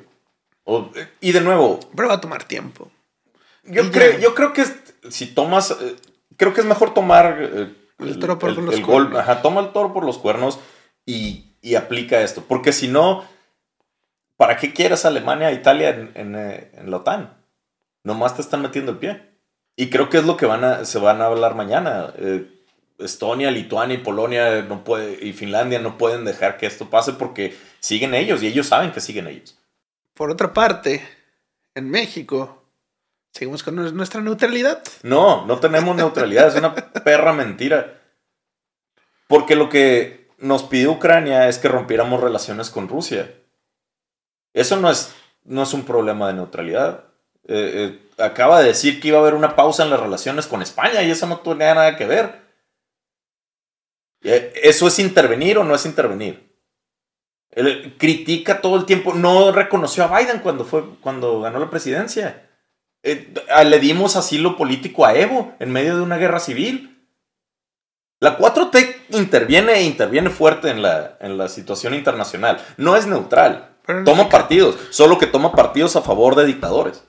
y 1.20 1.32
de 1.32 1.42
nuevo... 1.42 1.80
Pero 1.96 2.08
va 2.08 2.16
a 2.16 2.22
tomar 2.22 2.46
tiempo. 2.46 2.90
Yo, 3.64 3.92
creo, 3.92 4.20
yo 4.20 4.34
creo 4.36 4.54
que 4.54 4.66
si 5.10 5.28
tomas, 5.28 5.72
eh, 5.72 5.96
creo 6.38 6.54
que 6.54 6.62
es 6.62 6.68
mejor 6.68 6.94
tomar 6.94 7.38
eh, 7.42 7.74
el, 8.00 8.20
toro 8.20 8.40
por 8.40 8.58
los 8.58 8.80
cuernos. 8.80 9.20
Ajá, 9.20 9.42
toma 9.42 9.62
el 9.62 9.72
toro 9.72 9.94
por 9.94 10.06
los 10.06 10.18
cuernos 10.18 10.60
y, 11.06 11.46
aplica 11.76 12.22
esto. 12.22 12.44
Porque 12.48 12.72
si 12.72 12.88
no, 12.88 13.26
¿para 14.38 14.58
qué 14.58 14.74
quieres 14.74 15.06
Alemania 15.06 15.52
e 15.52 15.56
Italia 15.56 15.90
en, 15.90 16.36
eh, 16.36 16.72
en, 16.74 16.90
la 16.90 16.98
OTAN? 16.98 17.38
Nomás 18.04 18.36
te 18.36 18.42
están 18.42 18.62
metiendo 18.62 18.92
el 18.94 18.98
pie. 18.98 19.22
Y 19.76 19.90
creo 19.90 20.10
que 20.10 20.18
es 20.18 20.26
lo 20.26 20.36
que 20.38 20.46
van 20.46 20.64
a, 20.64 20.86
se 20.86 21.00
van 21.00 21.22
a 21.22 21.26
hablar 21.26 21.56
mañana. 21.56 22.14
Estonia, 23.00 23.50
Lituania 23.50 23.96
y 23.96 24.02
Polonia 24.02 24.62
no 24.64 24.84
puede, 24.84 25.26
y 25.26 25.34
Finlandia 25.34 25.80
no 25.80 25.98
pueden 25.98 26.26
dejar 26.26 26.58
que 26.58 26.66
esto 26.66 26.90
pase 26.90 27.14
porque 27.14 27.56
siguen 27.80 28.14
ellos 28.14 28.44
y 28.44 28.48
ellos 28.48 28.68
saben 28.68 28.92
que 28.92 29.00
siguen 29.00 29.28
ellos. 29.28 29.58
Por 30.14 30.32
otra 30.32 30.54
parte, 30.54 31.02
en 31.76 31.90
México, 31.90 32.59
¿Seguimos 33.32 33.64
con 33.64 33.76
nuestra 33.76 34.22
neutralidad? 34.22 34.84
No, 35.04 35.46
no 35.46 35.60
tenemos 35.60 35.96
neutralidad, 35.96 36.48
es 36.48 36.56
una 36.56 36.74
perra 36.76 37.32
mentira. 37.34 38.02
Porque 39.28 39.56
lo 39.56 39.70
que 39.70 40.28
nos 40.40 40.64
pidió 40.64 40.92
Ucrania 40.94 41.48
es 41.48 41.60
que 41.60 41.68
rompiéramos 41.68 42.20
relaciones 42.20 42.70
con 42.70 42.88
Rusia. 42.88 43.34
Eso 44.54 44.78
no 44.78 44.90
es, 44.90 45.14
no 45.44 45.64
es 45.64 45.74
un 45.74 45.86
problema 45.86 46.28
de 46.28 46.34
neutralidad. 46.34 47.06
Eh, 47.48 48.00
eh, 48.18 48.24
acaba 48.24 48.60
de 48.60 48.70
decir 48.70 49.00
que 49.00 49.10
iba 49.10 49.18
a 49.18 49.22
haber 49.22 49.36
una 49.36 49.56
pausa 49.56 49.84
en 49.84 49.90
las 49.90 50.00
relaciones 50.00 50.48
con 50.48 50.62
España 50.62 51.04
y 51.04 51.12
eso 51.12 51.28
no 51.28 51.40
tenía 51.40 51.76
nada 51.76 51.96
que 51.96 52.06
ver. 52.06 52.42
Eh, 54.24 54.54
¿Eso 54.64 54.88
es 54.88 55.00
intervenir 55.00 55.58
o 55.58 55.64
no 55.64 55.76
es 55.76 55.86
intervenir? 55.86 56.50
Critica 57.98 58.62
todo 58.62 58.78
el 58.78 58.86
tiempo. 58.86 59.14
No 59.14 59.52
reconoció 59.52 60.04
a 60.04 60.20
Biden 60.20 60.40
cuando, 60.40 60.66
fue, 60.66 60.98
cuando 61.02 61.42
ganó 61.42 61.60
la 61.60 61.70
presidencia. 61.70 62.49
Eh, 63.04 63.34
le 63.66 63.80
dimos 63.80 64.16
asilo 64.16 64.58
político 64.58 65.06
a 65.06 65.16
Evo 65.16 65.54
en 65.60 65.72
medio 65.72 65.96
de 65.96 66.02
una 66.02 66.18
guerra 66.18 66.40
civil. 66.40 67.08
La 68.20 68.38
4T 68.38 68.96
interviene 69.12 69.74
e 69.74 69.84
interviene 69.84 70.30
fuerte 70.30 70.70
en 70.70 70.82
la, 70.82 71.18
en 71.22 71.38
la 71.38 71.48
situación 71.48 71.94
internacional. 71.94 72.64
No 72.78 72.98
es 72.98 73.08
neutral. 73.08 73.78
toma 73.86 74.24
este 74.24 74.32
partidos, 74.32 74.76
solo 74.90 75.18
que 75.18 75.28
toma 75.28 75.54
partidos 75.54 75.96
a 75.96 76.02
favor 76.02 76.36
de 76.36 76.46
dictadores. 76.46 77.04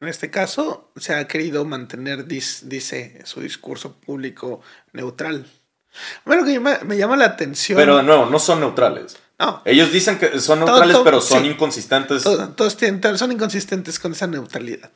En 0.00 0.08
este 0.08 0.30
caso, 0.30 0.90
se 0.96 1.14
ha 1.14 1.26
querido 1.28 1.64
mantener, 1.64 2.26
dice, 2.26 3.22
su 3.24 3.40
discurso 3.40 3.94
público 3.94 4.60
neutral. 4.92 5.46
Bueno, 6.24 6.44
que 6.44 6.58
me 6.58 6.96
llama 6.96 7.16
la 7.16 7.26
atención. 7.26 7.78
Pero 7.78 8.02
no, 8.02 8.28
no 8.28 8.38
son 8.40 8.58
neutrales. 8.58 9.16
No. 9.38 9.62
Ellos 9.64 9.92
dicen 9.92 10.18
que 10.18 10.40
son 10.40 10.60
neutrales, 10.60 10.96
pero 11.02 11.20
son 11.20 11.44
inconsistentes. 11.46 12.22
todos 12.22 12.76
son 13.16 13.32
inconsistentes 13.32 13.98
con 13.98 14.12
esa 14.12 14.26
neutralidad. 14.26 14.90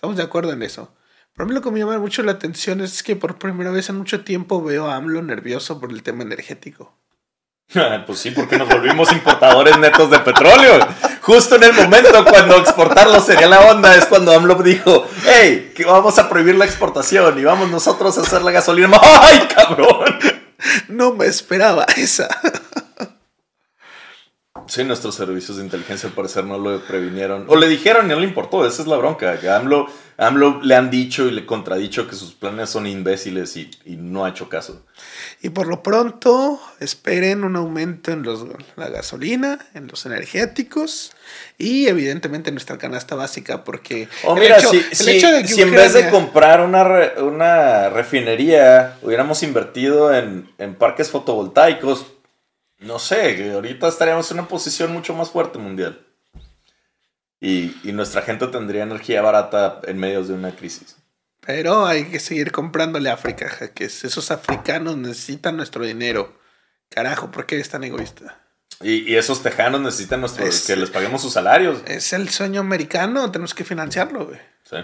Estamos 0.00 0.16
de 0.16 0.22
acuerdo 0.22 0.54
en 0.54 0.62
eso. 0.62 0.94
Pero 1.34 1.44
a 1.44 1.46
mí 1.46 1.52
lo 1.52 1.60
que 1.60 1.70
me 1.70 1.78
llama 1.78 1.98
mucho 1.98 2.22
la 2.22 2.32
atención 2.32 2.80
es 2.80 3.02
que 3.02 3.16
por 3.16 3.38
primera 3.38 3.70
vez 3.70 3.90
en 3.90 3.98
mucho 3.98 4.24
tiempo 4.24 4.62
veo 4.62 4.86
a 4.86 4.96
AMLO 4.96 5.20
nervioso 5.20 5.78
por 5.78 5.92
el 5.92 6.02
tema 6.02 6.22
energético. 6.22 6.96
pues 8.06 8.18
sí, 8.18 8.30
porque 8.30 8.56
nos 8.56 8.66
volvimos 8.66 9.12
importadores 9.12 9.76
netos 9.76 10.10
de 10.10 10.20
petróleo. 10.20 10.78
Justo 11.20 11.56
en 11.56 11.64
el 11.64 11.74
momento 11.74 12.24
cuando 12.24 12.56
exportarlo 12.56 13.20
sería 13.20 13.46
la 13.46 13.60
onda, 13.70 13.94
es 13.94 14.06
cuando 14.06 14.32
AMLO 14.32 14.54
dijo, 14.62 15.06
hey, 15.26 15.74
que 15.76 15.84
vamos 15.84 16.18
a 16.18 16.30
prohibir 16.30 16.54
la 16.54 16.64
exportación 16.64 17.38
y 17.38 17.44
vamos 17.44 17.70
nosotros 17.70 18.16
a 18.16 18.22
hacer 18.22 18.40
la 18.40 18.52
gasolina. 18.52 18.98
¡Ay, 19.02 19.48
cabrón! 19.54 20.18
No 20.88 21.12
me 21.12 21.26
esperaba 21.26 21.84
esa. 21.98 22.26
Sí, 24.70 24.84
nuestros 24.84 25.16
servicios 25.16 25.56
de 25.56 25.64
inteligencia 25.64 26.08
al 26.08 26.14
parecer 26.14 26.44
no 26.44 26.56
lo 26.56 26.80
previnieron. 26.82 27.44
O 27.48 27.56
le 27.56 27.66
dijeron 27.66 28.06
y 28.06 28.10
no 28.10 28.20
le 28.20 28.24
importó, 28.24 28.64
esa 28.64 28.82
es 28.82 28.86
la 28.86 28.96
bronca. 28.96 29.40
Que 29.40 29.50
AMLO, 29.50 29.88
AMLO 30.16 30.60
le 30.62 30.76
han 30.76 30.90
dicho 30.90 31.26
y 31.26 31.32
le 31.32 31.44
contradicho 31.44 32.06
que 32.06 32.14
sus 32.14 32.34
planes 32.34 32.70
son 32.70 32.86
imbéciles 32.86 33.56
y, 33.56 33.68
no 33.84 34.24
ha 34.24 34.28
hecho 34.28 34.48
caso. 34.48 34.86
Y 35.42 35.48
por 35.48 35.66
lo 35.66 35.82
pronto, 35.82 36.60
esperen 36.78 37.42
un 37.42 37.56
aumento 37.56 38.12
en 38.12 38.22
los, 38.22 38.46
la 38.76 38.88
gasolina, 38.90 39.58
en 39.74 39.88
los 39.88 40.06
energéticos 40.06 41.10
y 41.58 41.88
evidentemente 41.88 42.50
en 42.50 42.54
nuestra 42.54 42.78
canasta 42.78 43.16
básica, 43.16 43.64
porque... 43.64 44.08
Oh, 44.22 44.36
mira, 44.36 44.60
si, 44.60 44.82
si, 44.92 45.62
en 45.62 45.72
vez 45.72 45.94
de 45.94 46.08
comprar 46.10 46.60
una, 46.60 47.10
una 47.20 47.88
refinería 47.88 48.98
hubiéramos 49.02 49.42
invertido 49.42 50.14
en, 50.14 50.48
en 50.58 50.76
parques 50.76 51.10
fotovoltaicos, 51.10 52.06
no 52.80 52.98
sé, 52.98 53.52
ahorita 53.52 53.88
estaríamos 53.88 54.30
en 54.30 54.38
una 54.38 54.48
posición 54.48 54.92
mucho 54.92 55.14
más 55.14 55.30
fuerte 55.30 55.58
mundial. 55.58 56.06
Y, 57.40 57.74
nuestra 57.92 58.22
gente 58.22 58.46
tendría 58.48 58.82
energía 58.82 59.22
barata 59.22 59.80
en 59.84 59.98
medio 59.98 60.22
de 60.24 60.34
una 60.34 60.54
crisis. 60.54 60.96
Pero 61.40 61.86
hay 61.86 62.04
que 62.04 62.20
seguir 62.20 62.52
comprándole 62.52 63.08
a 63.10 63.14
África, 63.14 63.48
que 63.74 63.84
esos 63.84 64.30
africanos 64.30 64.96
necesitan 64.96 65.56
nuestro 65.56 65.84
dinero. 65.84 66.38
Carajo, 66.90 67.30
¿por 67.30 67.46
qué 67.46 67.54
eres 67.56 67.70
tan 67.70 67.84
egoísta? 67.84 68.40
Y, 68.82 69.14
esos 69.16 69.42
tejanos 69.42 69.80
necesitan 69.80 70.20
nuestro, 70.20 70.44
que 70.66 70.76
les 70.76 70.90
paguemos 70.90 71.22
sus 71.22 71.32
salarios. 71.32 71.82
Es 71.86 72.12
el 72.12 72.28
sueño 72.30 72.60
americano, 72.60 73.30
tenemos 73.30 73.54
que 73.54 73.64
financiarlo, 73.64 74.26
güey. 74.26 74.40
Sí. 74.64 74.76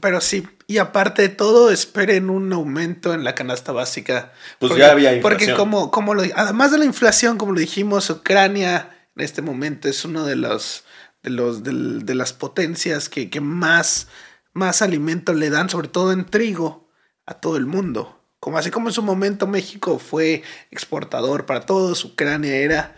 Pero 0.00 0.20
sí, 0.20 0.46
y 0.66 0.78
aparte 0.78 1.22
de 1.22 1.28
todo, 1.30 1.70
esperen 1.70 2.28
un 2.28 2.52
aumento 2.52 3.14
en 3.14 3.24
la 3.24 3.34
canasta 3.34 3.72
básica. 3.72 4.32
Pues 4.58 4.76
ya 4.76 4.92
había 4.92 5.14
inflación. 5.14 5.22
Porque 5.22 5.54
como, 5.54 5.90
como 5.90 6.14
lo, 6.14 6.22
además 6.34 6.70
de 6.72 6.78
la 6.78 6.84
inflación, 6.84 7.38
como 7.38 7.52
lo 7.52 7.60
dijimos, 7.60 8.10
Ucrania 8.10 8.90
en 9.16 9.24
este 9.24 9.42
momento 9.42 9.88
es 9.88 10.04
uno 10.04 10.24
de 10.24 10.36
los 10.36 10.84
de 11.22 11.30
los 11.30 11.64
de, 11.64 12.14
las 12.14 12.32
potencias 12.32 13.08
que, 13.08 13.30
que, 13.30 13.40
más, 13.40 14.06
más 14.52 14.80
alimento 14.80 15.32
le 15.32 15.50
dan, 15.50 15.68
sobre 15.68 15.88
todo 15.88 16.12
en 16.12 16.24
trigo, 16.26 16.88
a 17.24 17.34
todo 17.34 17.56
el 17.56 17.66
mundo. 17.66 18.22
Como 18.38 18.58
así 18.58 18.70
como 18.70 18.88
en 18.88 18.94
su 18.94 19.02
momento 19.02 19.46
México 19.48 19.98
fue 19.98 20.42
exportador 20.70 21.46
para 21.46 21.62
todos, 21.62 22.04
Ucrania 22.04 22.54
era 22.54 22.96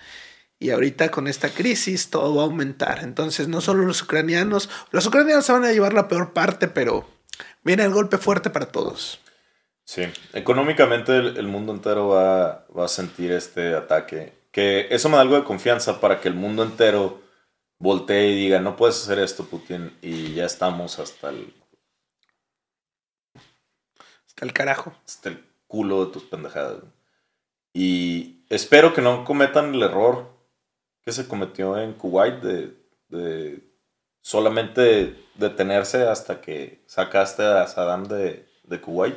y 0.58 0.70
ahorita 0.70 1.10
con 1.10 1.28
esta 1.28 1.50
crisis 1.50 2.10
todo 2.10 2.36
va 2.36 2.42
a 2.42 2.46
aumentar. 2.46 3.00
Entonces 3.00 3.48
no 3.48 3.60
solo 3.60 3.84
los 3.84 4.02
ucranianos, 4.02 4.68
los 4.90 5.06
ucranianos 5.06 5.46
se 5.46 5.52
van 5.52 5.64
a 5.64 5.72
llevar 5.72 5.92
la 5.92 6.08
peor 6.08 6.32
parte, 6.32 6.68
pero 6.68 7.08
viene 7.62 7.84
el 7.84 7.92
golpe 7.92 8.18
fuerte 8.18 8.50
para 8.50 8.66
todos. 8.66 9.20
Sí, 9.84 10.02
económicamente 10.34 11.16
el, 11.16 11.46
mundo 11.46 11.72
entero 11.72 12.08
va, 12.08 12.66
a 12.76 12.88
sentir 12.88 13.32
este 13.32 13.74
ataque. 13.74 14.34
Que 14.50 14.88
eso 14.90 15.08
me 15.08 15.16
da 15.16 15.22
algo 15.22 15.36
de 15.36 15.44
confianza 15.44 16.00
para 16.00 16.20
que 16.20 16.28
el 16.28 16.34
mundo 16.34 16.62
entero 16.62 17.22
voltee 17.78 18.28
y 18.28 18.34
diga, 18.34 18.60
no 18.60 18.76
puedes 18.76 19.02
hacer 19.02 19.18
esto, 19.18 19.46
Putin, 19.46 19.96
y 20.02 20.34
ya 20.34 20.44
estamos 20.44 20.98
hasta 20.98 21.30
el... 21.30 21.54
Hasta 24.26 24.44
el 24.44 24.52
carajo. 24.52 24.94
Hasta 25.06 25.30
el 25.30 25.44
culo 25.66 26.04
de 26.04 26.12
tus 26.12 26.24
pendejadas. 26.24 26.82
Y 27.72 28.44
espero 28.50 28.92
que 28.92 29.00
no 29.00 29.24
cometan 29.24 29.74
el 29.74 29.82
error 29.82 30.37
que 31.08 31.12
se 31.12 31.26
cometió 31.26 31.78
en 31.78 31.94
Kuwait 31.94 32.42
de, 32.42 33.62
solamente 34.20 35.16
detenerse 35.36 36.06
hasta 36.06 36.42
que 36.42 36.84
sacaste 36.86 37.42
a 37.44 37.66
Saddam 37.66 38.08
de, 38.08 38.44
Kuwait. 38.82 39.16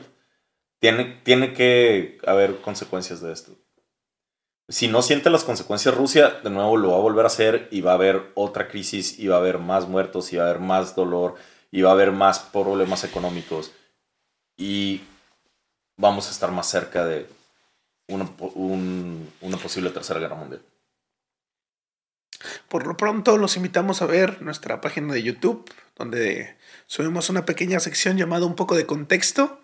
Tiene, 0.80 1.20
tiene 1.26 1.52
que 1.52 2.18
haber 2.26 2.62
consecuencias 2.62 3.20
de 3.20 3.34
esto. 3.34 3.58
Si 4.70 4.88
no 4.88 5.02
siente 5.02 5.30
las 5.30 5.44
consecuencias 5.44 5.94
Rusia, 5.94 6.40
de 6.42 6.50
nuevo 6.50 6.78
lo 6.78 6.92
va 6.92 6.96
a 6.96 7.02
volver 7.02 7.26
a 7.26 7.28
hacer 7.28 7.68
y 7.72 7.82
va 7.82 7.92
a 7.92 7.96
haber 7.96 8.32
otra 8.36 8.70
crisis 8.70 9.20
y 9.20 9.28
va 9.28 9.36
a 9.36 9.40
haber 9.40 9.58
más 9.58 9.90
muertos 9.90 10.32
y 10.32 10.38
va 10.38 10.46
a 10.46 10.50
haber 10.50 10.62
más 10.62 10.96
dolor 10.96 11.36
y 11.72 11.82
va 11.82 11.90
a 11.90 11.94
haber 11.94 12.14
más 12.14 12.40
problemas 12.40 13.04
económicos 13.04 13.74
y 14.56 15.02
vamos 15.98 16.30
a 16.30 16.32
estar 16.32 16.52
más 16.52 16.70
cerca 16.70 17.06
de 17.06 17.28
una, 18.08 18.30
una 19.42 19.58
posible 19.58 19.90
tercera 19.90 20.22
guerra 20.22 20.38
mundial. 20.38 20.62
Por 22.68 22.88
lo 22.88 22.98
pronto 22.98 23.38
los 23.38 23.56
invitamos 23.56 24.02
a 24.02 24.06
ver 24.06 24.42
nuestra 24.42 24.82
página 24.82 25.14
de 25.14 25.24
YouTube, 25.24 25.70
donde 25.98 26.58
subimos 26.88 27.30
una 27.30 27.46
pequeña 27.46 27.80
sección 27.80 28.18
llamada 28.18 28.46
Un 28.46 28.56
poco 28.56 28.76
de 28.76 28.86
contexto, 28.86 29.62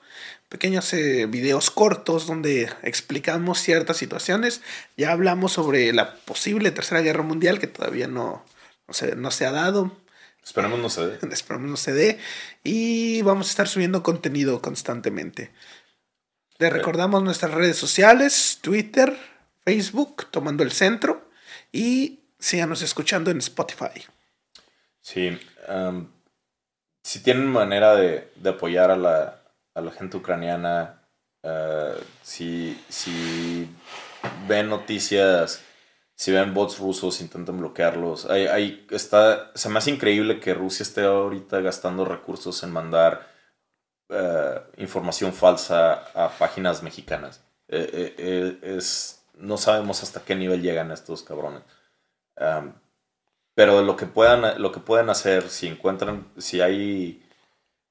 pequeños 0.49 0.93
eh, 0.93 1.25
videos 1.27 1.71
cortos 1.71 2.27
donde 2.27 2.69
explicamos 2.83 3.59
ciertas 3.59 3.97
situaciones. 3.97 4.61
Ya 4.95 5.11
hablamos 5.11 5.53
sobre 5.53 5.91
la 5.93 6.15
posible 6.15 6.71
Tercera 6.71 7.01
Guerra 7.01 7.23
Mundial, 7.23 7.59
que 7.59 7.67
todavía 7.67 8.07
no, 8.07 8.43
no, 8.87 8.93
se, 8.93 9.15
no 9.15 9.31
se 9.31 9.45
ha 9.45 9.51
dado. 9.51 9.95
Esperemos 10.43 10.79
no 10.79 10.89
se 10.89 11.05
dé. 11.07 11.19
Esperemos 11.31 11.69
no 11.69 11.77
se 11.77 11.93
dé. 11.93 12.19
Y 12.63 13.21
vamos 13.23 13.47
a 13.47 13.49
estar 13.49 13.67
subiendo 13.67 14.03
contenido 14.03 14.61
constantemente. 14.61 15.51
Le 16.59 16.69
recordamos 16.69 17.21
nuestras 17.21 17.53
redes 17.53 17.77
sociales, 17.77 18.59
Twitter, 18.61 19.15
Facebook, 19.63 20.25
Tomando 20.31 20.63
el 20.63 20.71
Centro. 20.71 21.29
Y 21.71 22.21
síganos 22.39 22.81
escuchando 22.81 23.31
en 23.31 23.39
Spotify. 23.39 24.05
Sí. 25.01 25.39
si 27.03 27.23
tienen 27.23 27.47
manera 27.47 27.95
de, 27.95 28.29
apoyar 28.45 28.91
a 28.91 28.97
la, 28.97 29.91
gente 29.91 30.17
ucraniana, 30.17 31.01
uh, 31.43 31.97
si, 32.21 32.77
si 32.89 33.69
ven 34.47 34.69
noticias, 34.69 35.61
si 36.15 36.31
ven 36.31 36.53
bots 36.53 36.79
rusos, 36.79 37.21
intenten 37.21 37.59
bloquearlos. 37.59 38.25
Hay, 38.25 38.85
está, 38.89 39.51
se 39.55 39.69
me 39.69 39.77
hace 39.77 39.91
increíble 39.91 40.39
que 40.39 40.53
Rusia 40.53 40.83
esté 40.83 41.05
ahorita 41.05 41.61
gastando 41.61 42.03
recursos 42.03 42.61
en 42.63 42.71
mandar 42.71 43.27
uh, 44.09 44.59
información 44.81 45.31
falsa 45.31 45.93
a 46.13 46.29
páginas 46.37 46.83
mexicanas. 46.83 47.43
Eh, 47.69 48.15
eh, 48.17 48.59
es, 48.61 49.23
no 49.35 49.57
sabemos 49.57 50.03
hasta 50.03 50.21
qué 50.21 50.35
nivel 50.35 50.61
llegan 50.61 50.91
estos 50.91 51.21
cabrones 51.23 51.63
pero 53.55 53.81
lo 53.81 53.95
que 53.95 54.05
puedan, 54.05 54.61
lo 54.61 54.71
que 54.71 54.79
pueden 54.79 55.09
hacer, 55.09 55.49
si 55.49 55.67
encuentran, 55.67 56.27
si 56.37 56.61
hay 56.61 57.23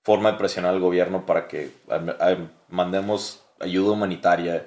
forma 0.05 0.33
de 0.33 0.39
presionar 0.39 0.73
al 0.73 0.81
gobierno 0.81 1.27
para 1.27 1.49
que 1.49 1.73
mandemos 2.69 3.43
ayuda 3.59 3.93
humanitaria 3.93 4.67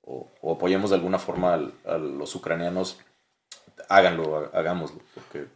o, 0.00 0.30
apoyemos 0.52 0.90
de 0.90 0.96
alguna 0.96 1.18
forma 1.18 1.54
a, 1.84 1.98
los 1.98 2.34
ucranianos, 2.34 2.98
háganlo, 3.88 4.50
hagámoslo, 4.54 5.00
porque 5.14 5.46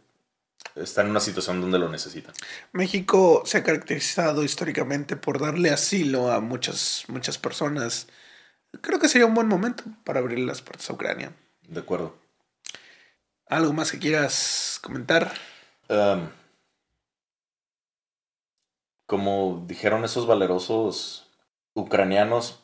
están 0.75 1.05
en 1.05 1.11
una 1.11 1.19
situación 1.19 1.61
donde 1.61 1.79
lo 1.79 1.89
necesitan. 1.89 2.33
México 2.71 3.43
se 3.45 3.57
ha 3.57 3.63
caracterizado 3.63 4.43
históricamente 4.43 5.15
por 5.15 5.39
darle 5.39 5.71
asilo 5.71 6.31
a 6.31 6.39
muchas, 6.39 7.05
muchas 7.07 7.37
personas. 7.37 8.07
Creo 8.81 8.99
que 8.99 9.07
sería 9.07 9.25
un 9.25 9.33
buen 9.33 9.47
momento 9.47 9.83
para 10.03 10.19
abrir 10.19 10.39
las 10.39 10.61
puertas 10.61 10.89
a 10.89 10.93
Ucrania. 10.93 11.33
De 11.67 11.79
acuerdo. 11.79 12.15
¿Algo 13.49 13.73
más 13.73 13.91
que 13.91 13.97
quieras 13.97 14.79
comentar? 14.83 15.33
Em, 15.87 16.29
como 19.07 19.65
dijeron 19.67 20.05
esos 20.05 20.27
valerosos 20.27 21.27
ucranianos, 21.73 22.63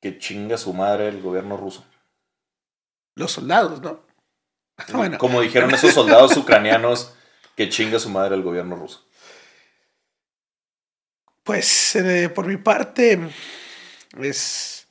que 0.00 0.18
chinga 0.18 0.58
su 0.58 0.72
madre 0.74 1.08
el 1.08 1.20
gobierno 1.22 1.56
ruso. 1.56 1.84
Los 3.16 3.32
soldados, 3.32 3.80
¿no? 3.82 4.06
bueno. 4.92 5.18
Como 5.18 5.40
dijeron 5.40 5.74
esos 5.74 5.92
soldados 5.92 6.36
ucranianos, 6.36 7.14
que 7.56 7.68
chinga 7.68 7.98
su 7.98 8.08
madre 8.08 8.36
el 8.36 8.44
gobierno 8.44 8.76
ruso. 8.76 9.04
Pues 11.42 11.96
eh, 11.96 12.28
por 12.28 12.46
mi 12.46 12.58
parte, 12.58 13.28
es, 14.20 14.86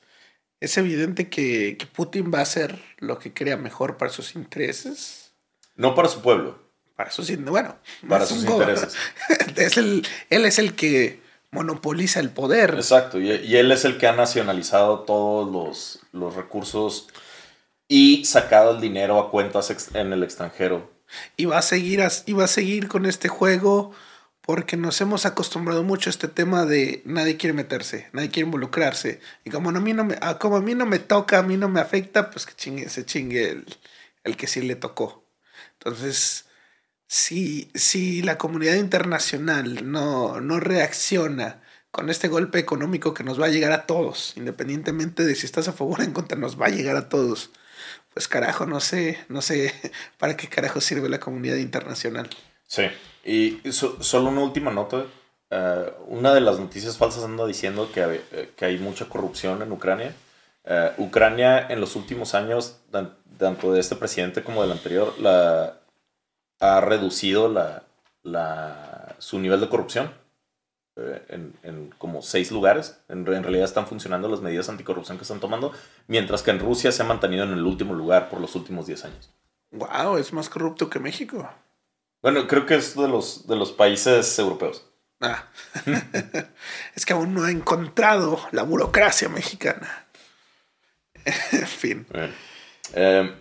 es 0.60 0.76
evidente 0.76 1.30
que, 1.30 1.78
que 1.78 1.86
Putin 1.86 2.30
va 2.32 2.40
a 2.40 2.42
hacer 2.42 2.84
lo 2.98 3.18
que 3.18 3.32
crea 3.32 3.56
mejor 3.56 3.96
para 3.96 4.10
sus 4.10 4.34
intereses 4.34 5.21
no 5.76 5.94
para 5.94 6.08
su 6.08 6.20
pueblo. 6.20 6.58
Para 6.96 7.10
sus, 7.10 7.34
bueno, 7.44 7.76
para 8.08 8.26
sus 8.26 8.44
intereses. 8.44 8.94
es 9.56 9.76
el, 9.76 10.06
él 10.30 10.44
es 10.44 10.58
el 10.58 10.74
que 10.74 11.20
monopoliza 11.50 12.20
el 12.20 12.30
poder. 12.30 12.74
Exacto, 12.74 13.20
y, 13.20 13.30
él 13.30 13.72
es 13.72 13.84
el 13.84 13.98
que 13.98 14.06
ha 14.06 14.12
nacionalizado 14.12 15.00
todos 15.00 15.50
los, 15.50 16.00
los 16.12 16.34
recursos 16.34 17.08
y 17.88 18.24
sacado 18.24 18.72
el 18.72 18.80
dinero 18.80 19.20
a 19.20 19.30
cuentas 19.30 19.74
en 19.94 20.12
el 20.12 20.22
extranjero. 20.22 20.90
Y 21.36 21.44
va 21.44 21.58
a 21.58 21.62
seguir, 21.62 22.02
y 22.26 22.32
va 22.32 22.44
a 22.44 22.48
seguir 22.48 22.88
con 22.88 23.06
este 23.06 23.28
juego 23.28 23.92
porque 24.40 24.76
nos 24.76 25.00
hemos 25.00 25.24
acostumbrado 25.24 25.84
mucho 25.84 26.08
a 26.08 26.12
este 26.12 26.26
tema 26.26 26.64
de 26.64 27.02
nadie 27.04 27.36
quiere 27.36 27.52
meterse, 27.52 28.08
nadie 28.12 28.30
quiere 28.30 28.46
involucrarse. 28.46 29.20
Y 29.44 29.50
como 29.50 29.70
a 29.70 29.72
mí 29.72 29.92
no 29.92 30.04
me, 30.04 30.18
como 30.40 30.56
a 30.56 30.60
mí 30.60 30.74
no 30.74 30.84
me 30.84 30.98
toca, 30.98 31.38
a 31.38 31.42
mí 31.42 31.56
no 31.56 31.68
me 31.68 31.80
afecta, 31.80 32.30
pues 32.30 32.46
que 32.46 32.54
chingue, 32.54 32.88
se 32.88 33.06
chingue 33.06 33.50
el, 33.50 33.66
el 34.24 34.36
que 34.36 34.46
sí 34.46 34.62
le 34.62 34.74
tocó. 34.74 35.21
Entonces, 35.78 36.46
si, 37.06 37.70
si 37.74 38.22
la 38.22 38.38
comunidad 38.38 38.76
internacional 38.76 39.90
no, 39.90 40.40
no 40.40 40.60
reacciona 40.60 41.62
con 41.90 42.08
este 42.08 42.28
golpe 42.28 42.58
económico 42.58 43.12
que 43.12 43.22
nos 43.22 43.40
va 43.40 43.46
a 43.46 43.50
llegar 43.50 43.72
a 43.72 43.86
todos, 43.86 44.32
independientemente 44.36 45.24
de 45.24 45.34
si 45.34 45.44
estás 45.44 45.68
a 45.68 45.72
favor 45.72 46.00
o 46.00 46.02
en 46.02 46.12
contra, 46.12 46.38
nos 46.38 46.60
va 46.60 46.66
a 46.66 46.70
llegar 46.70 46.96
a 46.96 47.08
todos. 47.08 47.50
Pues 48.14 48.28
carajo, 48.28 48.66
no 48.66 48.80
sé, 48.80 49.18
no 49.28 49.42
sé 49.42 49.74
para 50.18 50.36
qué 50.36 50.48
carajo 50.48 50.80
sirve 50.80 51.08
la 51.08 51.20
comunidad 51.20 51.56
internacional. 51.56 52.30
Sí, 52.66 52.84
y 53.24 53.60
solo 53.72 54.30
una 54.30 54.40
última 54.40 54.70
nota. 54.70 55.04
Eh, 55.50 55.92
una 56.06 56.32
de 56.32 56.40
las 56.40 56.58
noticias 56.58 56.96
falsas 56.96 57.24
anda 57.24 57.46
diciendo 57.46 57.90
que, 57.92 58.22
eh, 58.32 58.52
que 58.56 58.64
hay 58.64 58.78
mucha 58.78 59.08
corrupción 59.10 59.60
en 59.60 59.70
Ucrania. 59.70 60.14
Eh, 60.64 60.92
Ucrania 60.98 61.66
en 61.68 61.80
los 61.80 61.96
últimos 61.96 62.34
años, 62.34 62.80
tanto 63.38 63.72
de 63.72 63.80
este 63.80 63.96
presidente 63.96 64.44
como 64.44 64.62
del 64.62 64.72
anterior, 64.72 65.18
la, 65.18 65.80
ha 66.60 66.80
reducido 66.80 67.48
la, 67.48 67.82
la, 68.22 69.16
su 69.18 69.40
nivel 69.40 69.60
de 69.60 69.68
corrupción 69.68 70.12
eh, 70.96 71.24
en, 71.28 71.54
en, 71.64 71.90
como 71.98 72.22
seis 72.22 72.52
lugares. 72.52 73.00
En, 73.08 73.26
en, 73.26 73.42
realidad 73.42 73.64
están 73.64 73.86
funcionando 73.86 74.28
las 74.28 74.40
medidas 74.40 74.68
anticorrupción 74.68 75.18
que 75.18 75.22
están 75.22 75.40
tomando, 75.40 75.72
mientras 76.06 76.42
que 76.42 76.52
en 76.52 76.60
Rusia 76.60 76.92
se 76.92 77.02
ha 77.02 77.06
mantenido 77.06 77.44
en 77.44 77.52
el 77.52 77.64
último 77.64 77.94
lugar 77.94 78.28
por 78.28 78.40
los 78.40 78.54
últimos 78.54 78.86
10 78.86 79.04
años. 79.06 79.30
¡Wow! 79.72 80.18
Es 80.18 80.32
más 80.32 80.48
corrupto 80.48 80.88
que 80.88 81.00
México. 81.00 81.50
Bueno, 82.22 82.46
creo 82.46 82.66
que 82.66 82.76
es 82.76 82.94
de 82.94 83.08
los, 83.08 83.48
de 83.48 83.56
los 83.56 83.72
países 83.72 84.38
europeos. 84.38 84.86
Ah. 85.20 85.46
es 86.94 87.04
que 87.06 87.12
aún 87.12 87.34
no 87.34 87.44
ha 87.44 87.50
encontrado 87.50 88.38
la 88.52 88.62
burocracia 88.62 89.28
mexicana. 89.28 90.06
En 91.24 91.66
fin. 91.66 92.06
Eh, 92.94 93.34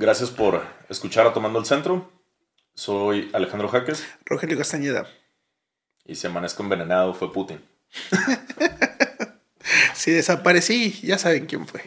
Gracias 0.00 0.30
por 0.30 0.64
escuchar 0.88 1.26
a 1.26 1.32
Tomando 1.32 1.58
el 1.58 1.64
Centro. 1.64 2.12
Soy 2.74 3.30
Alejandro 3.32 3.68
Jaques. 3.68 4.06
Rogelio 4.24 4.56
Castañeda. 4.56 5.08
Y 6.04 6.14
si 6.14 6.28
amanezco 6.28 6.62
envenenado 6.62 7.14
fue 7.14 7.32
Putin. 7.32 7.60
si 9.94 10.12
desaparecí, 10.12 10.92
ya 11.02 11.18
saben 11.18 11.46
quién 11.46 11.66
fue. 11.66 11.82